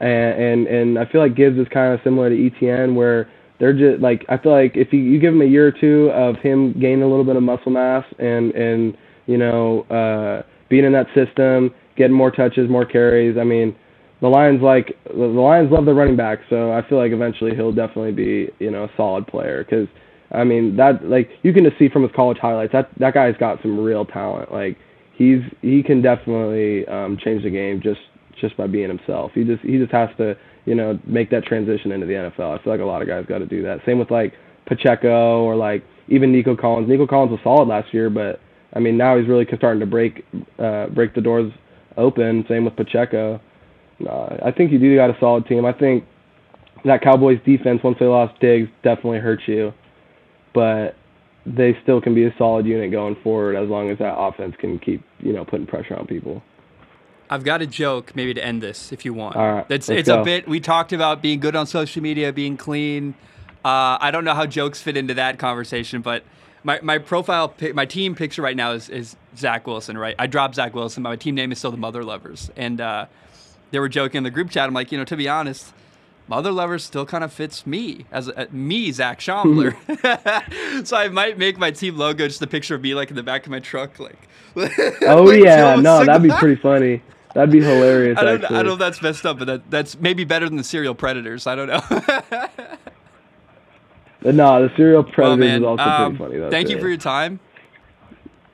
[0.00, 3.74] and and, and I feel like Gibbs is kind of similar to ETN where they're
[3.74, 6.36] just like I feel like if you, you give him a year or two of
[6.36, 10.92] him gaining a little bit of muscle mass and and you know uh, being in
[10.92, 13.36] that system, getting more touches, more carries.
[13.36, 13.76] I mean,
[14.22, 17.72] the Lions like the Lions love their running back, so I feel like eventually he'll
[17.72, 19.86] definitely be you know a solid player because
[20.32, 23.36] I mean that like you can just see from his college highlights that that guy's
[23.36, 24.52] got some real talent.
[24.52, 24.76] Like
[25.16, 28.00] he's he can definitely um, change the game just
[28.40, 29.32] just by being himself.
[29.34, 32.58] He just he just has to you know make that transition into the NFL.
[32.58, 33.80] I feel like a lot of guys got to do that.
[33.84, 34.34] Same with like
[34.66, 36.88] Pacheco or like even Nico Collins.
[36.88, 38.40] Nico Collins was solid last year, but
[38.74, 40.24] I mean now he's really starting to break
[40.58, 41.52] uh, break the doors
[41.96, 42.44] open.
[42.48, 43.40] Same with Pacheco.
[43.98, 45.66] No, I think you do got a solid team.
[45.66, 46.04] I think
[46.84, 49.74] that Cowboys defense once they lost Diggs definitely hurts you,
[50.52, 50.96] but
[51.46, 54.78] they still can be a solid unit going forward as long as that offense can
[54.78, 56.42] keep you know putting pressure on people.
[57.28, 59.36] I've got a joke maybe to end this if you want.
[59.36, 62.56] All right, It's it's a bit we talked about being good on social media, being
[62.56, 63.14] clean.
[63.64, 66.24] Uh, I don't know how jokes fit into that conversation, but
[66.64, 70.14] my, my profile my team picture right now is, is Zach Wilson, right?
[70.18, 72.50] I dropped Zach Wilson, but my team name is still the Mother Lovers.
[72.56, 73.06] And uh,
[73.70, 74.66] they were joking in the group chat.
[74.66, 75.72] I'm like, you know, to be honest,
[76.30, 79.74] Mother Lovers still kind of fits me as a, me, Zac Shomler.
[80.86, 83.22] so I might make my team logo just a picture of me like in the
[83.24, 84.16] back of my truck, like.
[84.56, 87.02] Oh like yeah, no, that'd be pretty funny.
[87.34, 88.18] That'd be hilarious.
[88.18, 88.56] I don't, actually.
[88.56, 90.94] I don't know if that's messed up, but that, that's maybe better than the serial
[90.94, 91.46] predators.
[91.46, 91.80] I don't know.
[94.22, 96.50] But no, the serial predators well, man, is also um, pretty funny though.
[96.50, 97.40] thank you for your time.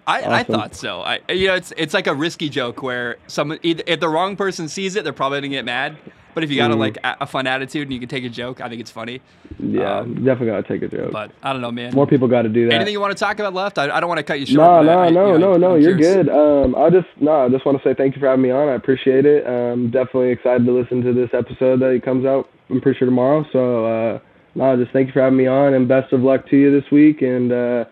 [0.06, 1.00] I, I thought so.
[1.00, 4.68] I, you know, it's it's like a risky joke where someone if the wrong person
[4.68, 5.96] sees it, they're probably gonna get mad.
[6.36, 6.78] But if you got a, Mhm.
[6.78, 9.22] like a, a fun attitude and you can take a joke, I think it's funny.
[9.58, 11.10] Yeah, um, definitely gotta take a joke.
[11.10, 11.94] But I don't know, man.
[11.94, 12.74] More people got to do that.
[12.74, 13.78] Anything you want to talk about left?
[13.78, 14.58] I, I don't want to cut you short.
[14.58, 15.74] No, no, I- I- no, you know, no, no.
[15.76, 16.26] I'm You're curious.
[16.26, 16.28] good.
[16.28, 18.68] Um, I just no, I just want to say thank you for having me on.
[18.68, 19.46] I appreciate it.
[19.46, 22.50] Um, definitely excited to listen to this episode that comes out.
[22.68, 23.46] I'm pretty sure tomorrow.
[23.50, 24.18] So uh,
[24.54, 26.90] no, just thank you for having me on, and best of luck to you this
[26.90, 27.22] week.
[27.22, 27.86] And uh,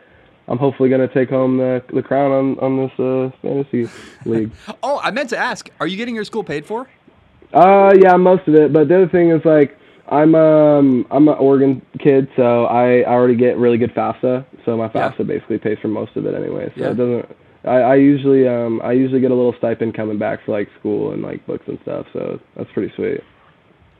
[0.48, 3.88] I'm hopefully gonna take home the the crown on on this uh, fantasy
[4.26, 4.50] league.
[4.82, 5.70] Oh, I meant to ask.
[5.80, 6.86] Are you getting your school paid for?
[7.52, 8.72] Uh, yeah, most of it.
[8.72, 9.76] But the other thing is like
[10.08, 14.44] I'm um I'm an Oregon kid, so I, I already get really good FAFSA.
[14.64, 15.10] So my Yeah.
[15.12, 16.72] FAFSA basically pays for most of it anyway.
[16.76, 16.90] So Yeah.
[16.90, 17.36] it doesn't.
[17.64, 21.12] I, I usually um I usually get a little stipend coming back for like school
[21.12, 22.06] and like books and stuff.
[22.12, 23.20] So that's pretty sweet.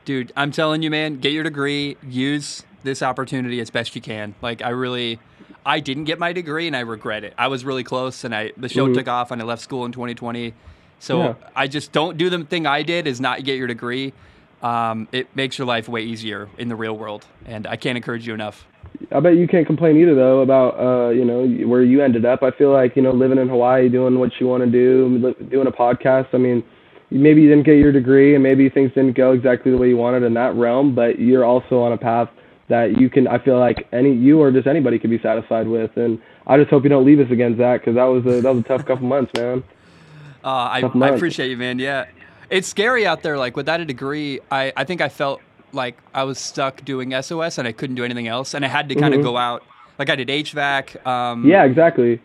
[0.05, 4.35] Dude, I'm telling you, man, get your degree, use this opportunity as best you can.
[4.41, 5.19] Like I really
[5.65, 7.33] I didn't get my degree and I regret it.
[7.39, 8.93] I was really close and I the show Mhm.
[8.95, 10.53] took off and I left school in 2020.
[10.99, 11.33] So Yeah.
[11.55, 14.13] I just don't do the thing I did is not get your degree.
[14.61, 18.25] Um, it makes your life way easier in the real world, and I can't encourage
[18.25, 18.65] you enough.
[19.11, 22.41] I bet you can't complain either though about uh you know where you ended up.
[22.43, 25.67] I feel like you know living in Hawaii, doing what you want to do, doing
[25.67, 26.27] a podcast.
[26.33, 26.63] I mean,
[27.11, 29.97] maybe you didn't get your degree and maybe things didn't go exactly the way you
[29.97, 32.29] wanted in that realm, but you're also on a path
[32.69, 33.27] that you can.
[33.27, 36.69] I feel like any you or just anybody could be satisfied with, and I just
[36.69, 38.85] hope you don't leave us again, Zac, because that was a that was a tough
[38.85, 39.63] couple months, man.
[40.45, 41.79] Uh, I, I appreciate you, man.
[41.79, 42.05] Yeah,
[42.51, 43.35] it's scary out there.
[43.37, 45.41] Like without a degree, I I think I felt
[45.73, 48.87] like I was stuck doing SOS and I couldn't do anything else, and I had
[48.89, 49.23] to kind of Mhm.
[49.23, 49.63] go out.
[49.97, 51.03] Like I did HVAC.
[51.07, 52.21] Um, Yeah, exactly.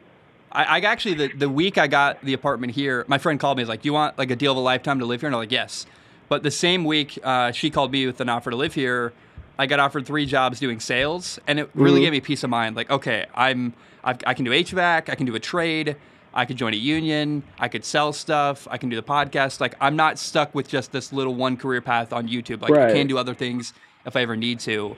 [0.53, 3.63] I, I actually the, the week I got the apartment here, my friend called me.
[3.63, 5.35] He's like, "Do you want like a deal of a lifetime to live here?" And
[5.35, 5.87] I'm like, "Yes."
[6.29, 9.13] But the same week, uh, she called me with an offer to live here.
[9.59, 12.05] I got offered three jobs doing sales, and it really Mhm.
[12.05, 12.77] gave me peace of mind.
[12.77, 13.73] Like, okay, I'm
[14.05, 15.97] I've, I can do HVAC, I can do a trade,
[16.33, 19.61] I could join a union, I could sell stuff, I can do the podcast.
[19.61, 22.63] Like, I'm not stuck with just this little one career path on YouTube.
[22.63, 23.73] Like, I can do other things
[24.07, 24.97] if I ever need to.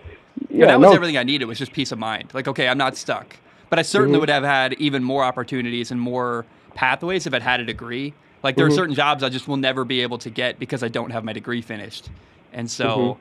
[0.50, 0.94] Yeah, and that was no.
[0.94, 2.30] everything I needed was just peace of mind.
[2.34, 3.36] Like, okay, I'm not stuck.
[3.70, 4.20] But I certainly Mhm.
[4.20, 6.44] would have had even more opportunities and more
[6.74, 8.12] pathways if I'd had a degree.
[8.42, 8.74] Like there are Mhm.
[8.74, 11.32] certain jobs I just will never be able to get because I don't have my
[11.32, 12.10] degree finished.
[12.52, 13.16] And so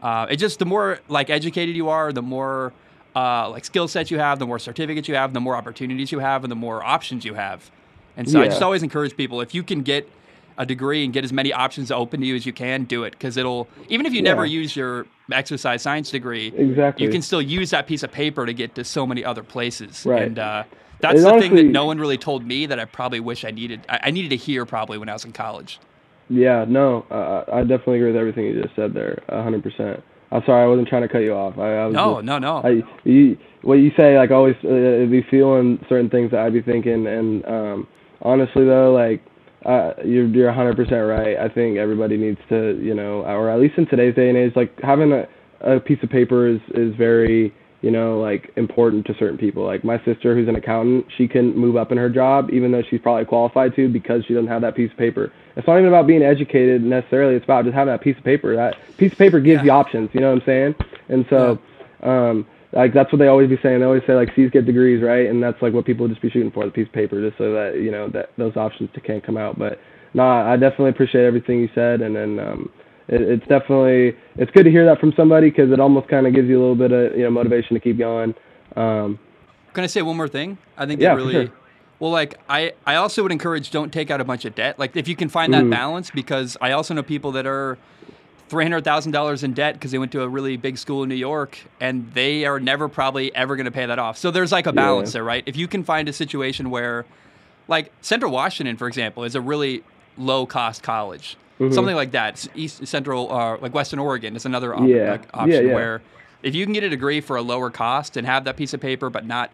[0.00, 0.06] Mm-hmm.
[0.06, 2.72] uh, it just the more like educated you are, the more
[3.14, 6.18] uh, like skill sets you have, the more certificates you have, the more opportunities you
[6.20, 7.70] have, and the more options you have.
[8.16, 10.08] And so I just always encourage people if you can get
[10.58, 13.12] a degree and get as many options open to you as you can, do it
[13.12, 17.06] because it'll even if you never use your exercise science degree, Exactly.
[17.06, 20.04] you can still use that piece of paper to get to so many other places.
[20.04, 20.22] Right.
[20.22, 20.64] And uh,
[21.00, 23.50] that's It the thing that no one really told me that I probably wish I
[23.52, 23.86] needed.
[23.88, 25.78] I, I needed to hear probably when I was in college.
[26.28, 30.02] Yeah, no, uh, I definitely agree with everything you just said there, a hundred percent.
[30.32, 31.58] I'm sorry, I wasn't trying to cut you off.
[31.58, 32.56] I, I was No, just- no, no.
[32.58, 36.62] I, you, what you say, like always, uh, be feeling certain things that I'd be
[36.62, 37.88] thinking, and um,
[38.22, 39.22] honestly though, like
[39.66, 41.36] uh, you're you're 100% right.
[41.36, 44.52] I think everybody needs to, you know, or at least in today's day and age,
[44.56, 45.26] like having a
[45.62, 47.52] a piece of paper is is very,
[47.82, 49.64] you know, like important to certain people.
[49.64, 52.82] Like my sister, who's an accountant, she can move up in her job, even though
[52.88, 55.32] she's probably qualified to, because she doesn't have that piece of paper.
[55.56, 57.34] It's not even about being educated necessarily.
[57.36, 58.54] It's about just having that piece of paper.
[58.54, 59.64] That piece of paper gives Yeah.
[59.64, 60.10] you options.
[60.12, 60.74] You know what I'm saying?
[61.08, 61.58] And so,
[62.02, 63.80] um, like that's what they always be saying.
[63.80, 65.26] They always say like C's get degrees, right?
[65.26, 67.52] And that's like what people just be shooting for, the piece of paper, just so
[67.52, 69.58] that you know that those options can't come out.
[69.58, 69.80] But
[70.14, 72.70] no, I definitely appreciate everything you said, and then um,
[73.12, 76.48] it's definitely it's good to hear that from somebody because it almost kind of gives
[76.48, 78.34] you a little bit of you know motivation to keep going.
[78.76, 79.18] Um,
[79.74, 80.58] Can I say one more thing?
[80.78, 81.32] I think Yeah, really.
[81.46, 81.52] sure.
[81.98, 84.78] Well, like I, I also would encourage don't take out a bunch of debt.
[84.78, 85.70] Like if you can find that Mhm.
[85.70, 87.76] balance, because I also know people that are
[88.48, 91.08] three hundred thousand dollars in debt because they went to a really big school in
[91.08, 94.16] New York and they are never probably ever going to pay that off.
[94.18, 95.18] So there's like a balance Yeah.
[95.18, 95.42] there, right?
[95.46, 97.04] If you can find a situation where,
[97.68, 99.82] like Central Washington, for example, is a really
[100.16, 101.74] low cost college, Mhm.
[101.74, 102.46] something like that.
[102.54, 105.12] East Central, uh, like Western Oregon, is another op- Yeah.
[105.12, 105.74] like, option Yeah, yeah.
[105.74, 106.02] where
[106.42, 108.80] if you can get a degree for a lower cost and have that piece of
[108.80, 109.50] paper, but not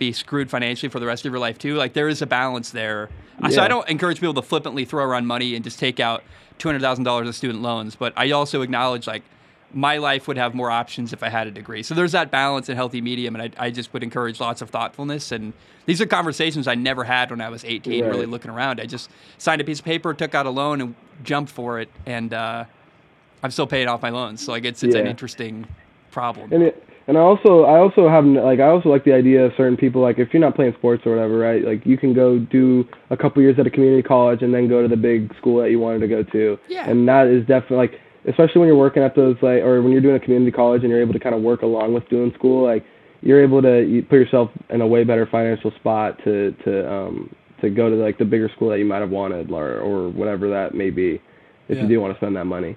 [0.00, 1.76] be screwed financially for the rest of your life too.
[1.76, 3.08] Like there is a balance there.
[3.40, 6.24] Uh, So I don't encourage people to flippantly throw around money and just take out
[6.58, 7.94] two hundred thousand dollars of student loans.
[7.94, 9.22] But I also acknowledge like
[9.74, 11.82] my life would have more options if I had a degree.
[11.82, 14.70] So there's that balance and healthy medium, and I, I just would encourage lots of
[14.70, 15.32] thoughtfulness.
[15.32, 15.52] And
[15.86, 18.08] these are conversations I never had when I was 18, Right.
[18.10, 18.80] really looking around.
[18.80, 20.94] I just signed a piece of paper, took out a loan, and
[21.24, 21.88] jumped for it.
[22.06, 22.64] And uh,
[23.42, 24.44] I'm still paying off my loans.
[24.44, 25.66] So like it's it's an interesting
[26.12, 26.52] problem.
[26.52, 29.52] and it, and I also I also have like I also like the idea of
[29.56, 32.38] certain people like if you're not playing sports or whatever right like you can go
[32.38, 35.60] do a couple years at a community college and then go to the big school
[35.60, 36.88] that you wanted to go to Yeah.
[36.88, 40.00] and that is definitely like especially when you're working at those like or when you're
[40.00, 42.64] doing a community college and you're able to kind of work along with doing school
[42.64, 42.84] like
[43.22, 47.34] you're able to you put yourself in a way better financial spot to to um
[47.60, 50.48] to go to like the bigger school that you might have wanted or or whatever
[50.50, 51.20] that may be
[51.68, 51.82] if Yeah.
[51.82, 52.76] you do want to spend that money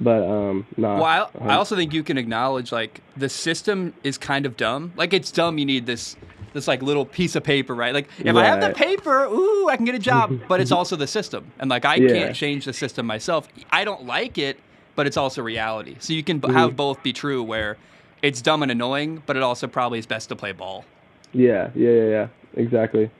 [0.00, 4.18] but um no Well, I, I also think you can acknowledge like the system is
[4.18, 4.92] kind of dumb.
[4.94, 5.56] Like it's dumb.
[5.58, 6.16] You need this
[6.52, 7.94] this like little piece of paper, right?
[7.94, 10.38] Like if I have the paper, ooh, I can get a job.
[10.48, 12.12] but it's also the system, and like I Yeah.
[12.12, 13.48] can't change the system myself.
[13.70, 14.60] I don't like it,
[14.96, 15.96] but it's also reality.
[16.00, 16.56] So you can b Mm-hmm.
[16.56, 17.76] have both be true, where
[18.22, 20.84] it's dumb and annoying, but it also probably is best to play ball.
[21.32, 23.10] yeah yeah yeah yeah exactly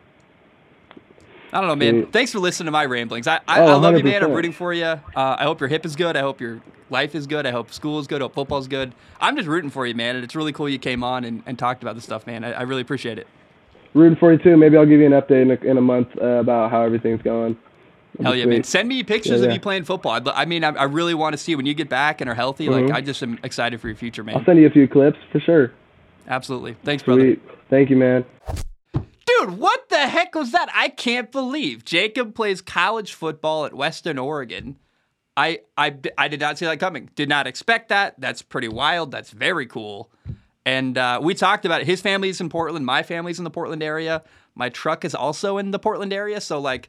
[1.52, 2.00] I don't know, man.
[2.00, 2.04] Yeah.
[2.10, 3.26] Thanks for listening to my ramblings.
[3.28, 4.22] I, I, Oh, I love you, man.
[4.22, 4.84] I'm rooting for you.
[4.84, 6.16] Uh, I hope your hip is good.
[6.16, 7.46] I hope your life is good.
[7.46, 8.20] I hope school is good.
[8.20, 8.92] I hope football's good.
[9.20, 10.16] I'm just rooting for you, man.
[10.16, 12.44] And it's really cool you came on and, and talked about this stuff, man.
[12.44, 13.26] I, I really appreciate it.
[13.94, 14.56] Rooting for you too.
[14.56, 17.22] Maybe I'll give you an update in a, in a month uh, about how everything's
[17.22, 17.56] going.
[18.22, 18.62] Hell yeah, man.
[18.64, 20.12] Send me pictures Yeah, of you playing football.
[20.12, 22.34] I'd, I mean, I, I really want to see when you get back and are
[22.34, 22.66] healthy.
[22.66, 22.88] Mhm.
[22.88, 24.36] Like, I just am excited for your future, man.
[24.36, 25.72] I'll send you a few clips for sure.
[26.28, 26.76] Absolutely.
[26.84, 27.36] Thanks, brother.
[27.70, 28.24] Thank you, man.
[28.94, 30.68] Dude, what the heck was that?
[30.72, 34.76] I can't believe Jacob plays college football at Western Oregon.
[35.36, 37.10] I, I, I did not see that coming.
[37.14, 38.14] Did not expect that.
[38.18, 39.10] That's pretty wild.
[39.10, 40.10] That's very cool.
[40.64, 41.86] And uh, we talked about it.
[41.86, 42.86] His family's in Portland.
[42.86, 44.22] My family's in the Portland area.
[44.54, 46.40] My truck is also in the Portland area.
[46.40, 46.88] So, like,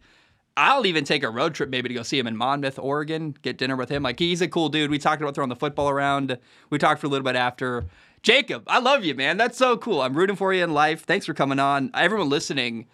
[0.58, 3.60] I'll even take a road trip maybe to go see him in Monmouth, Oregon, get
[3.60, 4.02] dinner with him.
[4.02, 4.90] Like, he's a cool dude.
[4.90, 6.38] We talked about throwing the football around.
[6.72, 7.86] We talked for a little bit after.
[8.24, 9.38] Jacob, I love you, man.
[9.38, 10.02] That's so cool.
[10.02, 11.06] I'm rooting for you in life.
[11.06, 11.92] Thanks for coming on.
[11.94, 12.88] Everyone listening,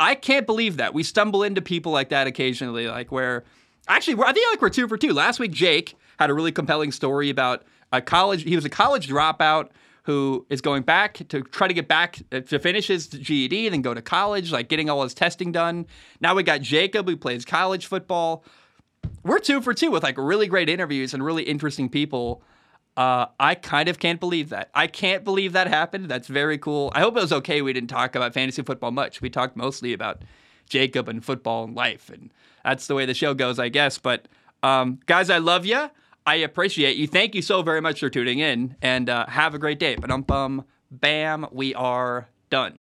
[0.00, 3.44] I can't believe that we stumble into people like that occasionally, like where
[3.86, 5.12] actually I think like we're two for two.
[5.12, 7.62] Last week, Jake had a really compelling story about
[7.92, 8.42] a college.
[8.42, 9.68] He was a college dropout
[10.04, 13.82] who is going back to try to get back uh, to finish his GED, then
[13.82, 15.86] go to college, like getting all his testing done.
[16.20, 18.44] Now we got Jacob who plays college football.
[19.22, 22.42] We're two for two with like really great interviews and really interesting people.
[22.96, 24.70] Uh, I kind of can't believe that.
[24.74, 26.08] I can't believe that happened.
[26.08, 26.92] That's very cool.
[26.94, 27.62] I hope it was okay.
[27.62, 29.20] We didn't talk about fantasy football much.
[29.20, 30.22] We talked mostly about
[30.68, 32.30] Jacob and football and life, and
[32.62, 33.98] that's the way the show goes, I guess.
[33.98, 34.28] But
[34.62, 35.90] um, guys, I love you.
[36.26, 37.06] I appreciate you.
[37.06, 39.96] Thank you so very much for tuning in, and uh, have a great day.
[39.96, 42.78] But um, bam, we are done.